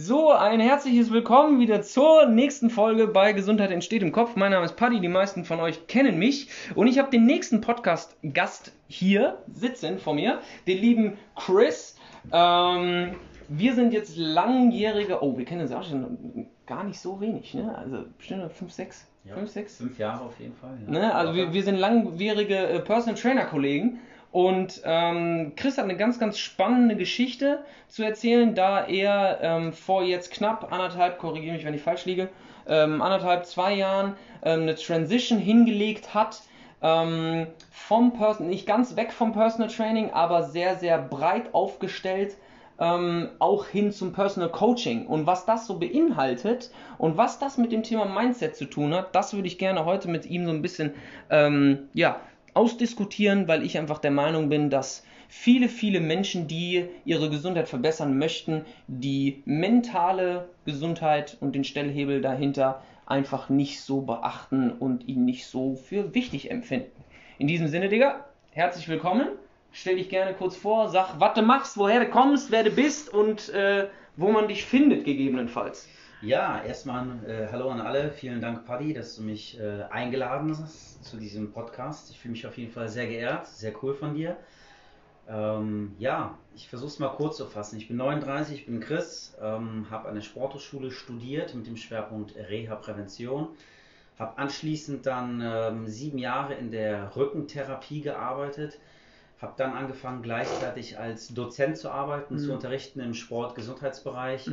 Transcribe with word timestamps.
So, 0.00 0.30
ein 0.30 0.60
herzliches 0.60 1.10
Willkommen 1.10 1.58
wieder 1.58 1.82
zur 1.82 2.26
nächsten 2.26 2.70
Folge 2.70 3.08
bei 3.08 3.32
Gesundheit 3.32 3.72
entsteht 3.72 4.00
im 4.00 4.12
Kopf. 4.12 4.36
Mein 4.36 4.52
Name 4.52 4.64
ist 4.64 4.76
Paddy, 4.76 5.00
die 5.00 5.08
meisten 5.08 5.44
von 5.44 5.58
euch 5.58 5.88
kennen 5.88 6.20
mich 6.20 6.48
und 6.76 6.86
ich 6.86 7.00
habe 7.00 7.10
den 7.10 7.26
nächsten 7.26 7.60
Podcast-Gast 7.60 8.70
hier 8.86 9.38
sitzen 9.52 9.98
vor 9.98 10.14
mir, 10.14 10.38
den 10.68 10.78
lieben 10.78 11.18
Chris. 11.34 11.96
Ähm, 12.32 13.16
wir 13.48 13.74
sind 13.74 13.92
jetzt 13.92 14.16
langjährige, 14.16 15.20
oh, 15.20 15.36
wir 15.36 15.44
kennen 15.44 15.62
uns 15.62 15.72
auch 15.72 15.82
schon 15.82 16.46
gar 16.64 16.84
nicht 16.84 17.00
so 17.00 17.20
wenig, 17.20 17.54
ne? 17.54 17.76
Also 17.76 18.04
bestimmt 18.18 18.52
5, 18.52 18.70
6, 18.70 19.04
Ja, 19.24 19.34
5, 19.34 19.50
6. 19.50 19.76
Fünf 19.78 19.98
Jahre 19.98 20.26
auf 20.26 20.38
jeden 20.38 20.54
Fall. 20.54 20.78
Ja. 20.86 20.92
Ne? 20.92 21.12
Also 21.12 21.34
wir, 21.34 21.52
wir 21.52 21.62
sind 21.64 21.74
langjährige 21.74 22.56
äh, 22.56 22.78
Personal 22.78 23.16
Trainer 23.20 23.46
Kollegen 23.46 23.98
und 24.30 24.82
ähm, 24.84 25.52
Chris 25.56 25.78
hat 25.78 25.84
eine 25.84 25.96
ganz, 25.96 26.18
ganz 26.18 26.38
spannende 26.38 26.96
Geschichte 26.96 27.64
zu 27.88 28.02
erzählen, 28.02 28.54
da 28.54 28.84
er 28.84 29.38
ähm, 29.40 29.72
vor 29.72 30.02
jetzt 30.02 30.32
knapp 30.32 30.72
anderthalb, 30.72 31.18
korrigiere 31.18 31.54
mich, 31.54 31.64
wenn 31.64 31.74
ich 31.74 31.82
falsch 31.82 32.04
liege, 32.04 32.28
ähm, 32.66 33.00
anderthalb, 33.00 33.46
zwei 33.46 33.74
Jahren 33.74 34.14
ähm, 34.42 34.62
eine 34.62 34.74
Transition 34.74 35.38
hingelegt 35.38 36.14
hat. 36.14 36.42
Ähm, 36.80 37.48
vom 37.70 38.12
Person, 38.12 38.48
nicht 38.48 38.64
ganz 38.64 38.94
weg 38.94 39.12
vom 39.12 39.32
Personal 39.32 39.68
Training, 39.68 40.10
aber 40.10 40.44
sehr, 40.44 40.76
sehr 40.76 40.98
breit 40.98 41.52
aufgestellt 41.52 42.36
ähm, 42.78 43.30
auch 43.38 43.66
hin 43.66 43.92
zum 43.92 44.12
Personal 44.12 44.50
Coaching. 44.50 45.06
Und 45.06 45.26
was 45.26 45.46
das 45.46 45.66
so 45.66 45.78
beinhaltet 45.78 46.70
und 46.96 47.16
was 47.16 47.38
das 47.38 47.58
mit 47.58 47.72
dem 47.72 47.82
Thema 47.82 48.04
Mindset 48.04 48.56
zu 48.56 48.66
tun 48.66 48.94
hat, 48.94 49.14
das 49.14 49.34
würde 49.34 49.48
ich 49.48 49.58
gerne 49.58 49.84
heute 49.84 50.08
mit 50.08 50.26
ihm 50.26 50.46
so 50.46 50.52
ein 50.52 50.62
bisschen 50.62 50.94
ähm, 51.30 51.88
ja, 51.94 52.20
ausdiskutieren, 52.58 53.46
weil 53.46 53.62
ich 53.62 53.78
einfach 53.78 53.98
der 53.98 54.10
Meinung 54.10 54.48
bin, 54.48 54.68
dass 54.68 55.04
viele, 55.28 55.68
viele 55.68 56.00
Menschen, 56.00 56.48
die 56.48 56.86
ihre 57.04 57.30
Gesundheit 57.30 57.68
verbessern 57.68 58.18
möchten, 58.18 58.64
die 58.88 59.42
mentale 59.44 60.48
Gesundheit 60.64 61.36
und 61.40 61.54
den 61.54 61.62
Stellhebel 61.62 62.20
dahinter 62.20 62.82
einfach 63.06 63.48
nicht 63.48 63.80
so 63.80 64.00
beachten 64.00 64.72
und 64.72 65.06
ihn 65.06 65.24
nicht 65.24 65.46
so 65.46 65.76
für 65.76 66.16
wichtig 66.16 66.50
empfinden. 66.50 67.04
In 67.38 67.46
diesem 67.46 67.68
Sinne, 67.68 67.88
Digga, 67.88 68.24
herzlich 68.50 68.88
willkommen. 68.88 69.28
Stell 69.70 69.94
dich 69.94 70.08
gerne 70.08 70.34
kurz 70.34 70.56
vor, 70.56 70.88
sag, 70.88 71.20
was 71.20 71.34
du 71.34 71.42
machst, 71.42 71.78
woher 71.78 72.00
du 72.00 72.10
kommst, 72.10 72.50
wer 72.50 72.64
du 72.64 72.70
bist 72.70 73.14
und 73.14 73.50
äh, 73.50 73.86
wo 74.16 74.32
man 74.32 74.48
dich 74.48 74.64
findet, 74.64 75.04
gegebenenfalls. 75.04 75.88
Ja, 76.20 76.60
erstmal 76.64 77.06
äh, 77.28 77.46
Hallo 77.52 77.70
an 77.70 77.80
alle. 77.80 78.10
Vielen 78.10 78.40
Dank, 78.40 78.66
Paddy, 78.66 78.92
dass 78.92 79.14
du 79.14 79.22
mich 79.22 79.56
äh, 79.60 79.84
eingeladen 79.84 80.50
hast 80.50 81.04
zu 81.04 81.16
diesem 81.16 81.52
Podcast. 81.52 82.10
Ich 82.10 82.18
fühle 82.18 82.32
mich 82.32 82.44
auf 82.44 82.58
jeden 82.58 82.72
Fall 82.72 82.88
sehr 82.88 83.06
geehrt. 83.06 83.46
Sehr 83.46 83.72
cool 83.84 83.94
von 83.94 84.14
dir. 84.14 84.36
Ähm, 85.28 85.94
ja, 86.00 86.36
ich 86.56 86.68
versuche 86.68 86.88
es 86.88 86.98
mal 86.98 87.10
kurz 87.10 87.36
zu 87.36 87.46
fassen. 87.46 87.76
Ich 87.78 87.86
bin 87.86 87.98
39, 87.98 88.58
ich 88.58 88.66
bin 88.66 88.80
Chris, 88.80 89.36
ähm, 89.40 89.86
habe 89.90 90.08
an 90.08 90.16
der 90.16 90.22
Sporthochschule 90.22 90.90
studiert 90.90 91.54
mit 91.54 91.68
dem 91.68 91.76
Schwerpunkt 91.76 92.34
Reha-Prävention. 92.34 93.50
Habe 94.18 94.38
anschließend 94.38 95.06
dann 95.06 95.40
ähm, 95.40 95.86
sieben 95.86 96.18
Jahre 96.18 96.54
in 96.54 96.72
der 96.72 97.14
Rückentherapie 97.14 98.00
gearbeitet. 98.00 98.80
Habe 99.40 99.54
dann 99.56 99.72
angefangen, 99.72 100.22
gleichzeitig 100.22 100.98
als 100.98 101.28
Dozent 101.32 101.76
zu 101.76 101.90
arbeiten, 101.90 102.34
Mhm. 102.34 102.38
zu 102.38 102.52
unterrichten 102.52 103.00
im 103.00 103.14
Sport-Gesundheitsbereich. 103.14 104.50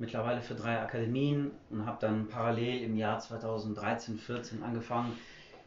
Mittlerweile 0.00 0.42
für 0.42 0.54
drei 0.54 0.80
Akademien 0.80 1.50
und 1.70 1.84
habe 1.84 1.98
dann 2.00 2.28
parallel 2.28 2.82
im 2.84 2.96
Jahr 2.96 3.18
2013, 3.18 4.16
14 4.18 4.62
angefangen, 4.62 5.12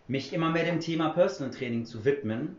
mich 0.08 0.31
immer 0.31 0.49
mehr 0.52 0.64
dem 0.64 0.80
Thema 0.80 1.09
Personal 1.09 1.53
Training 1.53 1.86
zu 1.86 2.05
widmen. 2.05 2.55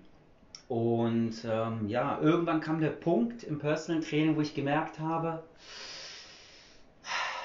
Und 0.68 1.34
ähm, 1.46 1.88
ja, 1.88 2.18
irgendwann 2.20 2.60
kam 2.60 2.80
der 2.80 2.90
Punkt 2.90 3.42
im 3.44 3.58
Personal 3.58 4.02
Training, 4.02 4.36
wo 4.36 4.40
ich 4.42 4.54
gemerkt 4.54 4.98
habe, 4.98 5.42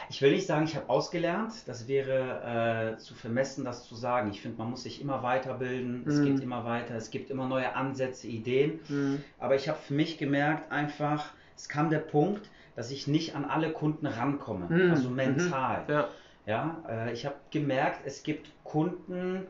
ich 0.10 0.22
will 0.22 0.32
nicht 0.32 0.48
sagen, 0.48 0.66
ich 0.66 0.76
habe 0.76 0.90
ausgelernt, 0.90 1.54
das 1.68 1.88
wäre 1.88 2.94
äh, 2.94 2.98
zu 2.98 3.14
vermessen, 3.16 3.66
das 3.66 3.86
zu 3.86 3.96
sagen. 3.96 4.30
Ich 4.30 4.42
finde, 4.42 4.58
man 4.58 4.70
muss 4.70 4.84
sich 4.84 5.02
immer 5.02 5.24
weiterbilden, 5.24 6.06
es 6.08 6.20
Mhm. 6.20 6.24
geht 6.26 6.40
immer 6.40 6.64
weiter, 6.66 6.96
es 6.96 7.10
gibt 7.12 7.30
immer 7.30 7.48
neue 7.48 7.76
Ansätze, 7.76 8.28
Ideen. 8.28 8.80
Mhm. 8.88 9.24
Aber 9.38 9.56
ich 9.56 9.68
habe 9.68 9.78
für 9.80 9.94
mich 9.94 10.18
gemerkt, 10.18 10.72
einfach, 10.72 11.34
es 11.56 11.68
kam 11.68 11.90
der 11.90 12.00
Punkt, 12.00 12.50
dass 12.76 12.92
ich 12.92 13.08
nicht 13.08 13.36
an 13.36 13.46
alle 13.46 13.72
Kunden 13.72 14.06
rankomme, 14.06 14.68
Mhm. 14.70 14.92
also 14.92 15.10
mental. 15.10 15.86
Ja. 15.88 16.10
Ja, 16.46 16.84
äh, 16.88 17.12
ich 17.14 17.26
habe 17.26 17.36
gemerkt, 17.52 18.02
es 18.06 18.24
gibt 18.24 18.48
Kunden, 18.64 19.48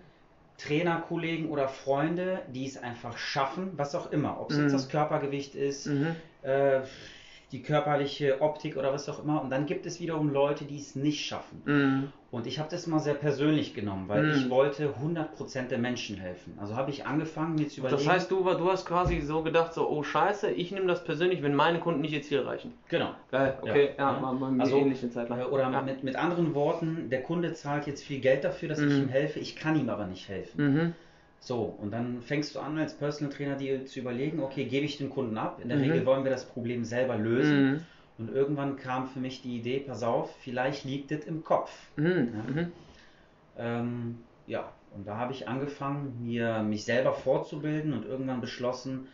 Trainerkollegen 0.57 1.49
oder 1.49 1.67
Freunde, 1.67 2.41
die 2.49 2.65
es 2.65 2.81
einfach 2.81 3.17
schaffen, 3.19 3.73
was 3.75 3.93
auch 3.93 4.11
immer, 4.11 4.39
ob 4.41 4.49
es 4.49 4.57
Mhm. 4.57 4.63
jetzt 4.63 4.73
das 4.73 4.89
Körpergewicht 4.89 5.53
ist, 5.53 5.85
Mhm. 5.85 6.15
äh, 6.41 6.81
die 7.53 7.61
körperliche 7.61 8.41
Optik 8.41 8.75
oder 8.75 8.91
was 8.91 9.07
auch 9.07 9.23
immer. 9.23 9.41
Und 9.41 9.49
dann 9.49 9.65
gibt 9.65 9.85
es 9.85 10.01
wiederum 10.01 10.33
Leute, 10.33 10.65
die 10.65 10.77
es 10.77 10.95
nicht 10.95 11.25
schaffen. 11.25 11.61
Mhm. 11.65 12.11
Und 12.29 12.45
ich 12.45 12.59
habe 12.59 12.67
das 12.69 12.87
mal 12.87 12.99
sehr 12.99 13.13
persönlich 13.13 13.73
genommen, 13.73 14.09
weil 14.09 14.23
Mhm. 14.23 14.31
ich 14.31 14.49
wollte 14.49 14.95
100% 15.01 15.69
der 15.71 15.77
Menschen 15.77 16.17
helfen. 16.17 16.57
Also 16.59 16.75
habe 16.75 16.91
ich 16.91 17.05
angefangen, 17.05 17.55
mir 17.55 17.69
zu 17.69 17.79
überlegen. 17.79 18.03
Das 18.03 18.13
heißt, 18.13 18.31
du, 18.31 18.43
du 18.43 18.69
hast 18.69 18.85
quasi 18.85 19.21
so 19.21 19.43
gedacht, 19.43 19.73
so, 19.73 19.89
oh 19.89 20.03
scheiße, 20.03 20.51
ich 20.51 20.71
nehme 20.73 20.87
das 20.87 21.05
persönlich, 21.05 21.41
wenn 21.41 21.55
meine 21.55 21.79
Kunden 21.79 22.01
nicht 22.01 22.11
ihr 22.13 22.21
Ziel 22.21 22.39
erreichen. 22.39 22.73
genau. 22.89 23.11
Geil, 23.31 23.57
okay, 23.61 23.91
ja, 23.97 24.11
Ja. 24.17 24.21
war 24.21 24.35
bei 24.35 24.49
mir 24.49 24.61
Also, 24.61 24.77
ähnlich 24.79 25.01
eine 25.01 25.11
Zeit 25.11 25.29
lang. 25.29 25.39
Äh, 25.39 25.43
Oder 25.45 25.71
ja. 25.71 25.81
mit, 25.81 26.03
mit 26.03 26.17
anderen 26.17 26.53
Worten, 26.53 27.09
der 27.09 27.23
Kunde 27.23 27.53
zahlt 27.53 27.87
jetzt 27.87 28.03
viel 28.03 28.19
Geld 28.19 28.43
dafür, 28.43 28.67
dass 28.67 28.79
ich 28.79 28.91
Mhm. 28.93 29.03
ihm 29.03 29.07
helfe, 29.09 29.39
ich 29.39 29.55
kann 29.55 29.79
ihm 29.79 29.87
aber 29.89 30.05
nicht 30.05 30.27
helfen. 30.27 30.93
So, 31.39 31.61
und 31.63 31.91
dann 31.91 32.21
fängst 32.21 32.55
du 32.55 32.59
an, 32.59 32.77
als 32.77 32.97
Personal 32.97 33.33
Trainer 33.33 33.55
dir 33.55 33.85
zu 33.85 33.99
überlegen, 33.99 34.39
okay, 34.39 34.65
gebe 34.65 34.85
ich 34.85 34.97
den 34.97 35.09
Kunden 35.09 35.37
ab? 35.37 35.59
In 35.61 35.69
der 35.69 35.77
Mhm. 35.77 35.83
Regel 35.83 36.05
wollen 36.05 36.23
wir 36.23 36.31
das 36.31 36.47
Problem 36.49 36.83
selber 36.83 37.15
lösen. 37.17 37.71
Mhm. 37.71 37.85
Und 38.17 38.29
irgendwann 38.29 38.77
kam 38.77 39.07
für 39.07 39.19
mich 39.19 39.41
die 39.41 39.57
Idee, 39.57 39.79
pass 39.79 40.03
auf, 40.03 40.35
vielleicht 40.41 40.83
liegt 40.83 41.11
es 41.11 41.25
im 41.25 41.43
Kopf. 41.43 41.71
Mhm. 41.95 42.29
Ja. 42.33 42.43
Mhm. 42.51 42.71
Ähm, 43.55 44.17
ja, 44.45 44.73
und 44.91 45.05
da 45.07 45.17
habe 45.17 45.33
ich 45.33 45.47
angefangen, 45.47 46.21
mir 46.23 46.63
mich 46.63 46.85
selber 46.85 47.13
fortzubilden 47.13 47.93
und 47.93 48.05
irgendwann 48.05 48.41
beschlossen 48.41 49.07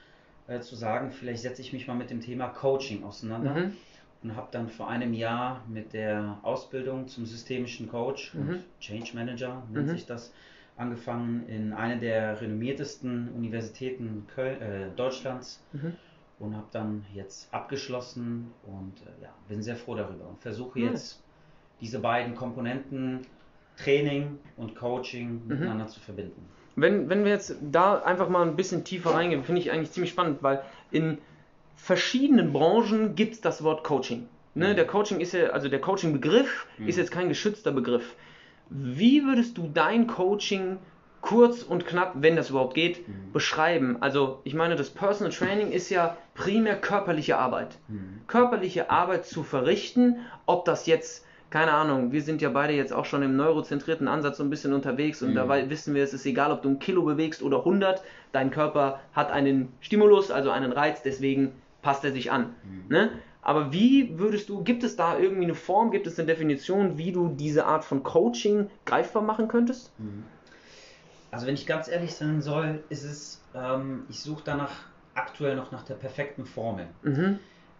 äh, 0.48 0.60
zu 0.60 0.76
sagen, 0.76 1.12
vielleicht 1.12 1.42
setze 1.42 1.62
ich 1.62 1.74
mich 1.74 1.88
mal 1.88 1.96
mit 1.96 2.10
dem 2.10 2.22
Thema 2.22 2.48
Coaching 2.50 3.04
auseinander. 3.04 3.54
Mhm. 3.56 3.78
und 4.22 4.38
habe 4.38 4.48
dann 4.52 4.70
vor 4.70 4.88
einem 4.88 5.14
Jahr 5.14 5.66
mit 5.68 5.92
der 5.92 6.40
Ausbildung 6.44 7.08
zum 7.10 7.26
systemischen 7.26 7.90
Coach 7.90 8.34
Mhm. 8.34 8.42
und 8.42 8.80
Change 8.80 9.12
Manager 9.16 9.68
nennt 9.70 9.90
sich 9.90 10.06
das 10.06 10.34
angefangen 10.78 11.48
in 11.48 11.74
einer 11.74 11.98
der 11.98 12.42
renommiertesten 12.42 13.30
Universitäten 13.30 14.26
Köln, 14.34 14.62
äh, 14.62 14.90
Deutschlands 14.96 15.64
Mhm. 15.72 15.94
und 16.40 16.56
habe 16.56 16.68
dann 16.72 17.06
jetzt 17.14 17.54
abgeschlossen 17.54 18.52
und 18.64 18.94
äh, 19.02 19.24
ja, 19.24 19.30
bin 19.48 19.62
sehr 19.62 19.76
froh 19.76 19.96
darüber 19.96 20.28
und 20.28 20.40
versuche 20.42 20.80
Nice. 20.80 20.90
jetzt 20.92 21.24
diese 21.82 22.00
beiden 22.00 22.36
Komponenten 22.36 23.22
Training 23.78 24.40
und 24.58 24.76
Coaching 24.76 25.42
Mhm. 25.44 25.48
miteinander 25.48 25.88
zu 25.88 26.00
verbinden. 26.00 26.46
Wenn, 26.76 27.08
wenn 27.10 27.24
wir 27.24 27.32
jetzt 27.32 27.56
da 27.62 28.00
einfach 28.02 28.30
mal 28.30 28.48
ein 28.48 28.56
bisschen 28.56 28.84
tiefer 28.84 29.12
reingehen, 29.14 29.44
finde 29.44 29.62
ich 29.62 29.72
eigentlich 29.72 29.92
ziemlich 29.92 30.12
spannend, 30.12 30.42
weil 30.42 30.64
in 30.92 31.20
verschiedenen 31.76 32.54
Branchen 32.54 33.16
gibt 33.16 33.34
es 33.34 33.42
das 33.42 33.64
Wort 33.64 33.84
Coaching. 33.84 34.28
Ne? 34.56 34.70
Mhm. 34.70 34.76
Der 34.76 34.88
Coaching 34.88 35.20
ist 35.20 35.34
ja, 35.34 35.48
also 35.50 35.70
der 35.70 35.82
Coaching-Begriff 35.82 36.68
Mhm. 36.78 36.88
ist 36.88 36.98
jetzt 36.98 37.12
kein 37.12 37.30
geschützter 37.30 37.72
Begriff. 37.72 38.16
Wie 38.76 39.24
würdest 39.24 39.58
du 39.58 39.70
dein 39.72 40.08
Coaching 40.08 40.78
kurz 41.22 41.62
und 41.64 41.86
knapp, 41.86 42.14
wenn 42.16 42.36
das 42.36 42.50
überhaupt 42.50 42.74
geht, 42.74 43.08
Mhm. 43.08 43.32
beschreiben? 43.32 43.98
Also 44.02 44.40
ich 44.44 44.56
meine, 44.56 44.76
das 44.76 44.90
Personal 44.90 45.32
Training 45.32 45.72
ist 45.72 45.90
ja 45.90 46.18
primär 46.34 46.76
körperliche 46.76 47.38
Arbeit. 47.38 47.78
Mhm. 47.88 48.22
körperliche 48.28 48.90
Arbeit 48.90 49.26
zu 49.26 49.44
verrichten, 49.44 50.18
ob 50.48 50.66
das 50.66 50.88
jetzt, 50.88 51.26
keine 51.52 51.72
Ahnung, 51.74 52.12
wir 52.12 52.22
sind 52.24 52.42
ja 52.42 52.50
beide 52.50 52.74
jetzt 52.74 52.92
auch 52.94 53.06
schon 53.06 53.22
im 53.22 53.36
neurozentrierten 53.36 54.08
Ansatz 54.08 54.38
so 54.38 54.44
ein 54.44 54.50
bisschen 54.50 54.74
unterwegs 54.74 55.22
und 55.22 55.32
Mhm. 55.32 55.36
dabei 55.36 55.70
wissen 55.70 55.94
wir, 55.94 56.04
es 56.04 56.14
ist 56.14 56.26
egal, 56.26 56.52
ob 56.52 56.64
du 56.64 56.70
ein 56.70 56.80
Kilo 56.80 57.04
bewegst 57.04 57.44
oder 57.44 57.64
100, 57.64 58.02
dein 58.32 58.50
Körper 58.50 59.02
hat 59.14 59.30
einen 59.32 59.72
Stimulus, 59.82 60.32
also 60.32 60.50
einen 60.50 60.72
Reiz, 60.72 61.04
deswegen 61.04 61.52
passt 61.84 62.04
er 62.06 62.12
sich 62.12 62.32
an. 62.32 62.56
Mhm. 62.64 62.86
Ne? 62.90 63.10
Aber 63.44 63.74
wie 63.74 64.18
würdest 64.18 64.48
du, 64.50 64.64
gibt 64.64 64.84
es 64.84 64.96
da 64.96 65.18
irgendwie 65.18 65.44
eine 65.44 65.56
Form, 65.56 65.92
gibt 65.92 66.08
es 66.08 66.18
eine 66.18 66.28
Definition, 66.28 66.98
wie 66.98 67.12
du 67.12 67.28
diese 67.28 67.66
Art 67.66 67.84
von 67.84 68.02
Coaching 68.04 68.70
greifbar 68.86 69.22
machen 69.22 69.48
könntest? 69.48 69.92
Mhm. 70.00 70.24
Also 71.32 71.48
wenn 71.48 71.56
ich 71.56 71.66
ganz 71.66 71.88
ehrlich 71.88 72.14
sein 72.14 72.42
soll, 72.42 72.84
ist 72.90 73.04
es, 73.04 73.42
ähm, 73.56 74.04
ich 74.08 74.22
suche 74.22 74.44
danach 74.46 74.72
aktuell 75.16 75.56
noch 75.56 75.72
nach 75.72 75.84
der 75.84 75.96
perfekten 75.96 76.46
Formel. 76.46 76.86
Mhm. 77.02 77.40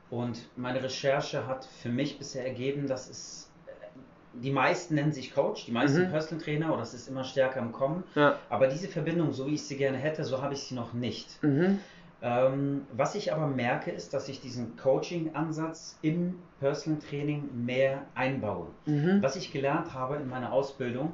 Und 0.10 0.48
meine 0.56 0.84
Recherche 0.84 1.48
hat 1.48 1.66
für 1.66 1.90
mich 1.90 2.18
bisher 2.18 2.46
ergeben, 2.46 2.88
dass 2.88 3.10
es, 3.10 3.50
äh, 3.68 3.72
die 4.42 4.52
meisten 4.52 4.96
nennen 4.96 5.12
sich 5.12 5.34
Coach, 5.34 5.66
die 5.66 5.72
meisten 5.72 6.08
Mhm. 6.08 6.10
Personal 6.10 6.44
Trainer, 6.44 6.74
oder 6.74 6.84
es 6.84 6.94
ist 6.94 7.08
immer 7.08 7.24
stärker 7.24 7.60
im 7.60 7.72
Kommen. 7.72 8.04
Ja. 8.16 8.38
Aber 8.50 8.68
diese 8.68 8.88
Verbindung, 8.88 9.32
so 9.34 9.48
wie 9.48 9.54
ich 9.54 9.64
sie 9.64 9.78
gerne 9.78 9.98
hätte, 9.98 10.24
so 10.24 10.42
habe 10.42 10.56
ich 10.56 10.64
sie 10.64 10.76
noch 10.76 10.94
nicht. 10.94 11.42
Mhm. 11.44 11.80
Ähm, 12.24 12.88
was 12.94 13.16
ich 13.16 13.34
aber 13.34 13.48
merke, 13.48 13.92
ist, 13.92 14.14
dass 14.14 14.30
ich 14.30 14.40
diesen 14.40 14.78
Coaching-Ansatz 14.78 15.98
im 16.02 16.36
Personal 16.62 17.00
Training 17.02 17.66
mehr 17.66 18.04
einbaue. 18.16 18.68
Mhm. 18.86 19.22
Was 19.22 19.36
ich 19.36 19.52
gelernt 19.52 19.94
habe 19.94 20.16
in 20.16 20.30
meiner 20.30 20.54
Ausbildung, 20.54 21.14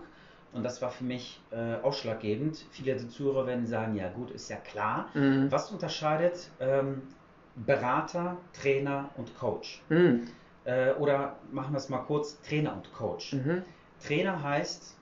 und 0.53 0.63
das 0.63 0.81
war 0.81 0.91
für 0.91 1.03
mich 1.03 1.41
äh, 1.51 1.75
ausschlaggebend, 1.81 2.63
viele 2.71 2.95
Zuhörer 3.07 3.47
werden 3.47 3.65
sagen, 3.65 3.95
ja 3.95 4.09
gut, 4.09 4.29
ist 4.31 4.49
ja 4.49 4.57
klar. 4.57 5.09
Mhm. 5.15 5.51
Was 5.51 5.71
unterscheidet 5.71 6.51
ähm, 6.59 7.01
Berater, 7.55 8.37
Trainer 8.53 9.09
und 9.17 9.35
Coach? 9.35 9.81
Mhm. 9.89 10.27
Äh, 10.65 10.89
Äh, 10.89 10.93
oder 10.95 11.37
machen 11.51 11.73
wir 11.73 11.77
es 11.77 11.89
mal 11.89 11.99
kurz, 11.99 12.39
Trainer 12.41 12.73
und 12.75 12.93
Coach. 12.93 13.33
Mhm. 13.33 13.63
Trainer 14.05 14.43
heißt, 14.43 14.95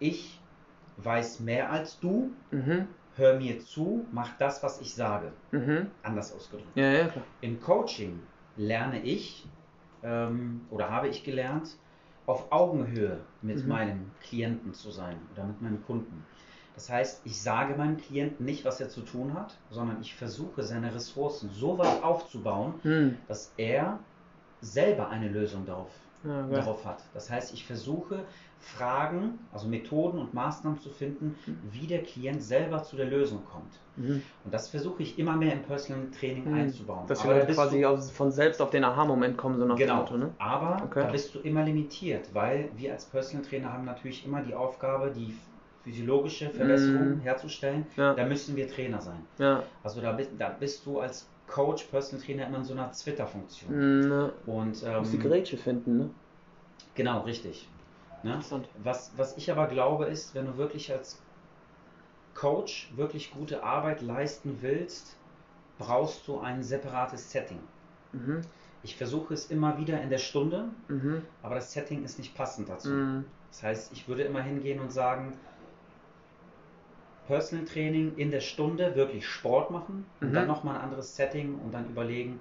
ich 0.00 0.38
weiß 0.98 1.40
mehr 1.40 1.70
als 1.70 1.98
du, 2.00 2.30
Mhm. 2.50 2.88
Hör 3.16 3.38
mir 3.38 3.60
zu, 3.60 4.06
mach 4.12 4.36
das, 4.38 4.62
was 4.62 4.80
ich 4.80 4.94
sage. 4.94 5.32
Mhm. 5.52 5.90
Anders 6.02 6.32
ausgedrückt. 6.32 6.76
Ja, 6.76 6.90
ja. 6.92 7.08
Im 7.40 7.60
Coaching 7.60 8.18
lerne 8.56 9.02
ich 9.02 9.46
ähm, 10.02 10.60
oder 10.70 10.90
habe 10.90 11.08
ich 11.08 11.24
gelernt, 11.24 11.68
auf 12.26 12.50
Augenhöhe 12.52 13.20
mit 13.42 13.62
Mhm. 13.62 13.68
meinem 13.68 14.10
Klienten 14.20 14.72
zu 14.74 14.90
sein 14.90 15.16
oder 15.32 15.44
mit 15.44 15.60
meinem 15.60 15.84
Kunden. 15.84 16.24
Das 16.74 16.90
heißt, 16.90 17.20
ich 17.24 17.40
sage 17.40 17.76
meinem 17.76 17.98
Klienten 17.98 18.44
nicht, 18.44 18.64
was 18.64 18.80
er 18.80 18.88
zu 18.88 19.02
tun 19.02 19.34
hat, 19.34 19.54
sondern 19.70 20.00
ich 20.00 20.14
versuche 20.14 20.62
seine 20.62 20.92
Ressourcen 20.94 21.50
so 21.50 21.78
weit 21.78 22.02
aufzubauen, 22.02 22.74
Hm. 22.82 23.16
dass 23.28 23.52
er 23.56 23.98
selber 24.60 25.08
eine 25.08 25.28
Lösung 25.28 25.66
darauf, 25.66 25.92
Ja, 26.24 26.46
darauf 26.48 26.84
hat. 26.84 27.02
Das 27.12 27.30
heißt, 27.30 27.52
ich 27.54 27.66
versuche 27.66 28.24
Fragen, 28.58 29.38
also 29.52 29.68
Methoden 29.68 30.18
und 30.18 30.32
Maßnahmen 30.32 30.80
zu 30.80 30.88
finden, 30.88 31.36
wie 31.70 31.86
der 31.86 32.02
Klient 32.02 32.42
selber 32.42 32.82
zu 32.82 32.96
der 32.96 33.06
Lösung 33.06 33.44
kommt. 33.44 33.72
Mhm. 33.96 34.22
Und 34.44 34.54
das 34.54 34.68
versuche 34.68 35.02
ich 35.02 35.18
immer 35.18 35.36
mehr 35.36 35.52
im 35.52 35.62
Personal 35.62 36.06
Training 36.18 36.48
Mhm. 36.50 36.54
einzubauen. 36.54 37.06
Dass 37.06 37.22
bist 37.22 37.58
quasi 37.58 37.82
du, 37.82 37.96
von 37.98 38.30
selbst 38.30 38.62
auf 38.62 38.70
den 38.70 38.84
Aha-Moment 38.84 39.36
kommen, 39.36 39.58
so 39.58 39.66
nach 39.66 39.76
dem 39.76 39.86
genau, 39.86 40.00
Motto, 40.00 40.16
ne? 40.16 40.30
aber 40.38 40.82
Okay. 40.84 41.02
da 41.02 41.10
bist 41.10 41.34
du 41.34 41.40
immer 41.40 41.62
limitiert, 41.64 42.30
weil 42.32 42.70
wir 42.76 42.92
als 42.92 43.04
Personal 43.04 43.44
Trainer 43.44 43.72
haben 43.72 43.84
natürlich 43.84 44.24
immer 44.24 44.42
die 44.42 44.54
Aufgabe, 44.54 45.10
die 45.10 45.34
physiologische 45.82 46.48
Verbesserung 46.48 47.16
Mhm. 47.16 47.20
herzustellen. 47.20 47.86
Ja. 47.96 48.14
Da 48.14 48.24
müssen 48.24 48.56
wir 48.56 48.66
Trainer 48.68 49.02
sein. 49.02 49.20
Ja. 49.38 49.62
Also 49.82 50.00
da 50.00 50.12
bist, 50.12 50.30
da 50.38 50.48
bist 50.48 50.86
du 50.86 51.00
als 51.00 51.28
Coach, 51.54 51.84
Personal 51.84 52.24
Trainer 52.24 52.48
immer 52.48 52.58
in 52.58 52.64
so 52.64 52.72
einer 52.72 52.90
Twitter-Funktion. 52.90 53.70
Mhm. 53.70 54.08
ne. 54.08 54.32
Und 54.46 54.68
Muss 54.82 55.10
die 55.10 55.16
ähm, 55.16 55.22
Grätsche 55.22 55.56
finden, 55.56 55.98
ne? 55.98 56.10
genau, 56.96 57.20
richtig. 57.20 57.68
Ne? 58.24 58.32
Interessant. 58.32 58.68
Was, 58.82 59.12
was 59.16 59.36
ich 59.36 59.52
aber 59.52 59.68
glaube, 59.68 60.06
ist, 60.06 60.34
wenn 60.34 60.46
du 60.46 60.56
wirklich 60.56 60.90
als 60.92 61.20
Coach 62.34 62.90
wirklich 62.96 63.30
gute 63.30 63.62
Arbeit 63.62 64.02
leisten 64.02 64.58
willst, 64.62 65.14
brauchst 65.78 66.26
du 66.26 66.40
ein 66.40 66.64
separates 66.64 67.30
Setting. 67.30 67.60
Mhm. 68.12 68.40
Ich 68.82 68.96
versuche 68.96 69.32
es 69.32 69.46
immer 69.46 69.78
wieder 69.78 70.00
in 70.02 70.10
der 70.10 70.18
Stunde, 70.18 70.70
Mhm. 70.88 71.22
aber 71.44 71.54
das 71.54 71.72
Setting 71.72 72.04
ist 72.04 72.18
nicht 72.18 72.34
passend 72.34 72.68
dazu. 72.68 72.88
Mhm. 72.88 73.24
Das 73.52 73.62
heißt, 73.62 73.92
ich 73.92 74.08
würde 74.08 74.24
immer 74.24 74.42
hingehen 74.42 74.80
und 74.80 74.90
sagen, 74.90 75.34
Personal 77.26 77.64
Training 77.64 78.16
in 78.16 78.30
der 78.30 78.40
Stunde 78.40 78.94
wirklich 78.94 79.26
Sport 79.26 79.70
machen 79.70 80.04
und 80.20 80.30
Mhm. 80.30 80.34
dann 80.34 80.46
nochmal 80.46 80.76
ein 80.76 80.82
anderes 80.82 81.16
Setting 81.16 81.58
und 81.58 81.72
dann 81.72 81.88
überlegen, 81.88 82.38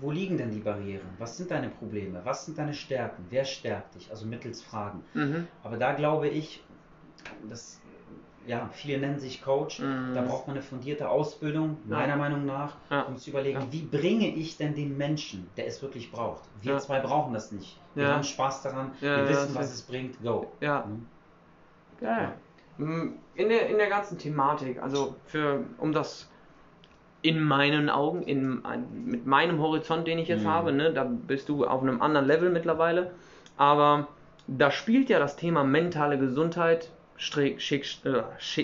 wo 0.00 0.10
liegen 0.10 0.38
denn 0.38 0.50
die 0.50 0.60
Barrieren? 0.60 1.06
Was 1.18 1.36
sind 1.36 1.50
deine 1.50 1.68
Probleme? 1.68 2.20
Was 2.24 2.46
sind 2.46 2.56
deine 2.58 2.72
Stärken? 2.74 3.26
Wer 3.28 3.44
stärkt 3.44 3.94
dich? 3.96 4.10
Also 4.10 4.26
mittels 4.26 4.62
Fragen. 4.62 5.02
Mhm. 5.14 5.46
Aber 5.62 5.76
da 5.76 5.92
glaube 5.92 6.28
ich, 6.28 6.60
dass 7.48 7.80
ja, 8.46 8.70
viele 8.72 8.98
nennen 8.98 9.18
sich 9.18 9.42
Coach, 9.42 9.80
Mhm. 9.80 10.14
da 10.14 10.22
braucht 10.22 10.46
man 10.46 10.56
eine 10.56 10.62
fundierte 10.64 11.10
Ausbildung, 11.10 11.76
Ja. 11.88 11.96
meiner 11.98 12.16
Meinung 12.16 12.46
nach, 12.46 12.76
Ja. 12.90 13.02
um 13.02 13.18
zu 13.18 13.28
überlegen, 13.30 13.60
Ja. 13.60 13.66
wie 13.70 13.82
bringe 13.82 14.28
ich 14.34 14.56
denn 14.56 14.74
den 14.74 14.96
Menschen, 14.96 15.50
der 15.58 15.66
es 15.66 15.82
wirklich 15.82 16.10
braucht. 16.10 16.48
Wir 16.62 16.72
Ja. 16.72 16.78
zwei 16.78 17.00
brauchen 17.00 17.34
das 17.34 17.52
nicht. 17.52 17.78
Wir 17.94 18.04
Ja. 18.04 18.14
haben 18.14 18.24
Spaß 18.24 18.62
daran, 18.62 18.92
Ja, 19.02 19.16
wir 19.18 19.24
ja, 19.24 19.28
wissen, 19.28 19.54
was 19.54 19.74
es 19.74 19.82
bringt, 19.82 20.22
go. 20.22 20.46
Ja. 20.60 20.86
Mhm. 20.86 21.06
Geil. 22.00 22.32
In 22.80 23.48
der, 23.48 23.68
in 23.68 23.76
der 23.78 23.88
ganzen 23.88 24.18
Thematik, 24.18 24.82
also 24.82 25.16
für, 25.26 25.64
um 25.78 25.92
das 25.92 26.28
in 27.22 27.42
meinen 27.42 27.90
Augen, 27.90 28.22
in, 28.22 28.62
mit 29.04 29.26
meinem 29.26 29.60
Horizont, 29.60 30.06
den 30.06 30.18
ich 30.18 30.28
jetzt 30.28 30.44
Mhm. 30.44 30.48
habe, 30.48 30.72
ne, 30.72 30.92
da 30.92 31.04
bist 31.04 31.48
du 31.50 31.66
auf 31.66 31.82
einem 31.82 32.00
anderen 32.00 32.26
Level 32.26 32.48
mittlerweile, 32.50 33.10
aber 33.58 34.08
da 34.46 34.70
spielt 34.70 35.10
ja 35.10 35.18
das 35.18 35.36
Thema 35.36 35.62
mentale 35.64 36.18
Gesundheit, 36.18 36.90
Schräg, 37.16 37.58
äh, 37.70 38.22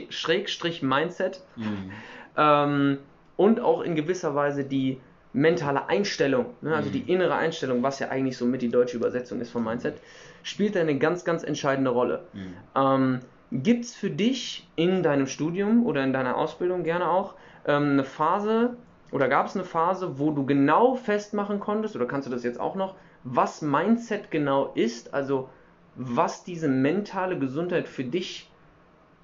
Schrägstrich 0.09 0.83
Mindset 0.83 1.43
Mhm. 1.57 1.91
ähm, 2.39 2.99
und 3.37 3.61
auch 3.61 3.83
in 3.83 3.95
gewisser 3.95 4.35
Weise 4.35 4.65
die 4.65 4.99
mentale 5.35 5.89
Einstellung, 5.91 6.55
ne, 6.63 6.75
also 6.75 6.89
Mhm. 6.89 6.93
die 6.95 7.13
innere 7.13 7.35
Einstellung, 7.35 7.83
was 7.83 7.99
ja 7.99 8.09
eigentlich 8.09 8.39
so 8.39 8.47
mit 8.47 8.63
die 8.63 8.71
deutsche 8.71 8.97
Übersetzung 8.97 9.41
ist 9.43 9.51
von 9.51 9.63
Mindset, 9.63 10.01
spielt 10.43 10.75
eine 10.79 10.97
ganz, 10.99 11.27
ganz 11.27 11.43
entscheidende 11.43 11.91
Rolle. 11.91 12.23
Mhm. 12.33 12.55
Ähm, 12.75 13.21
Gibt 13.52 13.84
es 13.84 13.94
für 13.94 14.10
dich 14.10 14.72
in 14.76 15.02
deinem 15.02 15.26
Studium 15.26 15.87
oder 15.87 16.02
in 16.02 16.12
deiner 16.12 16.37
Ausbildung 16.37 16.82
gerne 16.82 17.08
auch 17.08 17.34
ähm, 17.64 17.93
eine 17.93 18.04
Phase 18.04 18.76
oder 19.12 19.28
gab 19.28 19.46
es 19.46 19.54
eine 19.54 19.64
Phase, 19.64 20.19
wo 20.19 20.32
du 20.32 20.46
genau 20.46 20.94
festmachen 20.96 21.60
konntest 21.60 21.94
oder 21.96 22.06
kannst 22.06 22.26
du 22.26 22.32
das 22.32 22.43
jetzt 22.43 22.58
auch 22.58 22.75
noch, 22.75 22.96
was 23.22 23.62
Mindset 23.62 24.31
genau 24.31 24.72
ist, 24.75 25.14
also 25.14 25.48
was 25.94 26.44
diese 26.44 26.69
mentale 26.69 27.38
Gesundheit 27.38 27.88
für 27.88 28.04
dich 28.04 28.50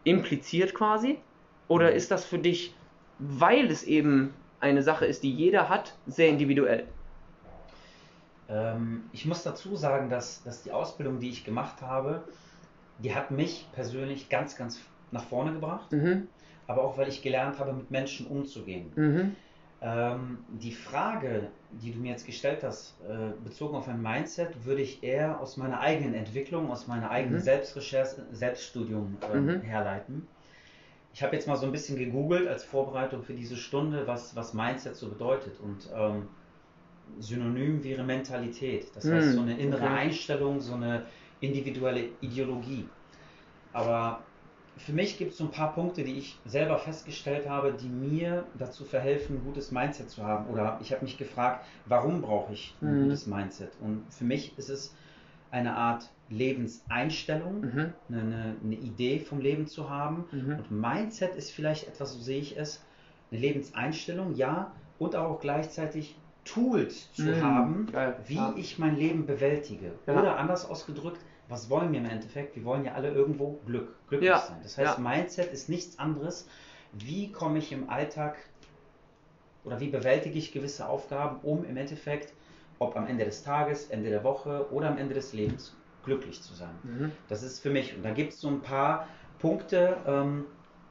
impliziert 0.04 0.74
quasi? 0.74 1.18
Oder 1.68 1.92
Mhm. 1.92 1.96
ist 1.96 2.10
das 2.10 2.24
für 2.24 2.38
dich, 2.38 2.76
weil 3.18 3.70
es 3.70 3.82
eben 3.82 4.34
eine 4.60 4.82
Sache 4.82 5.06
ist, 5.06 5.22
die 5.22 5.32
jeder 5.34 5.68
hat, 5.68 5.98
sehr 6.06 6.28
individuell? 6.28 6.88
Ähm, 8.48 9.08
ich 9.12 9.24
muss 9.26 9.42
dazu 9.42 9.76
sagen, 9.76 10.10
dass, 10.10 10.42
dass 10.42 10.62
die 10.62 10.72
Ausbildung, 10.72 11.18
die 11.20 11.30
ich 11.30 11.44
gemacht 11.44 11.82
habe, 11.82 12.24
die 12.98 13.14
hat 13.14 13.30
mich 13.30 13.70
persönlich 13.72 14.28
ganz, 14.28 14.56
ganz 14.56 14.80
nach 15.10 15.24
vorne 15.24 15.52
gebracht, 15.52 15.92
Mhm. 15.92 16.28
aber 16.66 16.84
auch 16.84 16.96
weil 16.98 17.08
ich 17.08 17.22
gelernt 17.22 17.58
habe, 17.58 17.72
mit 17.72 17.90
Menschen 17.90 18.26
umzugehen. 18.26 18.92
Mhm. 18.94 19.36
Ähm, 19.80 20.38
die 20.48 20.72
Frage, 20.72 21.48
die 21.70 21.92
du 21.92 21.98
mir 21.98 22.10
jetzt 22.12 22.24
gestellt 22.24 22.62
hast, 22.62 23.00
äh, 23.00 23.32
bezogen 23.42 23.74
auf 23.74 23.88
ein 23.88 24.00
Mindset, 24.00 24.64
würde 24.64 24.80
ich 24.82 25.02
eher 25.02 25.40
aus 25.40 25.56
meiner 25.56 25.80
eigenen 25.80 26.14
Entwicklung, 26.14 26.70
aus 26.70 26.86
meiner 26.86 27.10
eigenen 27.10 27.40
Mhm. 27.40 27.40
Selbstrecherche, 27.40 28.26
Selbststudium 28.30 29.18
ähm, 29.32 29.46
Mhm. 29.46 29.60
herleiten. 29.62 30.28
Ich 31.12 31.22
habe 31.22 31.34
jetzt 31.36 31.46
mal 31.48 31.56
so 31.56 31.66
ein 31.66 31.72
bisschen 31.72 31.98
gegoogelt 31.98 32.48
als 32.48 32.64
Vorbereitung 32.64 33.22
für 33.22 33.34
diese 33.34 33.56
Stunde, 33.56 34.06
was, 34.06 34.34
was 34.36 34.54
Mindset 34.54 34.96
so 34.96 35.08
bedeutet. 35.10 35.60
Und 35.60 35.90
ähm, 35.94 36.28
Synonym 37.18 37.84
wäre 37.84 38.04
Mentalität. 38.04 38.94
Das 38.94 39.10
heißt, 39.10 39.30
Mhm, 39.30 39.34
so 39.34 39.40
eine 39.42 39.58
innere 39.58 39.82
okay. 39.82 39.94
Einstellung, 39.94 40.60
so 40.60 40.74
eine 40.74 41.06
individuelle 41.42 42.16
Ideologie. 42.20 42.88
Aber 43.72 44.30
für 44.76 44.92
mich 44.92 45.18
gibt 45.18 45.32
es 45.32 45.38
so 45.38 45.44
ein 45.44 45.50
paar 45.50 45.74
Punkte, 45.74 46.02
die 46.04 46.16
ich 46.18 46.40
selber 46.44 46.78
festgestellt 46.78 47.48
habe, 47.48 47.74
die 47.74 47.88
mir 47.90 48.50
dazu 48.54 48.84
verhelfen, 48.84 49.36
ein 49.36 49.44
gutes 49.44 49.70
Mindset 49.70 50.08
zu 50.10 50.24
haben. 50.24 50.46
Oder 50.48 50.78
ich 50.80 50.92
habe 50.92 51.04
mich 51.04 51.18
gefragt, 51.18 51.66
warum 51.84 52.22
brauche 52.22 52.52
ich 52.54 52.78
ein 52.80 53.00
Mhm. 53.00 53.02
gutes 53.04 53.26
Mindset? 53.26 53.76
Und 53.80 54.12
für 54.12 54.24
mich 54.24 54.56
ist 54.56 54.70
es 54.70 54.94
eine 55.50 55.76
Art 55.76 56.10
Lebenseinstellung, 56.28 57.60
Mhm. 57.60 57.92
eine, 58.08 58.56
eine, 58.62 58.74
Idee 58.76 59.20
vom 59.20 59.40
Leben 59.40 59.66
zu 59.66 59.90
haben. 59.90 60.24
Mhm. 60.32 60.58
Und 60.58 60.70
Mindset 60.70 61.34
ist 61.36 61.50
vielleicht 61.50 61.86
etwas, 61.88 62.14
so 62.14 62.20
sehe 62.20 62.40
ich 62.40 62.56
es, 62.56 62.86
eine 63.30 63.40
Lebenseinstellung, 63.40 64.34
ja, 64.34 64.72
und 64.98 65.16
auch 65.16 65.40
gleichzeitig 65.40 66.16
Tools 66.44 67.12
zu 67.12 67.24
Mhm. 67.24 67.42
haben, 67.42 67.86
Geil, 67.92 68.16
wie 68.26 68.34
ja. 68.36 68.54
ich 68.56 68.78
mein 68.78 68.96
Leben 68.96 69.26
bewältige. 69.26 69.92
Ja. 70.06 70.18
Oder 70.18 70.38
anders 70.38 70.64
ausgedrückt, 70.68 71.20
was 71.52 71.68
wollen 71.70 71.92
wir 71.92 72.00
im 72.00 72.06
Endeffekt? 72.06 72.56
Wir 72.56 72.64
wollen 72.64 72.84
ja 72.84 72.92
alle 72.94 73.10
irgendwo 73.10 73.60
Glück, 73.66 73.94
glücklich 74.08 74.28
Ja. 74.28 74.38
sein. 74.38 74.58
Das 74.62 74.78
heißt, 74.78 74.98
Ja. 74.98 75.02
Mindset 75.02 75.52
ist 75.52 75.68
nichts 75.68 75.98
anderes, 75.98 76.48
wie 76.92 77.30
komme 77.30 77.58
ich 77.58 77.70
im 77.72 77.88
Alltag 77.88 78.36
oder 79.64 79.78
wie 79.80 79.88
bewältige 79.88 80.38
ich 80.38 80.52
gewisse 80.52 80.88
Aufgaben, 80.88 81.38
um 81.42 81.64
im 81.64 81.76
Endeffekt, 81.76 82.32
ob 82.78 82.96
am 82.96 83.06
Ende 83.06 83.24
des 83.24 83.42
Tages, 83.44 83.90
Ende 83.90 84.10
der 84.10 84.24
Woche 84.24 84.66
oder 84.72 84.88
am 84.88 84.98
Ende 84.98 85.14
des 85.14 85.32
Lebens, 85.32 85.76
glücklich 86.04 86.42
zu 86.42 86.54
sein. 86.54 86.74
Mhm. 86.82 87.12
Das 87.28 87.42
ist 87.42 87.60
für 87.60 87.70
mich. 87.70 87.94
Und 87.94 88.02
da 88.02 88.10
gibt 88.10 88.32
es 88.32 88.40
so 88.40 88.48
ein 88.48 88.60
paar 88.60 89.06
Punkte, 89.38 89.96
ähm, 90.06 90.46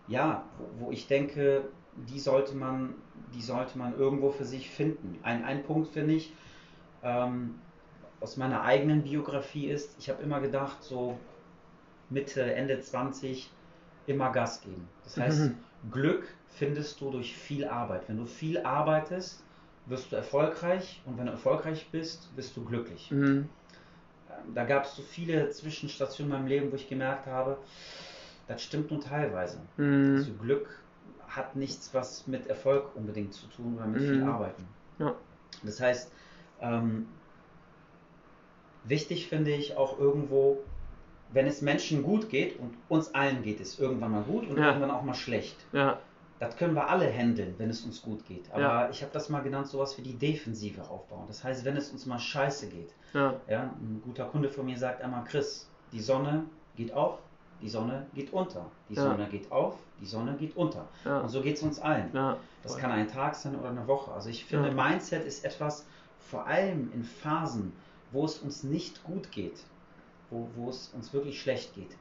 ja, 0.08 0.46
wo, 0.58 0.86
wo 0.86 0.92
ich 0.92 1.08
denke, 1.08 1.64
die 2.08 2.20
sollte 2.20 2.56
man, 2.56 2.94
die 3.34 3.42
sollte 3.42 3.78
man 3.78 3.98
irgendwo 3.98 4.30
für 4.30 4.46
sich 4.46 4.70
finden. 4.70 5.20
Ein, 5.24 5.44
ein 5.44 5.64
Punkt 5.64 5.90
finde 5.90 6.14
ich, 6.14 6.34
ähm, 7.04 7.56
aus 8.22 8.38
meiner 8.38 8.62
eigenen 8.64 9.04
Biografie 9.04 9.68
ist, 9.68 9.96
ich 10.00 10.10
habe 10.10 10.22
immer 10.24 10.40
gedacht, 10.40 10.78
so 10.82 11.18
Mitte, 12.10 12.42
Ende 12.54 12.80
20, 12.80 13.50
immer 14.08 14.32
Gas 14.32 14.62
geben. 14.62 14.88
Das 15.04 15.18
heißt, 15.18 15.40
Mhm. 15.52 15.58
Glück 15.92 16.28
findest 16.50 17.02
du 17.02 17.10
durch 17.12 17.36
viel 17.36 17.66
Arbeit. 17.66 18.08
Wenn 18.08 18.18
du 18.18 18.26
viel 18.26 18.60
arbeitest, 18.60 19.44
wirst 19.88 20.12
du 20.12 20.16
erfolgreich 20.16 21.02
und 21.06 21.18
wenn 21.18 21.26
du 21.26 21.32
erfolgreich 21.32 21.90
bist, 21.92 22.36
bist 22.36 22.56
du 22.56 22.64
glücklich. 22.64 23.10
Mhm. 23.12 23.50
Ähm, 24.30 24.54
Da 24.54 24.66
gab 24.66 24.86
es 24.86 24.96
so 24.96 25.02
viele 25.02 25.50
Zwischenstationen 25.50 26.32
in 26.32 26.38
meinem 26.40 26.48
Leben, 26.48 26.72
wo 26.72 26.76
ich 26.76 26.88
gemerkt 26.88 27.26
habe, 27.28 27.58
das 28.48 28.62
stimmt 28.62 28.92
nur 28.92 29.02
teilweise. 29.02 29.60
Mhm. 29.78 30.16
Also 30.18 30.32
Glück 30.34 30.70
hat 31.28 31.56
nichts, 31.56 31.94
was 31.94 32.28
mit 32.28 32.48
Erfolg 32.48 32.96
unbedingt 32.96 33.34
zu 33.34 33.48
tun 33.48 33.76
oder 33.78 33.88
mit 33.88 34.02
viel 34.02 34.22
Mhm. 34.22 34.30
Arbeiten. 34.30 34.68
Ja. 35.00 35.16
Das 35.64 35.80
heißt, 35.80 36.12
ähm, 36.60 37.08
wichtig 38.84 39.28
finde 39.28 39.52
ich 39.52 39.78
auch 39.78 40.00
irgendwo, 40.00 40.60
wenn 41.34 41.48
es 41.48 41.62
Menschen 41.62 42.04
gut 42.04 42.30
geht 42.30 42.60
und 42.60 42.74
uns 42.90 43.14
allen 43.16 43.42
geht 43.44 43.60
es 43.62 43.80
irgendwann 43.80 44.12
mal 44.12 44.24
gut 44.24 44.48
und 44.50 44.58
Ja. 44.58 44.68
irgendwann 44.68 44.92
auch 44.92 45.04
mal 45.04 45.14
schlecht. 45.16 45.56
Ja. 45.72 46.00
das 46.40 46.58
können 46.58 46.74
wir 46.74 46.90
alle 46.90 47.06
handeln, 47.14 47.54
wenn 47.60 47.70
es 47.70 47.82
uns 47.86 48.02
gut 48.02 48.26
geht. 48.26 48.52
Aber 48.52 48.62
Ja. 48.62 48.90
ich 48.90 49.04
habe 49.04 49.14
das 49.14 49.30
mal 49.30 49.42
genannt, 49.42 49.68
sowas 49.68 49.96
wie 50.00 50.02
die 50.02 50.16
Defensive 50.16 50.82
aufbauen. 50.90 51.26
Das 51.28 51.44
heißt, 51.44 51.64
wenn 51.66 51.78
es 51.78 51.92
uns 51.92 52.08
mal 52.08 52.18
scheiße 52.18 52.68
geht. 52.70 52.96
Ja. 53.14 53.36
Ja, 53.48 53.62
ein 53.80 54.02
guter 54.04 54.26
Kunde 54.26 54.50
von 54.50 54.66
mir 54.66 54.76
sagt 54.76 55.04
einmal, 55.04 55.24
Chris, 55.26 55.70
die 55.92 56.00
Sonne 56.02 56.46
geht 56.76 56.94
auf, 56.94 57.20
die 57.62 57.70
Sonne 57.70 58.08
geht 58.16 58.34
unter. 58.34 58.66
Die 58.90 58.96
Ja. 58.96 59.04
Sonne 59.04 59.28
geht 59.28 59.52
auf, 59.52 59.76
die 60.02 60.06
Sonne 60.08 60.34
geht 60.34 60.58
unter. 60.58 60.88
Ja. 61.06 61.20
Und 61.20 61.30
so 61.30 61.42
geht 61.42 61.58
es 61.58 61.62
uns 61.62 61.80
allen. 61.80 62.10
Ja. 62.12 62.38
Das 62.64 62.76
kann 62.76 62.90
ein 62.90 63.08
Tag 63.08 63.36
sein 63.36 63.56
oder 63.56 63.70
eine 63.70 63.86
Woche. 63.86 64.12
Also 64.12 64.30
ich 64.30 64.44
finde. 64.44 64.72
Mindset 64.72 65.24
ist 65.26 65.46
etwas, 65.46 65.86
vor 66.18 66.48
allem 66.48 66.92
in 66.96 67.04
Phasen, 67.04 67.72
wo 68.12 68.26
es 68.26 68.40
uns 68.40 68.64
nicht 68.64 69.04
gut 69.04 69.32
geht, 69.32 69.64
wo, 70.30 70.48
wo 70.56 70.70
es 70.70 70.90
uns 70.94 71.14
wirklich 71.14 71.42
schlecht 71.42 71.74
geht, 71.76 71.96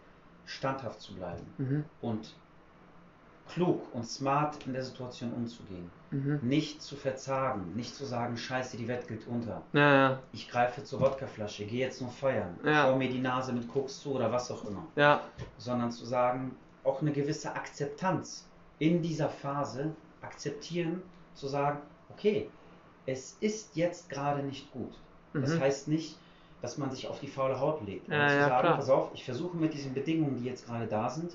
standhaft 0.47 1.01
zu 1.01 1.15
bleiben 1.15 1.47
Mhm. 1.59 1.85
und 2.01 2.35
klug 3.49 3.83
und 3.95 4.05
smart 4.07 4.65
in 4.67 4.73
der 4.73 4.85
Situation 4.85 5.33
umzugehen. 5.33 5.91
Mhm. 6.13 6.39
Nicht 6.43 6.83
zu 6.83 6.97
verzagen, 6.97 7.73
nicht 7.75 7.95
zu 7.95 8.05
sagen, 8.05 8.37
scheiße, 8.37 8.77
die 8.77 8.87
Welt 8.89 9.07
geht 9.09 9.27
unter. 9.27 9.63
Ja, 9.73 9.95
ja. 9.95 10.19
Ich 10.33 10.49
greife 10.49 10.83
zur 10.85 11.01
Wodkaflasche, 11.01 11.65
gehe 11.67 11.81
jetzt 11.81 12.01
nur 12.01 12.11
feiern, 12.11 12.59
Ja. 12.65 12.85
schau 12.85 12.97
mir 12.97 13.09
die 13.09 13.19
Nase 13.21 13.53
mit 13.53 13.69
Koks 13.69 14.01
zu 14.01 14.13
oder 14.15 14.31
was 14.31 14.51
auch 14.51 14.65
immer. 14.65 14.87
Ja. 14.97 15.21
Sondern 15.59 15.91
zu 15.91 16.05
sagen, 16.05 16.55
auch 16.85 17.01
eine 17.01 17.13
gewisse 17.13 17.53
Akzeptanz 17.55 18.47
in 18.79 19.03
dieser 19.03 19.29
Phase 19.29 19.93
akzeptieren, 20.23 21.03
zu 21.35 21.47
sagen, 21.49 21.79
okay, 22.11 22.49
es 23.07 23.37
ist 23.41 23.75
jetzt 23.77 24.09
gerade 24.11 24.43
nicht 24.43 24.71
gut. 24.73 24.93
Das 25.33 25.55
Mhm. 25.55 25.61
heißt 25.61 25.89
nicht, 25.89 26.17
dass 26.63 26.77
man 26.79 26.91
sich 26.91 27.07
auf 27.09 27.21
die 27.21 27.27
faule 27.29 27.59
Haut 27.59 27.87
legt. 27.87 28.09
Ja, 28.09 28.19
Aber 28.21 28.29
zu 28.29 28.35
ja, 28.37 28.49
sagen, 28.49 28.69
pass 28.77 28.91
auf, 28.91 29.11
ich 29.15 29.25
versuche 29.25 29.57
mit 29.57 29.73
diesen 29.73 29.95
Bedingungen, 29.95 30.37
die 30.39 30.45
jetzt 30.49 30.67
gerade 30.67 30.87
da 30.87 31.09
sind, 31.09 31.33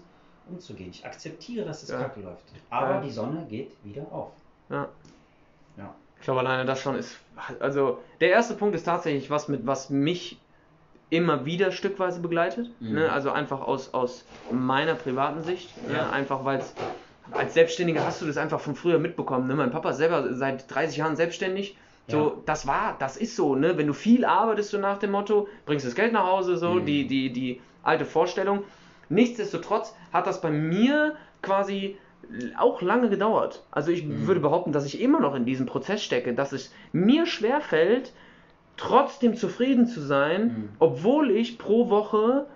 umzugehen. 0.50 0.90
Ich 0.92 1.06
akzeptiere, 1.06 1.66
dass 1.66 1.82
es 1.84 1.90
Ja. 1.90 2.00
kacke 2.00 2.20
läuft. 2.22 2.44
Aber 2.70 2.96
Ja. 2.96 3.02
die 3.02 3.10
Sonne 3.12 3.46
geht 3.50 3.72
wieder 3.84 4.04
auf. 4.12 4.32
Ja. 4.70 4.88
Ja. 5.78 5.96
Ich 6.20 6.24
glaube, 6.24 6.42
alleine 6.42 6.66
das 6.66 6.80
schon 6.80 6.96
ist. 6.96 7.18
Also, 7.60 8.00
der 8.22 8.30
erste 8.30 8.54
Punkt 8.54 8.76
ist 8.76 8.84
tatsächlich 8.84 9.30
was, 9.30 9.48
mit 9.48 9.66
was 9.66 9.90
mich 9.90 10.40
immer 11.10 11.46
wieder 11.46 11.72
stückweise 11.72 12.20
begleitet. 12.20 12.70
Mhm. 12.80 12.94
Ne? 12.94 13.12
Also 13.12 13.32
einfach 13.32 13.62
aus, 13.62 13.94
aus 13.94 14.26
meiner 14.52 14.96
privaten 14.96 15.44
Sicht. 15.44 15.70
Ne? 15.88 15.96
Ja. 15.98 16.10
Einfach 16.12 16.44
weil 16.46 16.60
es. 16.60 16.74
Als 17.32 17.56
Selbstständiger 17.56 18.06
hast 18.06 18.22
du 18.22 18.28
das 18.28 18.38
einfach 18.38 18.60
von 18.60 18.76
früher 18.76 19.00
mitbekommen. 19.00 19.48
Ne? 19.48 19.56
Mein 19.56 19.72
Papa 19.72 19.90
ist 19.92 19.98
selber 19.98 20.34
seit 20.36 20.70
30 20.74 20.98
Jahren 20.98 21.16
selbstständig. 21.16 21.76
So, 22.08 22.18
Ja. 22.18 22.32
das 22.46 22.68
war, 22.68 22.96
das 23.00 23.18
ist 23.18 23.36
so, 23.36 23.56
ne? 23.56 23.78
Wenn 23.78 23.88
du 23.88 23.94
viel 23.94 24.26
arbeitest, 24.26 24.70
so 24.72 24.78
nach 24.78 24.98
dem 25.00 25.12
Motto, 25.12 25.48
bringst 25.66 25.86
das 25.86 25.96
Geld 25.96 26.14
nach 26.14 26.26
Hause, 26.28 26.58
so, 26.58 26.76
Mhm. 26.76 26.86
die, 26.86 27.08
die, 27.08 27.34
die 27.34 27.62
alte 27.84 28.06
Vorstellung. 28.06 28.64
Nichtsdestotrotz 29.10 29.96
hat 30.12 30.28
das 30.28 30.42
bei 30.42 30.50
mir 30.52 31.16
quasi 31.42 31.98
auch 32.58 32.82
lange 32.82 33.10
gedauert. 33.10 33.64
Also 33.72 33.92
ich 33.92 34.04
Mhm. 34.06 34.26
würde 34.28 34.40
behaupten, 34.40 34.72
dass 34.72 34.86
ich 34.86 35.00
immer 35.00 35.20
noch 35.20 35.36
in 35.36 35.46
diesem 35.46 35.66
Prozess 35.68 36.04
stecke, 36.04 36.34
dass 36.34 36.54
es 36.54 36.74
mir 36.92 37.26
schwerfällt, 37.28 38.14
trotzdem 38.78 39.36
zufrieden 39.36 39.86
zu 39.86 40.02
sein, 40.02 40.44
Mhm. 40.48 40.70
obwohl 40.80 41.32
ich 41.32 41.58
pro 41.58 41.90
Woche, 41.90 42.48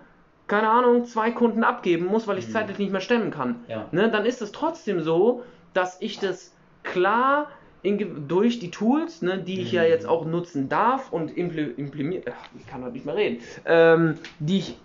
keine 0.47 0.69
Ahnung, 0.69 1.05
zwei 1.05 1.31
Kunden 1.31 1.63
abgeben 1.63 2.05
muss, 2.07 2.27
weil 2.27 2.39
ich 2.39 2.47
Mhm. 2.47 2.51
zeitlich 2.51 2.79
nicht 2.79 2.91
mehr 2.91 3.01
stemmen 3.01 3.31
kann. 3.31 3.63
Ja. 3.67 3.85
Ne, 3.91 4.09
dann 4.09 4.25
ist 4.25 4.41
es 4.41 4.51
trotzdem 4.51 5.01
so, 5.01 5.43
dass 5.73 6.01
ich 6.01 6.19
das 6.19 6.55
klar 6.83 7.47
in, 7.81 8.27
durch 8.27 8.59
die 8.59 8.71
Tools, 8.71 9.21
ne, 9.21 9.37
die 9.37 9.61
ich 9.61 9.71
ja 9.71 9.83
Mhm. 9.83 9.89
jetzt 9.89 10.05
auch 10.07 10.25
nutzen 10.25 10.67
darf 10.69 11.11
und 11.13 11.31
impl- 11.31 11.75
implementiert, 11.75 12.33
ich 12.57 12.67
kann 12.67 12.83
heute 12.83 12.93
nicht 12.93 13.05
mehr 13.05 13.15
reden, 13.15 13.39
ähm, 13.65 14.15
die 14.39 14.59
ich 14.59 14.77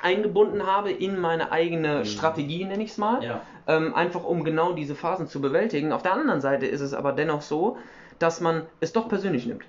eingebunden 0.00 0.66
habe 0.66 0.90
in 0.90 1.18
meine 1.20 1.52
eigene 1.52 2.00
Mhm. 2.00 2.04
Strategie, 2.04 2.64
nenne 2.64 2.82
ich 2.82 2.90
es 2.90 2.98
mal, 2.98 3.22
Ja. 3.22 3.42
ähm, 3.68 3.94
einfach 3.94 4.24
um 4.24 4.42
genau 4.44 4.72
diese 4.72 4.94
Phasen 4.94 5.26
zu 5.28 5.40
bewältigen. 5.40 5.92
Auf 5.92 6.02
der 6.02 6.14
anderen 6.14 6.40
Seite 6.40 6.66
ist 6.66 6.80
es 6.80 6.94
aber 6.94 7.12
dennoch 7.12 7.42
so, 7.42 7.76
dass 8.18 8.40
man 8.40 8.62
es 8.80 8.92
doch 8.92 9.08
persönlich 9.08 9.46
nimmt. 9.46 9.64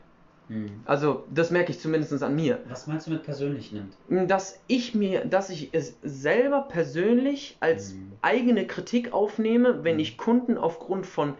Mhm. 0.47 0.81
Also 0.85 1.23
das 1.33 1.51
merke 1.51 1.71
ich 1.71 1.79
zumindest 1.79 2.21
an 2.23 2.35
mir 2.35 2.59
Was 2.67 2.87
meinst 2.87 3.07
du 3.07 3.11
mit 3.11 3.23
persönlich 3.23 3.71
nimmt? 3.71 3.95
dass 4.29 4.59
ich 4.67 4.95
mir, 4.95 5.23
dass 5.25 5.49
ich 5.49 5.69
es 5.73 5.97
selber 6.01 6.61
persönlich 6.67 7.57
als 7.59 7.93
Mhm. 7.93 8.13
eigene 8.21 8.65
Kritik 8.67 9.13
aufnehme, 9.13 9.83
wenn 9.83 9.95
Mhm. 9.95 9.99
ich 10.01 10.17
Kunden 10.17 10.57
aufgrund 10.57 11.05
von 11.05 11.35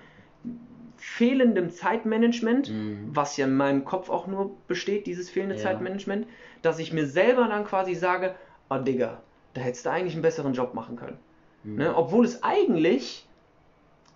fehlendem 1.04 1.70
Zeitmanagement, 1.70 2.70
Mhm. 2.72 3.10
was 3.12 3.36
ja 3.38 3.46
in 3.46 3.56
meinem 3.58 3.84
Kopf 3.84 4.10
auch 4.10 4.26
nur 4.26 4.52
besteht, 4.68 5.06
dieses 5.06 5.30
fehlende 5.30 5.56
Ja. 5.56 5.62
Zeitmanagement, 5.62 6.26
dass 6.62 6.80
ich 6.80 6.94
mir 6.94 7.06
selber 7.06 7.48
dann 7.50 7.66
quasi 7.66 7.94
sage, 7.94 8.36
oh 8.70 8.78
Digga, 8.78 9.22
da 9.54 9.62
hättest 9.62 9.86
du 9.86 9.92
eigentlich 9.92 10.14
einen 10.14 10.22
besseren 10.22 10.54
Job 10.54 10.74
machen 10.74 10.96
können. 10.96 11.18
Mhm. 11.66 11.76
Ne? 11.76 11.96
Obwohl 11.96 12.24
es 12.26 12.42
eigentlich 12.42 13.28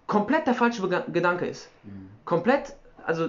komplett 0.07 0.47
der 0.47 0.53
falsche 0.53 0.81
Bega- 0.81 1.05
Gedanke 1.11 1.45
ist. 1.45 1.69
Mhm. 1.83 2.07
Komplett, 2.23 2.75
also 3.05 3.27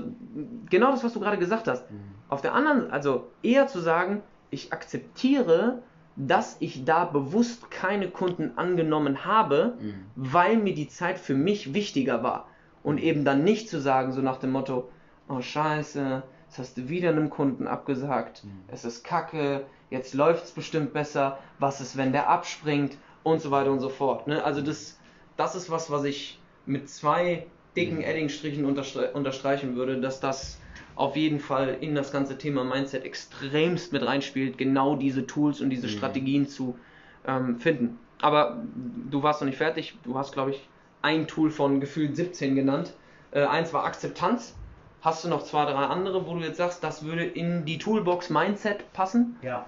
genau 0.71 0.93
das, 0.93 1.03
was 1.03 1.13
du 1.13 1.21
gerade 1.21 1.39
gesagt 1.39 1.67
hast. 1.67 1.91
Mhm. 1.91 1.97
Auf 2.29 2.41
der 2.41 2.55
anderen, 2.55 2.91
also 2.93 3.27
eher 3.43 3.67
zu 3.67 3.81
sagen, 3.81 4.23
ich 4.51 4.73
akzeptiere, 4.73 5.83
dass 6.15 6.57
ich 6.61 6.85
da 6.85 7.05
bewusst 7.05 7.71
keine 7.71 8.09
Kunden 8.09 8.53
angenommen 8.57 9.25
habe, 9.25 9.75
Mhm. 9.81 9.95
weil 10.15 10.57
mir 10.59 10.75
die 10.75 10.89
Zeit 10.89 11.19
für 11.19 11.35
mich 11.35 11.75
wichtiger 11.75 12.23
war. 12.23 12.48
Und 12.89 12.99
eben 12.99 13.25
dann 13.25 13.45
nicht 13.45 13.69
zu 13.69 13.81
sagen, 13.81 14.13
so 14.13 14.23
nach 14.23 14.39
dem 14.39 14.51
Motto, 14.51 14.91
oh 15.29 15.41
scheiße, 15.41 16.23
jetzt 16.47 16.59
hast 16.59 16.77
du 16.79 16.89
wieder 16.89 17.11
einem 17.11 17.29
Kunden 17.31 17.67
abgesagt, 17.67 18.45
Mhm. 18.45 18.65
es 18.69 18.85
ist 18.85 19.05
kacke, 19.05 19.67
jetzt 19.91 20.15
läuft 20.15 20.45
es 20.45 20.53
bestimmt 20.53 20.93
besser, 20.93 21.39
was 21.59 21.81
ist, 21.81 21.97
wenn 21.97 22.13
der 22.13 22.29
abspringt 22.29 22.99
und 23.23 23.41
so 23.43 23.51
weiter 23.51 23.71
und 23.73 23.81
so 23.81 23.89
fort. 23.91 24.27
Ne? 24.27 24.43
Also 24.43 24.63
das, 24.63 24.99
das 25.37 25.55
ist 25.55 25.71
was, 25.71 25.91
was 25.91 26.05
ich 26.05 26.43
mit 26.65 26.89
zwei 26.89 27.47
dicken 27.77 27.99
Mhm. 27.99 28.05
Eddingstrichen 28.05 28.65
unterstre 28.65 29.13
unterstreichen 29.13 29.77
würde, 29.77 30.01
dass 30.01 30.21
das 30.21 30.59
auf 30.95 31.17
jeden 31.17 31.41
Fall 31.41 31.77
in 31.81 31.95
das 31.95 32.11
ganze 32.11 32.39
Thema 32.39 32.65
Mindset 32.65 33.05
extremst 33.05 33.93
mit 33.93 34.03
reinspielt, 34.05 34.59
genau 34.59 34.97
diese 34.97 35.27
Tools 35.27 35.61
und 35.61 35.71
diese 35.71 35.87
Mhm. 35.87 35.93
Strategien 35.93 36.49
zu 36.49 36.79
ähm, 37.25 37.59
finden. 37.59 37.99
Aber 38.21 38.65
du 38.75 39.23
warst 39.23 39.41
noch 39.41 39.47
nicht 39.47 39.59
fertig, 39.59 40.01
du 40.03 40.17
hast, 40.19 40.33
glaube 40.33 40.51
ich, 40.51 40.71
ein 41.09 41.27
Tool 41.27 41.51
von 41.51 41.81
gefühlt 41.81 42.17
17 42.17 42.55
genannt. 42.55 42.93
Äh, 43.31 43.45
eins 43.45 43.73
war 43.73 43.85
Akzeptanz. 43.85 44.55
Hast 45.01 45.25
du 45.25 45.29
noch 45.29 45.43
zwei, 45.45 45.65
drei 45.65 45.75
andere, 45.87 46.27
wo 46.27 46.35
du 46.35 46.41
jetzt 46.41 46.57
sagst, 46.59 46.83
das 46.85 47.05
würde 47.05 47.25
in 47.25 47.65
die 47.65 47.79
Toolbox 47.79 48.31
Mindset 48.31 48.93
passen? 48.93 49.37
Ja. 49.43 49.67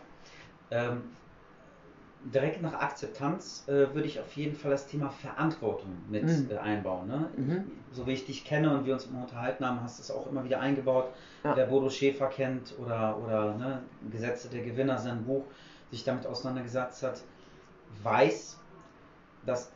Ähm, 0.70 1.02
direkt 2.24 2.60
nach 2.60 2.74
Akzeptanz 2.74 3.64
äh, 3.68 3.94
würde 3.94 4.04
ich 4.04 4.20
auf 4.20 4.32
jeden 4.36 4.54
Fall 4.54 4.70
das 4.72 4.86
Thema 4.86 5.08
Verantwortung 5.08 5.90
mit 6.10 6.24
Mhm. 6.24 6.48
äh, 6.50 6.58
einbauen. 6.58 7.08
Ne? 7.08 7.28
Mhm. 7.36 7.70
So 7.92 8.06
wie 8.06 8.12
ich 8.12 8.26
dich 8.26 8.44
kenne 8.44 8.74
und 8.76 8.84
wir 8.84 8.92
uns 8.94 9.06
immer 9.06 9.22
unterhalten 9.22 9.64
haben, 9.64 9.80
hast 9.82 9.98
du 9.98 10.02
es 10.02 10.10
auch 10.10 10.26
immer 10.30 10.44
wieder 10.44 10.60
eingebaut. 10.60 11.06
Ja. 11.44 11.56
Wer 11.56 11.66
Bodo 11.66 11.88
Schäfer 11.88 12.26
kennt 12.26 12.74
oder, 12.78 13.16
oder 13.24 13.54
ne, 13.54 13.82
Gesetze 14.10 14.48
der 14.50 14.62
Gewinner, 14.62 14.98
sein 14.98 15.24
Buch, 15.24 15.44
sich 15.90 16.04
damit 16.04 16.26
auseinandergesetzt 16.26 17.02
hat, 17.02 17.22
weiß, 18.02 18.58
dass 19.46 19.72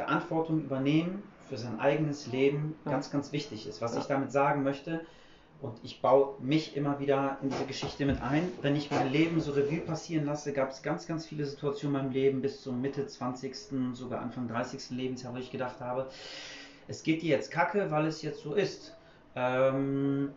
Verantwortung 0.00 0.62
übernehmen 0.62 1.22
für 1.48 1.58
sein 1.58 1.78
eigenes 1.78 2.26
Leben 2.26 2.74
ganz, 2.86 3.10
ganz 3.10 3.32
wichtig 3.32 3.66
ist. 3.66 3.82
Was 3.82 3.96
ich 3.96 4.04
damit 4.04 4.32
sagen 4.32 4.62
möchte, 4.62 5.00
und 5.60 5.74
ich 5.82 6.00
baue 6.00 6.36
mich 6.40 6.74
immer 6.74 7.00
wieder 7.00 7.36
in 7.42 7.50
diese 7.50 7.66
Geschichte 7.66 8.06
mit 8.06 8.22
ein. 8.22 8.50
Wenn 8.62 8.76
ich 8.76 8.90
mein 8.90 9.12
Leben 9.12 9.42
so 9.42 9.52
Revue 9.52 9.80
passieren 9.80 10.24
lasse, 10.24 10.54
gab 10.54 10.70
es 10.70 10.82
ganz, 10.82 11.06
ganz 11.06 11.26
viele 11.26 11.44
Situationen 11.44 11.96
in 11.96 12.02
meinem 12.02 12.12
Leben 12.14 12.40
bis 12.40 12.62
zum 12.62 12.80
Mitte 12.80 13.06
20., 13.06 13.54
sogar 13.92 14.22
Anfang 14.22 14.48
30. 14.48 14.96
Lebensjahr, 14.96 15.34
wo 15.34 15.38
ich 15.38 15.50
gedacht 15.50 15.80
habe, 15.80 16.08
es 16.88 17.02
geht 17.02 17.20
dir 17.20 17.28
jetzt 17.28 17.50
kacke, 17.50 17.90
weil 17.90 18.06
es 18.06 18.22
jetzt 18.22 18.40
so 18.40 18.54
ist. 18.54 18.96
Ähm, 19.36 20.30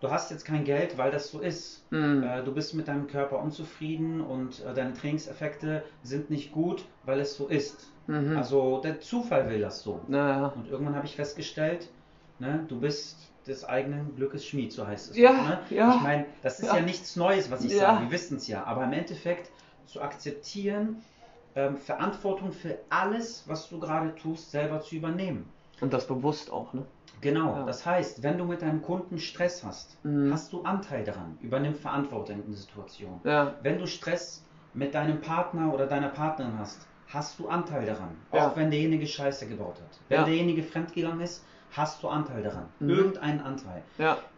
du 0.00 0.10
hast 0.10 0.30
jetzt 0.30 0.44
kein 0.44 0.64
Geld, 0.64 0.96
weil 0.98 1.10
das 1.10 1.30
so 1.30 1.40
ist. 1.40 1.90
Mhm. 1.92 2.22
Äh, 2.22 2.42
du 2.42 2.52
bist 2.52 2.74
mit 2.74 2.88
deinem 2.88 3.06
Körper 3.06 3.40
unzufrieden 3.40 4.20
und 4.20 4.64
äh, 4.64 4.74
deine 4.74 4.94
Trainingseffekte 4.94 5.82
sind 6.02 6.30
nicht 6.30 6.52
gut, 6.52 6.84
weil 7.04 7.20
es 7.20 7.34
so 7.36 7.46
ist. 7.48 7.86
Mhm. 8.06 8.36
Also 8.36 8.80
der 8.80 9.00
Zufall 9.00 9.48
will 9.50 9.60
das 9.60 9.82
so. 9.82 10.00
naja. 10.08 10.46
Und 10.56 10.68
irgendwann 10.68 10.96
habe 10.96 11.06
ich 11.06 11.16
festgestellt, 11.16 11.88
ne, 12.38 12.64
du 12.68 12.80
bist 12.80 13.18
des 13.46 13.64
eigenen 13.64 14.14
Glückes 14.16 14.44
Schmied, 14.46 14.72
so 14.72 14.86
heißt 14.86 15.10
es. 15.12 15.16
Ja, 15.16 15.32
Ne? 15.32 15.58
ja. 15.70 15.94
Ich 15.96 16.02
meine, 16.02 16.26
das 16.42 16.60
ist 16.60 16.66
ja. 16.68 16.76
Ja. 16.76 16.82
nichts 16.82 17.16
Neues, 17.16 17.50
was 17.50 17.64
ich 17.64 17.72
Ja. 17.72 17.78
sage, 17.78 18.04
wir 18.04 18.10
wissen 18.10 18.36
es 18.36 18.46
ja. 18.48 18.64
Aber 18.64 18.84
im 18.84 18.92
Endeffekt 18.92 19.50
zu 19.86 20.00
akzeptieren, 20.02 21.02
ähm, 21.56 21.76
Verantwortung 21.78 22.52
für 22.52 22.78
alles, 22.90 23.44
was 23.46 23.68
du 23.68 23.80
gerade 23.80 24.14
tust, 24.14 24.50
selber 24.50 24.80
zu 24.80 24.94
übernehmen. 24.94 25.48
Und 25.80 25.92
das 25.92 26.06
bewusst 26.06 26.50
auch, 26.52 26.74
ne? 26.74 26.84
Genau, 27.20 27.56
Ja. 27.56 27.64
das 27.64 27.84
heißt, 27.84 28.22
wenn 28.22 28.38
du 28.38 28.44
mit 28.44 28.62
deinem 28.62 28.82
Kunden 28.82 29.18
Stress 29.18 29.62
hast, 29.64 30.02
Mhm. 30.04 30.32
hast 30.32 30.52
du 30.52 30.62
Anteil 30.62 31.04
daran, 31.04 31.36
übernimm 31.40 31.74
Verantwortung 31.74 32.36
in 32.44 32.50
der 32.50 32.56
Situation. 32.56 33.20
Ja. 33.24 33.54
Wenn 33.62 33.78
du 33.78 33.86
Stress 33.86 34.44
mit 34.74 34.94
deinem 34.94 35.20
Partner 35.20 35.72
oder 35.74 35.86
deiner 35.86 36.08
Partnerin 36.08 36.58
hast, 36.58 36.86
hast 37.08 37.38
du 37.38 37.48
Anteil 37.48 37.84
daran. 37.86 38.16
Ja. 38.32 38.46
Auch 38.48 38.56
wenn 38.56 38.70
derjenige 38.70 39.06
Scheiße 39.06 39.48
gebaut 39.48 39.76
hat. 39.80 39.98
Wenn 40.08 40.24
derjenige 40.24 40.62
fremdgegangen 40.62 41.20
ist, 41.20 41.44
hast 41.72 42.02
du 42.02 42.08
Anteil 42.08 42.42
daran. 42.42 42.66
Mhm. 42.78 42.90
Irgendeinen 42.90 43.40
Anteil. 43.40 43.82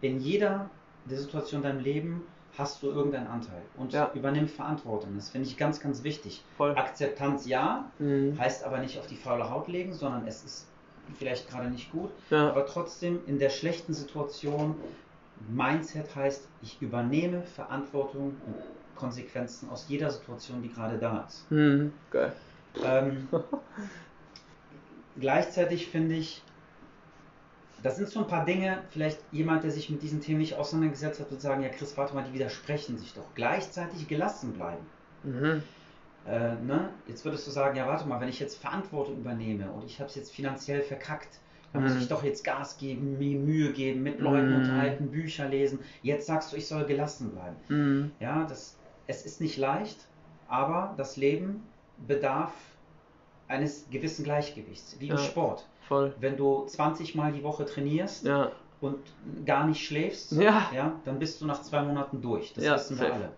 In 0.00 0.18
jeder 0.20 0.70
der 1.04 1.18
Situation 1.18 1.62
in 1.62 1.68
deinem 1.68 1.80
Leben 1.80 2.22
hast 2.56 2.82
du 2.82 2.88
irgendeinen 2.88 3.26
Anteil. 3.28 3.62
Und 3.76 3.92
Ja. 3.92 4.10
übernimm 4.14 4.46
Verantwortung. 4.48 5.14
Das 5.16 5.30
finde 5.30 5.48
ich 5.48 5.56
ganz, 5.56 5.80
ganz 5.80 6.02
wichtig. 6.04 6.44
Voll. 6.56 6.74
Akzeptanz 6.76 7.46
ja, 7.46 7.90
Mhm. 7.98 8.36
heißt 8.38 8.64
aber 8.64 8.78
nicht 8.78 8.98
auf 8.98 9.06
die 9.06 9.16
faule 9.16 9.48
Haut 9.50 9.68
legen, 9.68 9.92
sondern 9.94 10.26
es 10.26 10.44
ist 10.44 10.68
vielleicht 11.18 11.48
gerade 11.48 11.68
nicht 11.68 11.90
gut, 11.92 12.10
Ja. 12.30 12.50
aber 12.50 12.66
trotzdem 12.66 13.20
in 13.26 13.38
der 13.38 13.50
schlechten 13.50 13.94
Situation, 13.94 14.76
Mindset 15.48 16.14
heißt, 16.14 16.46
ich 16.62 16.80
übernehme 16.80 17.42
Verantwortung 17.42 18.36
und 18.46 18.54
Konsequenzen 18.96 19.68
aus 19.70 19.86
jeder 19.88 20.10
Situation, 20.10 20.62
die 20.62 20.68
gerade 20.72 20.98
da 20.98 21.26
ist. 21.26 21.44
Hm, 21.50 21.92
geil. 22.10 22.32
Ähm, 22.84 23.28
gleichzeitig 25.20 25.88
finde 25.88 26.14
ich, 26.14 26.42
das 27.82 27.96
sind 27.96 28.08
so 28.08 28.20
ein 28.20 28.28
paar 28.28 28.44
Dinge, 28.44 28.78
vielleicht 28.90 29.18
jemand, 29.32 29.64
der 29.64 29.72
sich 29.72 29.90
mit 29.90 30.02
diesen 30.02 30.20
Themen 30.20 30.38
nicht 30.38 30.54
auseinandergesetzt 30.54 31.18
hat, 31.18 31.30
wird 31.30 31.40
sagen, 31.40 31.62
ja 31.62 31.68
Chris, 31.68 31.96
warte 31.96 32.14
mal, 32.14 32.24
die 32.24 32.34
widersprechen 32.34 32.96
sich 32.96 33.12
doch. 33.14 33.24
Gleichzeitig 33.34 34.06
gelassen 34.06 34.52
bleiben. 34.52 34.86
Mhm. 35.24 35.62
Äh, 36.26 36.54
ne? 36.54 36.90
Jetzt 37.06 37.24
würdest 37.24 37.46
du 37.46 37.50
sagen, 37.50 37.76
ja 37.76 37.86
warte 37.86 38.06
mal, 38.06 38.20
wenn 38.20 38.28
ich 38.28 38.38
jetzt 38.40 38.58
Verantwortung 38.58 39.18
übernehme 39.18 39.70
und 39.72 39.84
ich 39.84 39.98
habe 39.98 40.08
es 40.08 40.14
jetzt 40.14 40.32
finanziell 40.32 40.82
verkackt, 40.82 41.40
dann 41.72 41.82
muss 41.82 41.94
Mhm. 41.94 42.00
ich 42.00 42.08
doch 42.08 42.22
jetzt 42.22 42.44
Gas 42.44 42.76
geben, 42.76 43.18
mir 43.18 43.38
Mühe 43.38 43.72
geben, 43.72 44.02
mit 44.02 44.20
Leuten 44.20 44.50
Mhm. 44.50 44.56
unterhalten, 44.56 45.10
Bücher 45.10 45.48
lesen. 45.48 45.80
Jetzt 46.02 46.26
sagst 46.26 46.52
du, 46.52 46.56
ich 46.56 46.66
soll 46.68 46.84
gelassen 46.84 47.30
bleiben. 47.30 47.56
Mhm. 47.68 48.12
Ja, 48.20 48.44
das, 48.44 48.76
es 49.06 49.24
ist 49.24 49.40
nicht 49.40 49.56
leicht, 49.56 50.06
aber 50.48 50.94
das 50.96 51.16
Leben 51.16 51.62
bedarf 52.06 52.52
eines 53.48 53.88
gewissen 53.90 54.22
Gleichgewichts, 54.24 54.96
wie 54.98 55.06
im 55.08 55.16
Ja. 55.16 55.22
Sport. 55.22 55.66
Voll. 55.88 56.14
Wenn 56.20 56.36
du 56.36 56.64
20 56.66 57.14
Mal 57.14 57.32
die 57.32 57.42
Woche 57.42 57.64
trainierst 57.66 58.24
Ja. 58.24 58.52
und 58.80 58.98
gar 59.44 59.66
nicht 59.66 59.84
schläfst, 59.84 60.32
Ja. 60.32 60.70
ja, 60.74 60.92
dann 61.04 61.18
bist 61.18 61.40
du 61.40 61.46
nach 61.46 61.60
zwei 61.62 61.82
Monaten 61.82 62.20
durch. 62.22 62.52
Das 62.54 62.64
wissen 62.64 63.00
wir 63.00 63.12
alle. 63.12 63.30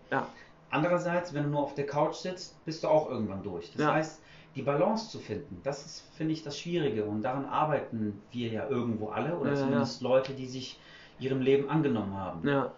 Ja. 0.75 0.77
Andererseits, 0.89 1.33
wenn 1.33 1.43
du 1.43 1.49
nur 1.49 1.61
auf 1.61 1.73
der 1.75 1.85
Couch 1.85 2.15
sitzt, 2.15 2.63
bist 2.65 2.83
du 2.83 2.87
auch 2.87 3.09
irgendwann 3.09 3.43
durch. 3.43 3.71
Das 3.73 3.81
Ja. 3.81 3.93
heißt, 3.93 4.21
die 4.55 4.61
Balance 4.61 5.09
zu 5.09 5.19
finden, 5.19 5.59
das 5.63 5.85
ist, 5.85 6.03
finde 6.15 6.33
ich, 6.33 6.43
das 6.43 6.57
Schwierige. 6.59 7.03
Und 7.05 7.21
daran 7.23 7.45
arbeiten 7.45 8.21
wir 8.31 8.49
ja 8.49 8.67
irgendwo 8.69 9.09
alle, 9.09 9.35
oder 9.37 9.51
Ja, 9.51 9.55
ja. 9.57 9.61
zumindest 9.63 10.01
Leute, 10.01 10.33
die 10.33 10.45
sich 10.47 10.79
ihrem 11.19 11.41
Leben 11.41 11.69
angenommen 11.69 12.15
haben. 12.15 12.47
Ja. 12.47 12.71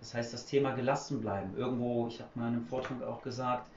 Das 0.00 0.14
heißt, 0.14 0.32
das 0.34 0.46
Thema 0.46 0.72
gelassen 0.72 1.20
bleiben. 1.20 1.54
Irgendwo, 1.56 2.06
ich 2.08 2.20
habe 2.20 2.30
mal 2.34 2.48
in 2.48 2.54
einem 2.54 2.64
Vortrag 2.66 3.02
auch 3.02 3.22
gesagt, 3.22 3.68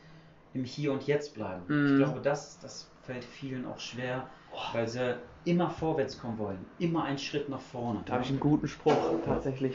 im 0.53 0.65
Hier 0.65 0.91
und 0.91 1.07
Jetzt 1.07 1.33
bleiben. 1.35 1.63
Mhm. 1.67 1.91
Ich 1.99 2.03
glaube, 2.05 2.19
das, 2.21 2.59
das 2.59 2.89
fällt 3.03 3.23
vielen 3.23 3.65
auch 3.65 3.79
schwer, 3.79 4.27
weil 4.73 4.87
sie 4.87 5.15
immer 5.45 5.69
vorwärts 5.69 6.19
kommen 6.19 6.37
wollen. 6.37 6.65
Immer 6.79 7.03
einen 7.05 7.17
Schritt 7.17 7.47
nach 7.49 7.61
vorne. 7.61 8.01
Da 8.05 8.13
habe 8.13 8.23
ich 8.23 8.29
einen 8.29 8.39
guten 8.39 8.67
Spruch 8.67 8.95
tatsächlich. 9.25 9.73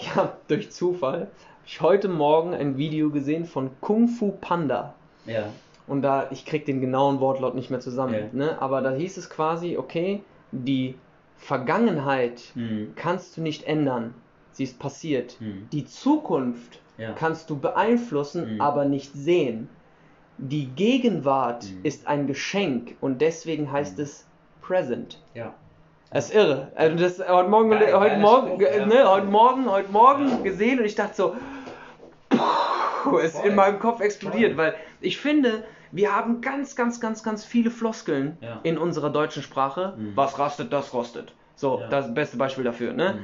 Ich 0.00 0.14
habe 0.14 0.32
durch 0.48 0.70
Zufall 0.70 1.30
ich 1.66 1.80
heute 1.80 2.08
Morgen 2.08 2.54
ein 2.54 2.76
Video 2.76 3.10
gesehen 3.10 3.44
von 3.44 3.70
Kung 3.80 4.08
Fu 4.08 4.32
Panda. 4.40 4.94
Ja. 5.26 5.44
Und 5.86 6.02
da, 6.02 6.28
ich 6.30 6.44
krieg 6.44 6.64
den 6.66 6.80
genauen 6.80 7.20
Wortlaut 7.20 7.54
nicht 7.54 7.70
mehr 7.70 7.80
zusammen, 7.80 8.14
Ja. 8.14 8.28
ne? 8.32 8.62
aber 8.62 8.80
da 8.82 8.92
hieß 8.92 9.16
es 9.16 9.30
quasi, 9.30 9.76
okay, 9.76 10.22
die 10.52 10.94
Vergangenheit 11.36 12.42
Mhm. 12.54 12.92
kannst 12.96 13.36
du 13.36 13.40
nicht 13.42 13.64
ändern. 13.64 14.14
Sie 14.52 14.64
ist 14.64 14.78
passiert. 14.78 15.40
Mhm. 15.40 15.68
Die 15.72 15.84
Zukunft 15.86 16.80
Ja. 16.98 17.12
kannst 17.12 17.50
du 17.50 17.58
beeinflussen, 17.58 18.54
Mhm. 18.54 18.60
aber 18.60 18.84
nicht 18.84 19.12
sehen. 19.12 19.68
Die 20.38 20.66
Gegenwart 20.66 21.64
Mhm. 21.64 21.80
ist 21.84 22.06
ein 22.06 22.26
Geschenk 22.26 22.96
und 23.00 23.20
deswegen 23.20 23.70
heißt 23.72 23.98
Mhm. 23.98 24.04
es 24.04 24.26
Present. 24.60 25.20
ja. 25.34 25.54
Das 26.12 26.26
ist 26.28 26.34
irre. 26.34 26.70
Also 26.74 26.96
das 26.96 27.18
heute 27.26 27.48
Morgen, 27.48 27.70
Geil, 27.70 27.98
heute 27.98 28.16
Morgen, 28.18 28.48
Spruch, 28.60 28.60
ja. 28.60 28.86
ne, 28.86 29.08
heute 29.08 29.26
Morgen, 29.26 29.70
heute 29.70 29.90
Morgen 29.90 30.28
Ja. 30.28 30.36
gesehen 30.38 30.78
und 30.78 30.84
ich 30.84 30.94
dachte 30.94 31.14
so, 31.14 31.36
puh, 32.28 33.18
es 33.18 33.32
ist 33.32 33.36
Voll. 33.40 33.48
in 33.50 33.54
meinem 33.56 33.78
Kopf 33.78 34.00
explodiert, 34.00 34.54
Voll. 34.54 34.64
weil 34.64 34.74
ich 35.00 35.18
finde, 35.18 35.64
wir 35.90 36.14
haben 36.14 36.40
ganz, 36.40 36.76
ganz, 36.76 37.00
ganz, 37.00 37.22
ganz 37.22 37.44
viele 37.44 37.70
Floskeln 37.70 38.36
Ja. 38.40 38.60
in 38.62 38.78
unserer 38.78 39.10
deutschen 39.10 39.42
Sprache. 39.42 39.94
Mhm. 39.96 40.12
Was 40.14 40.38
rastet, 40.38 40.72
das 40.72 40.92
rostet. 40.92 41.32
So, 41.56 41.82
das 41.90 42.12
beste 42.12 42.36
Beispiel 42.36 42.64
dafür. 42.64 42.92
Ne? 42.92 43.14
Mhm. 43.14 43.20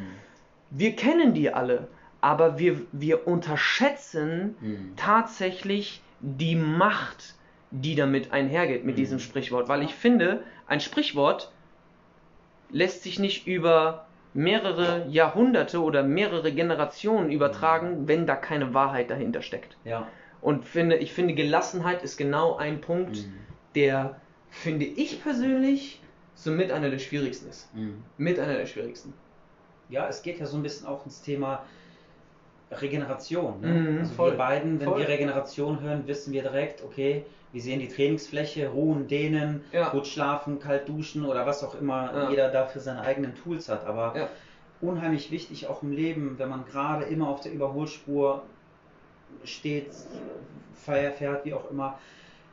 Wir 0.71 0.95
kennen 0.97 1.35
die 1.35 1.53
alle, 1.53 1.89
aber 2.21 2.59
wir, 2.59 2.81
wir 2.93 3.27
unterschätzen 3.27 4.57
Mhm. 4.61 4.93
tatsächlich 4.97 6.03
die 6.21 6.57
Macht, 6.57 7.35
die 7.71 7.95
damit 7.95 8.33
einhergeht 8.33 8.85
mit 8.85 8.95
Mhm. 8.97 8.99
diesem 9.01 9.19
Sprichwort. 9.19 9.69
Weil 9.69 9.83
ich 9.83 9.95
finde, 9.95 10.43
ein 10.67 10.81
Sprichwort 10.81 11.53
lässt 12.71 13.03
sich 13.03 13.19
nicht 13.19 13.47
über 13.47 14.07
mehrere 14.35 15.07
Jahrhunderte 15.09 15.83
oder 15.83 16.03
mehrere 16.03 16.53
Generationen 16.53 17.31
übertragen, 17.31 18.07
wenn 18.07 18.27
da 18.27 18.37
keine 18.37 18.75
Wahrheit 18.75 19.11
dahinter 19.11 19.43
steckt. 19.43 19.77
Ja. 19.85 20.07
Und 20.41 20.65
finde, 20.65 20.97
ich 20.97 21.13
finde, 21.13 21.35
Gelassenheit 21.35 22.03
ist 22.03 22.17
genau 22.17 22.57
ein 22.57 22.81
Punkt, 22.81 23.17
Mhm. 23.17 23.33
der, 23.75 24.21
finde 24.51 24.85
ich 24.85 25.23
persönlich, 25.23 26.01
somit 26.35 26.71
einer 26.71 26.91
der 26.91 26.99
schwierigsten 26.99 27.49
ist. 27.49 27.75
Mhm. 27.75 28.05
Mit 28.17 28.39
einer 28.39 28.55
der 28.55 28.67
schwierigsten. 28.67 29.13
Ja, 29.89 30.07
es 30.09 30.23
geht 30.23 30.39
ja 30.39 30.47
so 30.47 30.57
ein 30.57 30.63
bisschen 30.63 30.87
auch 30.87 31.05
ins 31.05 31.23
Thema 31.23 31.65
Regeneration. 32.71 33.61
Ne? 33.61 33.67
Mhm, 33.69 33.99
also 34.01 34.15
voll, 34.15 34.31
wir 34.33 34.39
beiden, 34.39 34.79
wenn 34.79 34.89
voll. 34.89 35.01
wir 35.01 35.09
Regeneration 35.09 35.81
hören, 35.81 36.07
wissen 36.07 36.33
wir 36.33 36.43
direkt, 36.43 36.85
okay, 36.85 37.25
wir 37.53 37.61
sehen 37.63 37.81
die 37.81 37.89
Trainingsfläche, 37.89 38.69
ruhen, 38.69 39.09
dehnen, 39.09 39.65
Ja. 39.73 39.89
gut 39.91 40.07
schlafen, 40.07 40.59
kalt 40.59 40.89
duschen 40.89 41.25
oder 41.25 41.47
was 41.47 41.65
auch 41.65 41.75
immer 41.75 42.13
Ja. 42.15 42.31
jeder 42.31 42.51
dafür 42.51 42.81
seine 42.81 43.03
eigenen 43.03 43.35
Tools 43.35 43.69
hat. 43.69 43.85
Aber 43.87 44.15
Ja. 44.17 44.29
unheimlich 44.81 45.31
wichtig 45.31 45.67
auch 45.67 45.83
im 45.83 45.93
Leben, 45.93 46.39
wenn 46.39 46.49
man 46.49 46.65
gerade 46.67 47.05
immer 47.05 47.29
auf 47.29 47.41
der 47.41 47.53
Überholspur 47.53 48.43
steht, 49.45 49.93
Feier 50.75 51.13
fährt, 51.13 51.45
wie 51.45 51.55
auch 51.55 51.71
immer, 51.71 51.99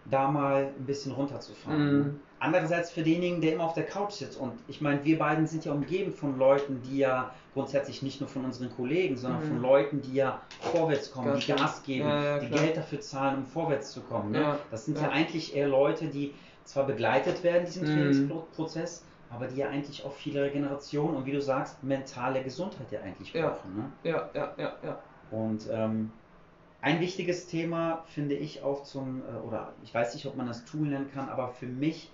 da 0.05 0.29
mal 0.29 0.73
ein 0.77 0.85
bisschen 0.85 1.11
runterzufahren. 1.11 1.97
Mhm. 1.97 2.19
Andererseits 2.37 2.91
für 2.91 3.01
denjenigen, 3.01 3.39
der 3.41 3.53
immer 3.53 3.63
auf 3.63 3.73
der 3.73 3.85
Couch 3.85 4.11
sitzt 4.11 4.37
und 4.37 4.53
ich 4.67 4.81
meine, 4.81 5.03
wir 5.05 5.17
beiden 5.17 5.47
sind 5.47 5.63
ja 5.65 5.71
umgeben 5.71 6.11
von 6.11 6.37
Leuten, 6.37 6.81
die 6.81 6.97
ja 6.97 7.33
grundsätzlich 7.53 8.01
nicht 8.01 8.19
nur 8.19 8.29
von 8.29 8.43
unseren 8.43 8.69
Kollegen, 8.69 9.15
sondern 9.15 9.41
Mhm. 9.43 9.47
von 9.47 9.61
Leuten, 9.61 10.01
die 10.01 10.15
ja 10.15 10.41
vorwärts 10.59 11.11
kommen, 11.11 11.27
Ganz 11.27 11.45
die. 11.45 11.53
Gas 11.53 11.83
geben, 11.83 12.07
Ja, 12.09 12.23
ja, 12.23 12.39
die. 12.39 12.49
Geld 12.49 12.75
dafür 12.75 12.99
zahlen, 12.99 13.37
um 13.37 13.45
vorwärts 13.45 13.91
zu 13.91 14.01
kommen. 14.01 14.31
Ne? 14.31 14.41
Ja, 14.41 14.59
Das 14.69 14.85
sind 14.85 14.99
ja. 14.99 15.09
eigentlich 15.09 15.55
eher 15.55 15.67
Leute, 15.69 16.07
die 16.07 16.33
zwar 16.65 16.85
begleitet 16.85 17.41
werden 17.43 17.59
in 17.61 17.65
diesem 17.65 17.83
Mhm. 17.87 17.93
Trainingsprozess, 17.93 19.05
aber 19.29 19.47
die 19.47 19.55
ja 19.57 19.69
eigentlich 19.69 20.03
auch 20.03 20.13
viele 20.13 20.43
Regeneration 20.43 21.15
und 21.15 21.25
wie 21.25 21.31
du 21.31 21.41
sagst, 21.41 21.83
mentale 21.83 22.43
Gesundheit 22.43 22.91
ja 22.91 22.99
eigentlich 23.01 23.31
brauchen. 23.31 23.75
Ne? 23.77 23.91
Ja, 24.03 24.29
ja, 24.33 24.53
ja, 24.57 24.73
ja. 24.83 24.99
Und 25.31 25.67
ähm, 25.71 26.11
ein 26.81 26.99
wichtiges 26.99 27.47
Thema 27.47 28.03
finde 28.07 28.35
ich 28.35 28.61
auch 28.61 28.83
zum, 28.83 29.21
äh, 29.21 29.37
oder 29.47 29.73
ich 29.83 29.93
weiß 29.93 30.13
nicht, 30.13 30.25
ob 30.27 30.35
man 30.35 30.47
das 30.47 30.65
Tool 30.65 30.87
nennen 30.87 31.09
kann, 31.13 31.29
aber 31.29 31.49
für 31.49 31.65
mich 31.65 32.11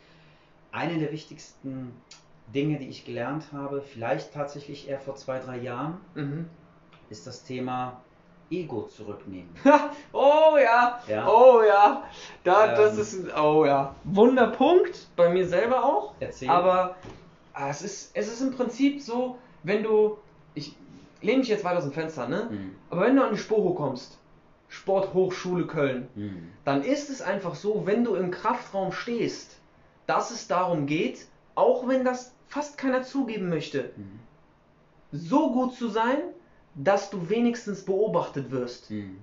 eine 0.71 0.97
der 0.99 1.11
wichtigsten 1.11 2.01
Dinge, 2.47 2.79
die 2.79 2.87
ich 2.87 3.05
gelernt 3.05 3.51
habe, 3.51 3.81
vielleicht 3.81 4.33
tatsächlich 4.33 4.87
eher 4.89 4.99
vor 4.99 5.15
zwei, 5.15 5.39
drei 5.39 5.57
Jahren, 5.57 5.99
Mhm. 6.15 6.49
ist 7.09 7.27
das 7.27 7.43
Thema 7.43 8.01
Ego 8.49 8.83
zurücknehmen. 8.83 9.53
oh 10.11 10.57
ja, 10.61 11.01
Ja. 11.07 11.27
oh 11.27 11.61
ja, 11.65 12.03
da, 12.43 12.75
das 12.75 12.95
Ähm. 12.95 12.99
ist, 13.01 13.13
ein- 13.13 13.31
oh 13.41 13.65
ja, 13.65 13.95
Wunderpunkt, 14.03 15.07
bei 15.15 15.29
mir 15.29 15.47
selber 15.47 15.85
auch, 15.85 16.15
Erzähl. 16.19 16.49
aber 16.49 16.95
ah, 17.53 17.69
es 17.69 17.81
ist, 17.81 18.11
es 18.15 18.27
ist 18.27 18.41
im 18.41 18.51
Prinzip 18.51 19.01
so, 19.01 19.37
wenn 19.63 19.83
du, 19.83 20.17
ich 20.53 20.75
lehne 21.21 21.39
mich 21.39 21.47
jetzt 21.47 21.63
weiter 21.63 21.77
aus 21.77 21.83
dem 21.83 21.93
Fenster, 21.93 22.27
ne, 22.27 22.49
Hm, 22.49 22.75
aber 22.89 23.01
wenn 23.01 23.15
du 23.15 23.23
an 23.23 23.31
die 23.33 23.37
Sporo 23.37 23.73
kommst, 23.73 24.19
Sporthochschule 24.67 25.67
Köln, 25.67 26.09
hm, 26.15 26.51
dann 26.65 26.81
ist 26.83 27.09
es 27.09 27.21
einfach 27.21 27.55
so, 27.55 27.85
wenn 27.85 28.03
du 28.03 28.15
im 28.15 28.31
Kraftraum 28.31 28.91
stehst, 28.91 29.60
dass 30.11 30.31
es 30.31 30.47
darum 30.47 30.87
geht, 30.87 31.27
auch 31.55 31.87
wenn 31.87 32.03
das 32.03 32.33
fast 32.47 32.77
keiner 32.77 33.01
zugeben 33.01 33.47
möchte, 33.47 33.91
hm, 33.95 34.19
so 35.13 35.51
gut 35.53 35.73
zu 35.73 35.87
sein, 35.87 36.19
dass 36.75 37.09
du 37.09 37.29
wenigstens 37.29 37.83
beobachtet 37.85 38.51
wirst. 38.51 38.89
hm, 38.89 39.17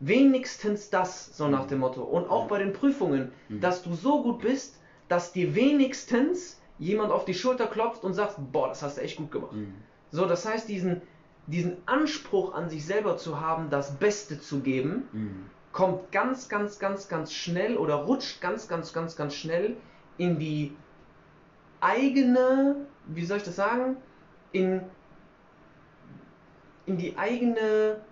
Wenigstens 0.00 0.90
das, 0.90 1.36
so 1.36 1.46
nach 1.48 1.66
dem 1.66 1.78
Motto. 1.78 2.02
Und 2.02 2.28
auch 2.28 2.46
bei 2.48 2.58
den 2.58 2.72
Prüfungen, 2.72 3.32
Mhm. 3.48 3.60
dass 3.60 3.82
du 3.82 3.94
so 3.94 4.22
gut 4.22 4.40
bist, 4.40 4.80
dass 5.08 5.32
dir 5.32 5.54
wenigstens 5.54 6.60
jemand 6.78 7.12
auf 7.12 7.24
die 7.24 7.34
Schulter 7.34 7.66
klopft 7.68 8.02
und 8.02 8.14
sagt, 8.14 8.36
boah, 8.52 8.68
das 8.68 8.82
hast 8.82 8.96
du 8.98 9.02
echt 9.02 9.16
gut 9.16 9.30
gemacht. 9.30 9.56
So, 10.10 10.26
das 10.26 10.44
heißt, 10.44 10.68
diesen, 10.68 11.02
diesen 11.46 11.76
Anspruch 11.86 12.54
an 12.54 12.68
sich 12.68 12.84
selber 12.84 13.16
zu 13.16 13.40
haben, 13.40 13.70
das 13.70 13.96
Beste 13.98 14.40
zu 14.40 14.60
geben, 14.60 15.08
hm, 15.12 15.50
kommt 15.72 16.10
ganz, 16.12 16.48
ganz, 16.48 16.78
ganz, 16.78 17.08
ganz 17.08 17.32
schnell 17.32 17.76
oder 17.76 17.94
rutscht 17.94 18.40
ganz, 18.40 18.66
ganz, 18.68 18.92
ganz, 18.92 19.14
ganz 19.16 19.34
schnell 19.34 19.76
in 20.16 20.38
die 20.38 20.84
eigene, 21.80 22.94
wie 23.02 23.24
soll 23.24 23.38
ich 23.38 23.42
das 23.44 23.56
sagen, 23.56 24.02
in, 24.52 24.90
in 26.84 26.96
die 26.98 27.16
eigene 27.18 28.08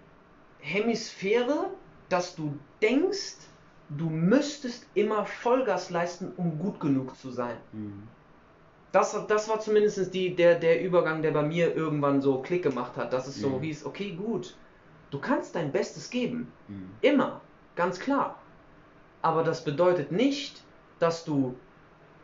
Hemisphäre, 0.59 1.79
dass 2.09 2.35
du 2.37 2.67
denkst, 2.83 3.51
du 3.89 4.11
müsstest 4.11 4.91
immer 4.95 5.27
Vollgas 5.27 5.91
leisten, 5.91 6.33
um 6.35 6.59
gut 6.59 6.81
genug 6.81 7.17
zu 7.17 7.31
sein. 7.31 7.63
hm, 7.73 8.15
Das, 8.93 9.13
das 9.29 9.49
war 9.49 9.61
zumindest 9.61 10.13
die, 10.15 10.35
der, 10.37 10.57
der 10.59 10.81
Übergang, 10.83 11.23
der 11.23 11.31
bei 11.33 11.43
mir 11.43 11.75
irgendwann 11.75 12.21
so 12.21 12.43
Klick 12.43 12.63
gemacht 12.65 12.97
hat, 12.97 13.13
dass 13.13 13.27
es 13.29 13.41
so 13.41 13.61
Mhm. 13.61 13.63
hieß, 13.63 13.85
okay, 13.85 14.17
gut, 14.17 14.61
du 15.11 15.21
kannst 15.21 15.55
dein 15.55 15.73
Bestes 15.73 16.11
geben, 16.11 16.59
hm, 16.69 17.01
immer, 17.01 17.51
ganz 17.77 17.99
klar. 18.01 18.49
Aber 19.23 19.45
das 19.45 19.65
bedeutet 19.65 20.13
nicht, 20.13 20.69
dass 20.99 21.25
du 21.25 21.67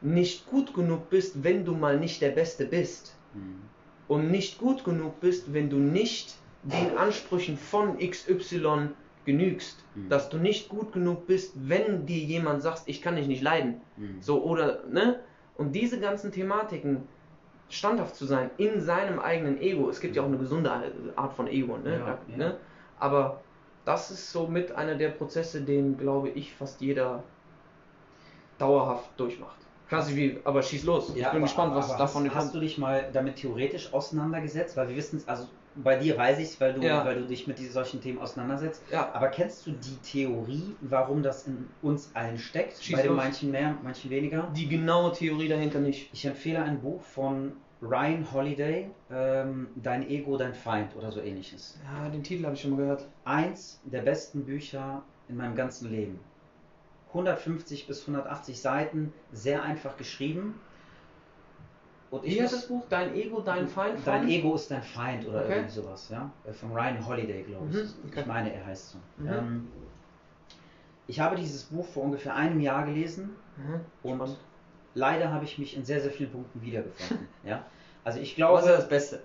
nicht 0.01 0.49
gut 0.51 0.75
genug 0.75 1.11
bist, 1.11 1.43
wenn 1.43 1.65
du 1.65 1.75
mal 1.75 1.99
nicht 1.99 2.21
der 2.23 2.31
Beste 2.31 2.67
bist. 2.67 3.15
Mhm. 3.35 3.63
Und 4.09 4.31
nicht 4.31 4.59
gut 4.59 4.85
genug 4.85 5.21
bist, 5.21 5.53
wenn 5.53 5.69
du 5.69 5.77
nicht 5.77 6.37
den 6.63 6.97
Ansprüchen 6.97 7.57
von 7.57 7.99
XY 7.99 8.91
genügst. 9.25 9.85
Mhm. 9.95 10.09
Dass 10.09 10.29
du 10.29 10.39
nicht 10.39 10.69
gut 10.69 10.93
genug 10.93 11.27
bist, 11.27 11.53
wenn 11.57 12.07
dir 12.07 12.19
jemand 12.19 12.63
sagt, 12.63 12.83
ich 12.87 13.03
kann 13.03 13.17
dich 13.17 13.27
nicht 13.27 13.43
leiden. 13.43 13.81
Mhm. 13.97 14.21
So, 14.21 14.43
oder, 14.45 14.85
ne? 14.91 15.21
Und 15.57 15.73
diese 15.73 15.99
ganzen 15.99 16.33
Thematiken, 16.33 17.09
standhaft 17.69 18.15
zu 18.15 18.27
sein 18.27 18.51
in 18.57 18.81
seinem 18.81 19.19
eigenen 19.19 19.61
Ego. 19.61 19.89
Es 19.89 20.01
gibt 20.01 20.17
ja 20.17 20.23
auch 20.23 20.27
eine 20.27 20.39
gesunde 20.39 20.71
Art 21.17 21.33
von 21.35 21.49
Ego, 21.49 21.77
ne? 21.79 21.99
Ja, 21.99 22.19
ja. 22.29 22.37
ne? 22.37 22.57
Aber 22.99 23.41
das 23.85 24.11
ist 24.11 24.33
so 24.33 24.47
mit 24.47 24.73
einer 24.73 24.95
der 24.95 25.11
Prozesse, 25.11 25.63
den, 25.63 25.99
glaube 25.99 26.29
ich, 26.31 26.55
fast 26.55 26.81
jeder 26.81 27.23
dauerhaft 28.59 29.11
durchmacht. 29.19 29.59
Klassisch 29.89 30.17
wie, 30.17 30.39
aber 30.45 30.63
schieß 30.63 30.85
los. 30.85 31.09
ich 31.11 31.15
bin 31.17 31.25
aber- 31.27 31.41
gespannt, 31.41 31.75
was 31.75 31.97
davon 31.97 32.25
hast, 32.27 32.35
hast 32.35 32.43
kommt. 32.45 32.55
du 32.57 32.61
dich 32.61 32.79
mal 32.79 33.09
damit 33.13 33.37
theoretisch 33.37 33.93
auseinandergesetzt? 33.93 34.77
Weil 34.77 34.89
wir 34.89 34.97
wissen 34.97 35.17
es, 35.19 35.29
also 35.29 35.47
bei 35.77 35.97
dir 35.97 36.17
weiß 36.17 36.39
ich 36.39 36.45
es, 36.47 36.61
weil 36.61 36.73
du, 36.75 36.81
Ja. 36.83 37.05
weil 37.05 37.17
du 37.17 37.27
dich 37.27 37.47
mit 37.47 37.59
diesen 37.59 37.73
solchen 37.73 38.01
Themen 38.01 38.19
auseinandersetzt. 38.19 38.83
Ja, 38.91 39.11
Aber 39.13 39.29
kennst 39.29 39.67
du 39.67 39.73
die 39.73 39.97
Theorie, 40.03 40.75
warum 40.81 41.23
das 41.23 41.47
in 41.47 41.69
uns 41.83 42.11
allen 42.15 42.39
steckt? 42.39 42.83
Schieß 42.83 42.97
bei 42.97 43.03
den 43.03 43.15
manchen 43.15 43.51
mehr, 43.51 43.77
manchen 43.83 44.11
weniger? 44.11 44.49
die 44.57 44.69
genaue 44.69 45.13
Theorie 45.13 45.49
dahinter 45.49 45.79
nicht. 45.81 46.09
Ich 46.13 46.25
empfehle 46.25 46.63
ein 46.63 46.81
Buch 46.81 47.03
von 47.03 47.53
Ryan 47.83 48.27
Holiday, 48.33 48.91
ähm, 49.13 49.69
Dein 49.77 50.09
Ego, 50.09 50.39
dein 50.39 50.55
Feind 50.55 50.97
oder 50.97 51.13
so 51.13 51.21
ähnliches. 51.21 51.79
Ja, 51.85 52.09
den 52.09 52.23
Titel 52.23 52.45
habe 52.45 52.55
ich 52.55 52.63
schon 52.63 52.71
mal 52.71 52.79
gehört. 52.79 53.07
Eins 53.27 53.81
der 53.85 54.01
besten 54.01 54.45
Bücher 54.47 55.03
in 55.29 55.37
meinem 55.37 55.55
ganzen 55.55 55.91
Leben. 55.91 56.19
150 57.17 57.87
bis 57.87 58.01
180 58.03 58.61
Seiten, 58.61 59.13
sehr 59.33 59.63
einfach 59.63 59.97
geschrieben. 59.97 60.55
Und 62.11 62.25
ich 62.25 62.37
Wie 62.37 62.43
heißt 62.43 62.53
das 62.55 62.69
Buch? 62.69 62.85
Dein 62.89 63.15
Ego, 63.15 63.41
dein 63.41 63.67
Feind? 63.67 63.99
Dein 64.05 64.21
von? 64.23 64.29
Ego 64.31 64.55
ist 64.55 64.71
dein 64.71 64.83
Feind 64.83 65.27
oder 65.27 65.45
Okay. 65.45 65.55
irgendwie 65.55 65.71
sowas, 65.71 66.09
ja? 66.11 66.31
Äh, 66.45 66.53
Von 66.53 66.73
Ryan 66.73 67.05
Holiday, 67.07 67.43
glaube 67.43 67.67
ich. 67.71 67.77
Mhm, 67.77 67.93
okay. 68.09 68.21
Ich 68.21 68.27
meine, 68.27 68.53
er 68.55 68.67
heißt 68.67 68.91
so. 68.93 68.99
Mhm. 69.19 69.29
Ähm, 69.29 69.69
ich 71.09 71.21
habe 71.21 71.37
dieses 71.37 71.65
Buch 71.65 71.87
vor 71.87 72.05
ungefähr 72.05 72.35
einem 72.35 72.61
Jahr 72.61 72.85
gelesen 72.85 73.37
Mhm. 73.57 73.81
und 74.03 74.17
Spannend. 74.17 74.37
leider 74.95 75.33
habe 75.33 75.45
ich 75.45 75.59
mich 75.59 75.77
in 75.77 75.85
sehr, 75.85 76.01
sehr 76.01 76.11
vielen 76.11 76.31
Punkten 76.31 76.61
wiedergefunden. 76.63 77.29
ja? 77.45 77.65
Also 78.05 78.21
ich 78.21 78.33
Was 78.33 78.37
glaube, 78.37 78.59
ist 78.61 78.69
das 78.69 78.89
Beste? 78.89 79.21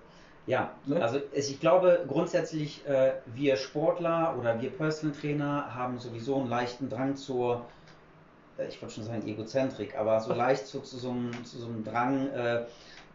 ja, 0.48 0.72
Ne? 0.86 1.00
also 1.02 1.20
ich 1.34 1.60
glaube 1.60 2.04
grundsätzlich, 2.08 2.86
äh, 2.88 3.14
wir 3.28 3.58
Sportler 3.58 4.36
oder 4.40 4.60
wir 4.60 4.72
Personal 4.72 5.16
Trainer 5.16 5.76
haben 5.76 6.00
sowieso 6.00 6.38
einen 6.40 6.50
leichten 6.50 6.90
Drang 6.90 7.16
zur, 7.16 7.66
ich 8.68 8.82
wollte 8.82 8.96
schon 8.96 9.04
sagen 9.04 9.28
Egozentrik, 9.28 9.96
aber 9.98 10.20
so 10.22 10.34
leicht 10.34 10.68
zu, 10.68 10.82
zu, 10.82 10.98
so, 10.98 11.12
einem, 11.12 11.44
zu 11.46 11.60
so 11.60 11.68
einem 11.68 11.84
Drang, 11.84 12.28
äh, 12.30 12.66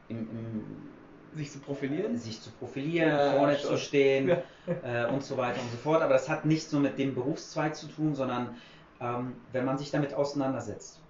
im, 0.09 0.31
im, 0.31 0.93
Sich 1.35 1.53
zu 1.53 1.61
profilieren? 1.61 2.17
sich 2.17 2.43
zu 2.43 2.51
profilieren, 2.53 3.11
Ja, 3.11 3.33
vorne 3.33 3.57
schon. 3.59 3.71
zu 3.71 3.79
stehen 3.79 4.29
Ja. 4.29 4.43
äh, 4.83 5.07
und 5.13 5.23
so 5.25 5.37
weiter 5.37 5.61
und 5.63 5.71
so 5.71 5.77
fort. 5.77 6.03
Aber 6.03 6.15
das 6.15 6.29
hat 6.29 6.45
nicht 6.45 6.69
so 6.69 6.79
mit 6.79 6.99
dem 6.99 7.15
Berufszweig 7.15 7.77
zu 7.77 7.89
tun, 7.89 8.15
sondern 8.15 8.57
ähm, 9.01 9.45
wenn 9.51 9.65
man 9.65 9.79
sich 9.79 9.91
damit 9.91 10.15
auseinandersetzt. 10.15 11.03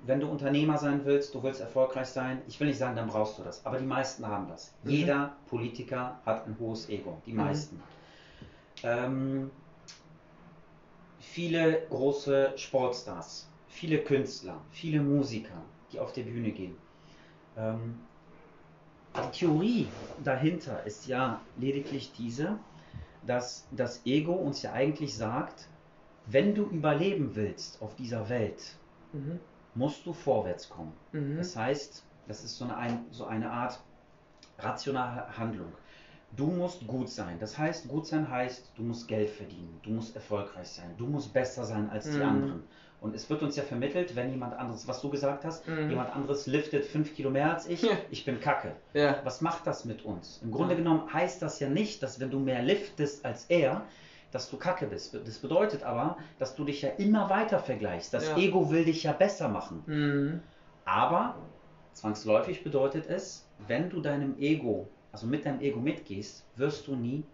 Wenn 0.00 0.20
du 0.20 0.28
Unternehmer 0.28 0.78
sein 0.78 1.04
willst, 1.04 1.34
du 1.34 1.42
willst 1.42 1.60
erfolgreich 1.60 2.06
sein, 2.08 2.42
ich 2.46 2.58
will 2.60 2.68
nicht 2.68 2.78
sagen, 2.78 2.94
dann 2.96 3.08
brauchst 3.08 3.38
du 3.38 3.42
das, 3.42 3.64
aber 3.66 3.78
die 3.78 3.84
meisten 3.86 4.26
haben 4.26 4.48
das. 4.48 4.78
Mhm. 4.82 4.90
Jeder 4.90 5.42
Politiker 5.46 6.22
hat 6.24 6.46
ein 6.46 6.58
hohes 6.58 6.88
Ego, 6.88 7.22
die 7.26 7.32
Mhm. 7.32 7.36
meisten. 7.38 7.82
Ähm, 8.82 9.50
viele 11.32 11.82
große 11.90 12.52
Sportstars, 12.56 13.46
viele 13.68 13.98
Künstler, 13.98 14.60
viele 14.70 15.00
Musiker, 15.00 15.62
die 15.92 16.00
auf 16.00 16.12
die 16.12 16.22
Bühne 16.22 16.50
gehen. 16.50 16.74
Ähm, 17.56 17.94
die 19.16 19.38
Theorie 19.38 19.88
dahinter 20.24 20.84
ist 20.84 21.06
ja 21.06 21.40
lediglich 21.58 22.12
diese, 22.16 22.58
dass 23.26 23.66
das 23.72 24.04
Ego 24.06 24.32
uns 24.32 24.62
ja 24.62 24.72
eigentlich 24.72 25.16
sagt, 25.16 25.66
wenn 26.26 26.54
du 26.54 26.64
überleben 26.64 27.34
willst 27.34 27.80
auf 27.82 27.94
dieser 27.96 28.28
Welt, 28.28 28.76
Mhm. 29.12 29.40
musst 29.74 30.04
du 30.04 30.12
vorwärts 30.12 30.68
kommen. 30.68 30.92
Mhm. 31.12 31.38
Das 31.38 31.56
heißt, 31.56 32.02
das 32.26 32.44
ist 32.44 32.58
so 32.58 32.64
eine, 32.64 32.76
ein, 32.76 33.06
so 33.10 33.24
eine 33.24 33.50
Art 33.50 33.80
rationale 34.58 35.38
Handlung. 35.38 35.72
Du 36.36 36.46
musst 36.46 36.86
gut 36.86 37.08
sein. 37.08 37.38
Das 37.40 37.56
heißt, 37.58 37.88
gut 37.88 38.06
sein 38.06 38.28
heißt, 38.30 38.72
du 38.76 38.82
musst 38.82 39.08
Geld 39.08 39.30
verdienen, 39.30 39.80
du 39.82 39.90
musst 39.90 40.14
erfolgreich 40.14 40.68
sein, 40.68 40.94
du 40.98 41.06
musst 41.06 41.32
besser 41.32 41.64
sein 41.64 41.88
als 41.90 42.10
die 42.10 42.18
Mhm. 42.18 42.22
anderen. 42.22 42.62
Und 43.00 43.14
es 43.14 43.30
wird 43.30 43.42
uns 43.42 43.56
ja 43.56 43.62
vermittelt, 43.62 44.14
wenn 44.16 44.28
jemand 44.30 44.54
anderes, 44.54 44.86
was 44.88 45.00
du 45.00 45.08
gesagt 45.08 45.44
hast, 45.44 45.66
Mhm. 45.68 45.90
jemand 45.90 46.14
anderes 46.14 46.46
liftet 46.46 46.84
fünf 46.84 47.14
Kilo 47.14 47.30
mehr 47.30 47.54
als 47.54 47.66
ich, 47.66 47.82
Ja. 47.82 47.92
ich 48.10 48.24
bin 48.24 48.40
kacke. 48.40 48.72
Ja. 48.92 49.20
Was 49.24 49.40
macht 49.40 49.66
das 49.66 49.84
mit 49.84 50.04
uns? 50.04 50.40
Im 50.42 50.50
Grunde 50.50 50.74
Ja. 50.74 50.78
genommen 50.78 51.12
heißt 51.12 51.40
das 51.40 51.60
ja 51.60 51.68
nicht, 51.68 52.02
dass 52.02 52.20
wenn 52.20 52.30
du 52.30 52.40
mehr 52.40 52.62
liftest 52.62 53.24
als 53.24 53.44
er, 53.46 53.82
dass 54.30 54.50
du 54.50 54.58
kacke 54.58 54.86
bist. 54.86 55.14
Das 55.14 55.38
bedeutet 55.38 55.82
aber, 55.84 56.18
dass 56.38 56.54
du 56.54 56.64
dich 56.64 56.82
ja 56.82 56.90
immer 56.90 57.30
weiter 57.30 57.58
vergleichst. 57.60 58.12
Das. 58.12 58.28
Ego 58.36 58.70
will 58.70 58.84
dich 58.84 59.04
ja 59.04 59.12
besser 59.12 59.48
machen. 59.48 59.82
Mhm. 59.86 60.40
Aber 60.84 61.36
zwangsläufig 61.94 62.62
bedeutet 62.64 63.06
es, 63.06 63.46
wenn 63.66 63.88
du 63.90 64.00
deinem 64.00 64.36
Ego, 64.38 64.88
also 65.12 65.26
mit 65.26 65.44
deinem 65.44 65.60
Ego 65.60 65.80
mitgehst, 65.80 66.44
wirst 66.56 66.86
du 66.86 66.94
nie 66.96 67.24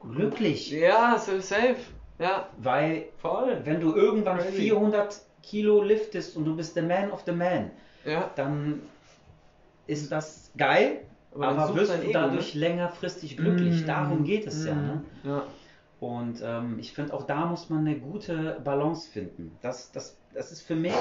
glücklich. 0.00 0.70
Ja, 0.70 1.18
so 1.18 1.40
safe. 1.40 1.76
Ja, 2.18 2.48
Weil 2.58 3.06
voll. 3.18 3.60
wenn 3.64 3.80
du 3.80 3.94
irgendwann 3.94 4.38
Crazy. 4.38 4.62
400 4.62 5.20
Kilo 5.42 5.82
liftest 5.82 6.36
und 6.36 6.44
du 6.44 6.56
bist 6.56 6.74
der 6.76 6.82
Man 6.82 7.10
of 7.12 7.22
the 7.26 7.32
Man, 7.32 7.70
Ja, 8.04 8.30
dann 8.34 8.82
ist 9.86 10.10
das 10.12 10.50
geil, 10.56 11.00
aber, 11.34 11.66
sucht 11.68 11.78
wirst 11.78 11.92
du 11.94 12.02
Ego, 12.02 12.12
dadurch 12.12 12.54
ne? 12.54 12.60
längerfristig 12.60 13.36
glücklich. 13.36 13.82
Mm, 13.82 13.86
Darum 13.86 14.24
geht 14.24 14.46
es 14.46 14.64
ja. 14.66 14.74
mm, 14.74 14.86
Ne? 14.86 15.04
Ja. 15.24 15.42
Und 16.00 16.40
ähm, 16.44 16.78
ich 16.78 16.92
finde, 16.92 17.12
auch 17.14 17.24
da 17.24 17.46
muss 17.46 17.70
man 17.70 17.80
eine 17.80 17.98
gute 17.98 18.60
Balance 18.62 19.08
finden. 19.10 19.56
Das, 19.62 19.90
das, 19.92 20.16
das 20.34 20.52
ist 20.52 20.62
für 20.62 20.76
mich 20.76 20.94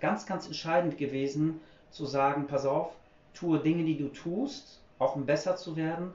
ganz, 0.00 0.26
ganz 0.26 0.46
entscheidend 0.46 0.98
gewesen, 0.98 1.60
zu 1.90 2.04
sagen, 2.06 2.46
pass 2.46 2.66
auf, 2.66 2.92
tue 3.34 3.58
Dinge, 3.58 3.84
die 3.84 3.98
du 3.98 4.08
tust, 4.08 4.80
auch 4.98 5.16
um 5.16 5.26
besser 5.26 5.56
zu 5.56 5.76
werden, 5.76 6.12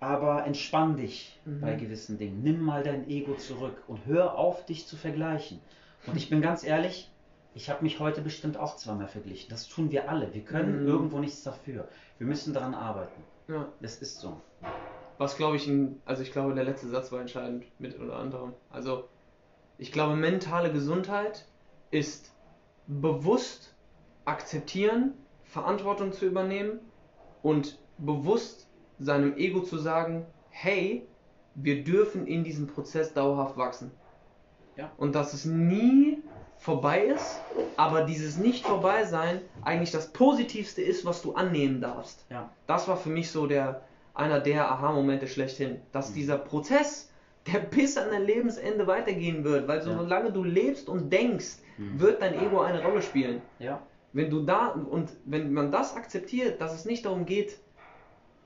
aber 0.00 0.44
entspann 0.44 0.96
dich 0.96 1.38
Mhm. 1.44 1.60
bei 1.60 1.74
gewissen 1.74 2.18
Dingen. 2.18 2.42
Nimm 2.42 2.60
mal 2.60 2.82
dein 2.82 3.08
Ego 3.08 3.34
zurück 3.34 3.82
und 3.88 4.04
hör 4.06 4.36
auf, 4.36 4.64
dich 4.66 4.86
zu 4.86 4.96
vergleichen. 4.96 5.60
Und 6.06 6.16
ich 6.16 6.28
bin 6.28 6.40
ganz 6.42 6.64
ehrlich, 6.64 7.10
ich 7.54 7.70
habe 7.70 7.82
mich 7.82 7.98
heute 8.00 8.20
bestimmt 8.20 8.58
auch 8.58 8.76
zweimal 8.76 9.08
verglichen. 9.08 9.48
Das 9.48 9.66
tun 9.66 9.90
wir 9.90 10.10
alle. 10.10 10.34
Wir 10.34 10.42
können 10.44 10.82
Mhm. 10.82 10.88
irgendwo 10.88 11.18
nichts 11.18 11.42
dafür. 11.42 11.88
Wir 12.18 12.26
müssen 12.26 12.52
daran 12.52 12.74
arbeiten. 12.74 13.22
ja. 13.48 13.68
Das 13.80 13.96
ist 13.96 14.20
so. 14.20 14.40
Was 15.18 15.36
glaube 15.36 15.56
ich, 15.56 15.70
also 16.04 16.22
ich 16.22 16.32
glaube, 16.32 16.52
der 16.54 16.64
letzte 16.64 16.88
Satz 16.88 17.10
war 17.12 17.20
entscheidend, 17.20 17.64
mit 17.78 17.98
oder 17.98 18.16
anderem. 18.16 18.52
Also, 18.70 19.08
ich 19.78 19.92
glaube, 19.92 20.14
mentale 20.16 20.70
Gesundheit 20.72 21.46
ist 21.90 22.34
bewusst 22.86 23.74
akzeptieren, 24.26 25.14
Verantwortung 25.44 26.12
zu 26.12 26.26
übernehmen 26.26 26.80
und 27.46 27.78
bewusst 27.96 28.66
seinem 28.98 29.36
Ego 29.36 29.60
zu 29.60 29.78
sagen, 29.78 30.26
hey, 30.48 31.06
wir 31.54 31.84
dürfen 31.84 32.26
in 32.26 32.42
diesem 32.42 32.66
Prozess 32.66 33.14
dauerhaft 33.14 33.56
wachsen. 33.56 33.92
Ja. 34.74 34.90
Und 34.96 35.14
dass 35.14 35.32
es 35.32 35.44
nie 35.44 36.18
vorbei 36.58 37.04
ist, 37.04 37.40
aber 37.76 38.02
dieses 38.02 38.36
nicht 38.36 38.66
vorbei 38.66 39.04
sein 39.04 39.42
eigentlich 39.62 39.92
das 39.92 40.12
Positivste 40.12 40.82
ist, 40.82 41.04
was 41.04 41.22
du 41.22 41.34
annehmen 41.34 41.80
darfst. 41.80 42.26
Ja. 42.30 42.50
Das 42.66 42.88
war 42.88 42.96
für 42.96 43.10
mich 43.10 43.30
so 43.30 43.46
der 43.46 43.82
einer 44.12 44.40
der 44.40 44.68
Aha-Momente 44.72 45.28
schlechthin, 45.28 45.80
dass 45.92 46.10
Mhm. 46.10 46.14
dieser 46.14 46.38
Prozess, 46.38 47.12
der 47.46 47.60
bis 47.60 47.96
an 47.96 48.10
dein 48.10 48.24
Lebensende 48.24 48.88
weitergehen 48.88 49.44
wird, 49.44 49.68
weil 49.68 49.78
Ja. 49.78 49.84
solange 49.84 50.32
du 50.32 50.42
lebst 50.42 50.88
und 50.88 51.12
denkst, 51.12 51.58
Mhm. 51.78 52.00
wird 52.00 52.22
dein 52.22 52.34
Ego 52.34 52.60
eine 52.60 52.82
Rolle 52.82 53.02
spielen. 53.02 53.40
Ja. 53.60 53.80
Wenn 54.12 54.30
du 54.30 54.42
da 54.44 54.68
und 54.68 55.10
wenn 55.24 55.52
man 55.52 55.70
das 55.70 55.94
akzeptiert, 55.94 56.60
dass 56.60 56.74
es 56.74 56.84
nicht 56.84 57.04
darum 57.04 57.26
geht, 57.26 57.58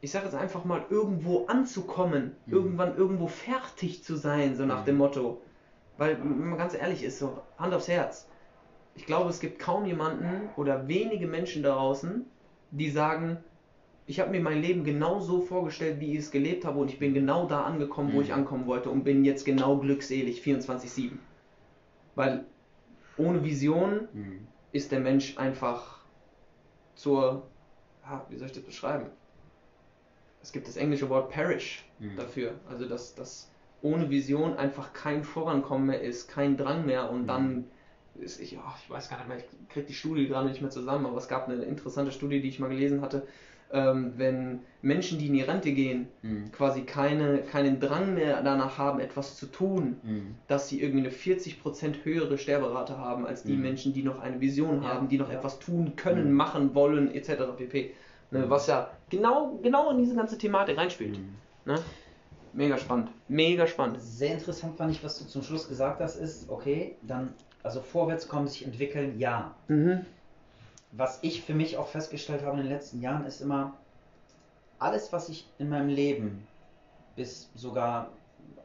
ich 0.01 0.11
sage 0.11 0.25
jetzt 0.25 0.35
einfach 0.35 0.65
mal 0.65 0.85
irgendwo 0.89 1.47
anzukommen, 1.47 2.33
Mhm. 2.47 2.53
irgendwann 2.53 2.97
irgendwo 2.97 3.27
fertig 3.27 4.03
zu 4.03 4.17
sein, 4.17 4.57
so 4.57 4.65
nach 4.65 4.83
Mhm. 4.83 4.87
dem 4.87 4.97
Motto. 4.97 5.43
Weil, 5.99 6.19
wenn 6.19 6.49
man 6.49 6.59
ganz 6.59 6.75
ehrlich 6.75 7.03
ist, 7.03 7.19
so 7.19 7.43
Hand 7.59 7.75
aufs 7.75 7.89
Herz. 7.89 8.27
Ich 8.95 9.05
glaube, 9.07 9.29
es 9.29 9.41
gibt 9.41 9.59
kaum 9.59 9.85
jemanden 9.85 10.49
oder 10.57 10.89
wenige 10.89 11.27
Menschen 11.27 11.63
da 11.63 11.75
draußen, 11.75 12.25
die 12.71 12.91
sagen, 12.91 13.37
ich 14.07 14.19
habe 14.19 14.31
mir 14.31 14.41
mein 14.41 14.61
Leben 14.61 14.83
genau 14.83 15.21
so 15.21 15.41
vorgestellt, 15.41 16.01
wie 16.01 16.13
ich 16.13 16.19
es 16.19 16.31
gelebt 16.31 16.65
habe 16.65 16.79
und 16.81 16.91
ich 16.91 16.99
bin 16.99 17.15
genau 17.15 17.47
da 17.47 17.63
angekommen, 17.63 18.13
wo 18.13 18.17
Mhm. 18.17 18.23
ich 18.23 18.33
ankommen 18.33 18.67
wollte 18.67 18.91
und 18.91 19.05
bin 19.05 19.25
jetzt 19.25 19.45
genau 19.45 19.77
glückselig 19.77 20.41
24/7. 20.41 21.19
Weil 22.15 22.47
ohne 23.17 23.45
Vision 23.45 24.09
Mhm. 24.13 24.47
Ist 24.73 24.93
der 24.93 25.01
Mensch 25.01 25.39
einfach 25.39 25.99
zur, 26.95 27.43
ja, 28.03 28.27
wie 28.29 28.37
soll 28.37 28.47
ich 28.49 28.53
das 28.53 28.65
beschreiben? 28.65 29.11
Es 30.43 30.53
gibt 30.53 30.69
das 30.69 30.77
englische 30.77 31.09
Wort 31.09 31.31
perish 31.31 31.85
Mhm. 31.99 32.17
dafür, 32.17 32.53
also 32.69 32.89
dass, 32.89 33.15
dass 33.15 33.51
ohne 33.83 34.11
Vision 34.11 34.55
einfach 34.55 34.93
kein 34.93 35.25
Vorankommen 35.25 35.87
mehr 35.87 36.01
ist, 36.03 36.29
kein 36.29 36.57
Drang 36.57 36.87
mehr 36.87 37.11
und 37.11 37.23
Mhm. 37.23 37.27
dann 37.27 37.65
ist, 38.15 38.41
ich, 38.41 38.57
oh, 38.59 38.73
ich 38.83 38.91
weiß 38.91 39.09
gar 39.09 39.19
nicht 39.19 39.29
mehr, 39.29 39.39
ich 39.39 39.69
kriege 39.69 39.87
die 39.87 39.95
Studie 39.95 40.27
gerade 40.27 40.49
nicht 40.49 40.61
mehr 40.61 40.71
zusammen, 40.71 41.07
aber 41.07 41.17
es 41.17 41.29
gab 41.29 41.49
eine 41.49 41.63
interessante 41.63 42.13
Studie, 42.13 42.41
die 42.41 42.49
ich 42.49 42.59
mal 42.59 42.69
gelesen 42.69 43.01
hatte, 43.01 43.27
ähm, 43.73 44.15
wenn 44.17 44.61
Menschen, 44.83 45.19
die 45.19 45.27
in 45.29 45.35
die 45.35 45.43
Rente 45.43 45.73
gehen, 45.73 46.09
Mhm. 46.23 46.51
quasi 46.53 46.83
keine, 46.83 47.39
keinen 47.43 47.81
Drang 47.81 48.15
mehr 48.15 48.43
danach 48.43 48.79
haben, 48.79 48.99
etwas 49.01 49.37
zu 49.37 49.47
tun, 49.47 49.97
Mhm. 50.03 50.35
dass 50.47 50.69
sie 50.69 50.81
irgendwie 50.81 51.01
eine 51.07 51.11
40% 51.11 52.05
höhere 52.05 52.39
Sterberate 52.39 52.99
haben 52.99 53.27
als 53.27 53.43
die 53.45 53.53
Mhm. 53.55 53.63
Menschen, 53.63 53.93
die 53.93 54.03
noch 54.03 54.21
eine 54.21 54.41
Vision 54.41 54.83
Ja, 54.83 54.89
haben, 54.89 55.09
die 55.09 55.19
noch 55.19 55.31
ja. 55.31 55.39
etwas 55.39 55.59
tun 55.59 55.97
können, 55.97 56.29
Mhm. 56.31 56.37
machen 56.37 56.75
wollen, 56.75 57.15
etc. 57.15 57.55
pp. 57.57 57.95
Ne, 58.33 58.47
Mhm. 58.47 58.51
was 58.51 58.67
ja 58.67 58.91
genau, 59.09 59.59
genau 59.63 59.91
in 59.91 59.99
diese 59.99 60.15
ganze 60.15 60.39
Thematik 60.39 60.77
reinspielt. 60.77 61.19
Mhm. 61.19 61.35
Ne? 61.65 61.77
Mega 62.53 62.79
spannend. 62.79 63.11
Mega 63.29 63.67
spannend. 63.67 63.99
Sehr 64.01 64.33
interessant 64.33 64.77
fand 64.77 64.91
ich, 64.93 65.05
was 65.05 65.19
du 65.19 65.27
zum 65.27 65.43
Schluss 65.43 65.69
gesagt 65.69 66.01
hast, 66.01 66.17
ist, 66.17 66.49
okay, 66.51 66.97
dann, 67.03 67.35
also 67.63 67.81
vorwärts 67.81 68.27
kommen, 68.27 68.49
sich 68.49 68.65
entwickeln, 68.65 69.19
ja. 69.19 69.55
Was 70.93 71.19
ich 71.23 71.43
für 71.43 71.55
mich 71.55 71.77
auch 71.77 71.87
festgestellt 71.89 72.43
habe 72.43 72.57
in 72.59 72.65
den 72.65 72.73
letzten 72.73 73.01
Jahren, 73.01 73.25
ist 73.25 73.41
immer, 73.41 73.75
alles, 74.79 75.13
was 75.13 75.29
ich 75.29 75.55
in 75.59 75.69
meinem 75.69 75.89
Leben 75.89 76.47
bis 77.15 77.51
sogar 77.55 78.11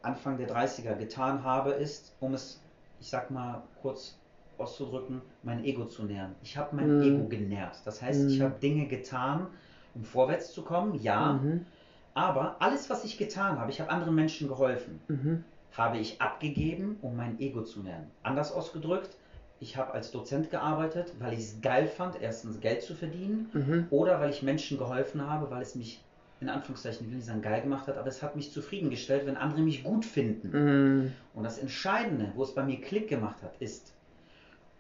Anfang 0.02 0.38
der 0.38 0.48
30er 0.48 0.96
getan 0.96 1.44
habe, 1.44 1.72
ist, 1.72 2.16
um 2.20 2.34
es, 2.34 2.62
ich 3.00 3.10
sag 3.10 3.32
mal, 3.32 3.64
kurz 3.82 4.18
auszudrücken, 4.58 5.22
mein 5.44 5.64
Ego 5.64 5.86
zu 5.86 6.04
nähren. 6.04 6.36
Ich 6.42 6.58
habe 6.58 6.76
mein 6.76 6.88
Mhm. 6.88 7.02
Ego 7.04 7.28
genährt. 7.28 7.86
Das 7.86 8.02
heißt, 8.02 8.30
ich 8.30 8.40
Mhm. 8.40 8.44
habe 8.44 8.60
Dinge 8.60 8.88
getan, 8.88 9.48
um 9.94 10.04
vorwärts 10.04 10.54
zu 10.54 10.64
kommen, 10.64 10.96
ja, 10.96 11.34
Mhm. 11.34 11.66
aber 12.14 12.62
alles, 12.62 12.90
was 12.90 13.04
ich 13.04 13.18
getan 13.18 13.60
habe, 13.60 13.72
ich 13.72 13.82
habe 13.82 13.90
anderen 13.92 14.16
Menschen 14.16 14.48
geholfen. 14.48 15.02
Mhm. 15.08 15.44
habe 15.72 15.98
ich 15.98 16.22
abgegeben, 16.22 16.98
um 17.02 17.18
mein 17.18 17.38
Ego 17.40 17.62
zu 17.62 17.82
nähren. 17.84 18.10
Anders 18.24 18.54
ausgedrückt, 18.54 19.18
ich 19.60 19.78
habe 19.78 19.94
als 19.94 20.12
Dozent 20.12 20.52
gearbeitet, 20.52 21.14
weil 21.20 21.34
ich 21.34 21.40
es 21.40 21.62
geil 21.62 21.88
fand, 21.88 22.22
erstens 22.22 22.60
Geld 22.60 22.82
zu 22.82 22.94
verdienen 22.96 23.50
Mhm. 23.54 23.88
oder 23.90 24.20
weil 24.20 24.30
ich 24.30 24.44
Menschen 24.44 24.78
geholfen 24.78 25.26
habe, 25.26 25.50
weil 25.50 25.62
es 25.62 25.76
mich 25.76 26.02
in 26.42 26.50
Anführungszeichen, 26.50 27.06
ich 27.06 27.10
will 27.12 27.18
nicht 27.18 27.28
sagen 27.28 27.42
geil 27.42 27.62
gemacht 27.62 27.88
hat, 27.88 27.98
aber 27.98 28.08
es 28.08 28.22
hat 28.22 28.36
mich 28.36 28.52
zufriedengestellt, 28.52 29.26
wenn 29.26 29.38
andere 29.38 29.62
mich 29.62 29.84
gut 29.84 30.04
finden. 30.04 30.50
Mhm. 30.52 31.14
Und 31.34 31.44
das 31.44 31.58
Entscheidende, 31.58 32.32
wo 32.36 32.44
es 32.44 32.54
bei 32.54 32.64
mir 32.64 32.82
Klick 32.82 33.08
gemacht 33.08 33.42
hat, 33.42 33.54
ist, 33.60 33.94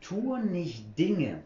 tue 0.02 0.40
nicht 0.40 0.98
Dinge 1.00 1.42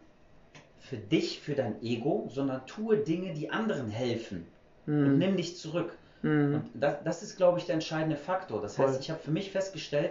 für 0.80 0.96
dich, 0.96 1.40
für 1.40 1.54
dein 1.54 1.80
Ego, 1.82 2.28
sondern 2.32 2.66
tue 2.66 2.96
Dinge, 2.98 3.32
die 3.34 3.50
anderen 3.50 3.88
helfen 3.88 4.46
und 4.86 5.12
Mhm. 5.12 5.18
nimm 5.18 5.36
dich 5.36 5.56
zurück. 5.56 5.96
Mhm. 6.22 6.54
Und 6.54 6.70
das, 6.74 6.96
das 7.04 7.22
ist, 7.22 7.36
glaube 7.36 7.58
ich, 7.58 7.66
der 7.66 7.74
entscheidende 7.74 8.16
Faktor. 8.16 8.60
Das 8.60 8.74
Voll. 8.76 8.88
heißt, 8.88 9.00
ich 9.00 9.10
habe 9.10 9.20
für 9.20 9.30
mich 9.30 9.50
festgestellt, 9.52 10.10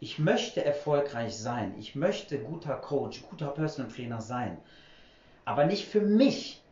ich 0.00 0.18
möchte 0.18 0.64
erfolgreich 0.64 1.36
sein. 1.36 1.74
Ich 1.78 1.94
möchte 1.94 2.38
guter 2.38 2.74
Coach, 2.74 3.22
guter 3.28 3.48
Personal 3.48 3.90
Trainer 3.90 4.20
sein. 4.20 4.56
Aber 5.44 5.66
nicht 5.66 5.86
für 5.86 6.00
mich. 6.00 6.62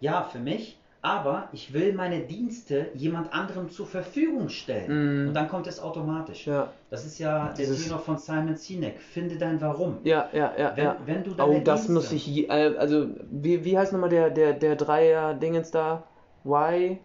Ja, 0.00 0.22
für 0.22 0.38
mich. 0.38 0.78
Aber 1.02 1.48
ich 1.52 1.72
will 1.72 1.92
meine 1.92 2.20
Dienste 2.20 2.88
jemand 2.94 3.32
anderem 3.32 3.70
zur 3.70 3.86
Verfügung 3.86 4.48
stellen. 4.48 5.22
Mhm. 5.22 5.28
Und 5.28 5.34
dann 5.34 5.48
kommt 5.48 5.68
es 5.68 5.78
automatisch. 5.78 6.46
Ja, 6.48 6.68
Das 6.90 7.04
ist 7.04 7.18
ja 7.18 7.46
der 7.48 7.54
Dieses- 7.66 7.84
Tenor 7.84 8.00
von 8.00 8.18
Simon 8.18 8.56
Sinek. 8.56 9.00
Finde 9.00 9.36
dein 9.36 9.60
Warum. 9.60 9.98
ja, 10.02 10.28
ja, 10.32 10.52
ja. 10.58 10.72
Wenn, 10.76 10.84
ja. 10.84 10.96
wenn 11.06 11.22
du 11.24 11.30
Oh, 11.32 11.34
deine 11.34 11.62
das 11.62 11.80
Dienste, 11.86 11.92
muss 11.92 12.12
ich, 12.12 12.26
je- 12.26 12.46
äh, 12.48 12.76
also, 12.76 13.08
wie, 13.30 13.64
wie 13.64 13.78
heißt 13.78 13.92
nochmal 13.92 14.08
der, 14.10 14.30
der, 14.30 14.52
der 14.54 14.74
Dreier-Dingens 14.74 15.70
da? 15.70 16.02
Why? 16.42 16.98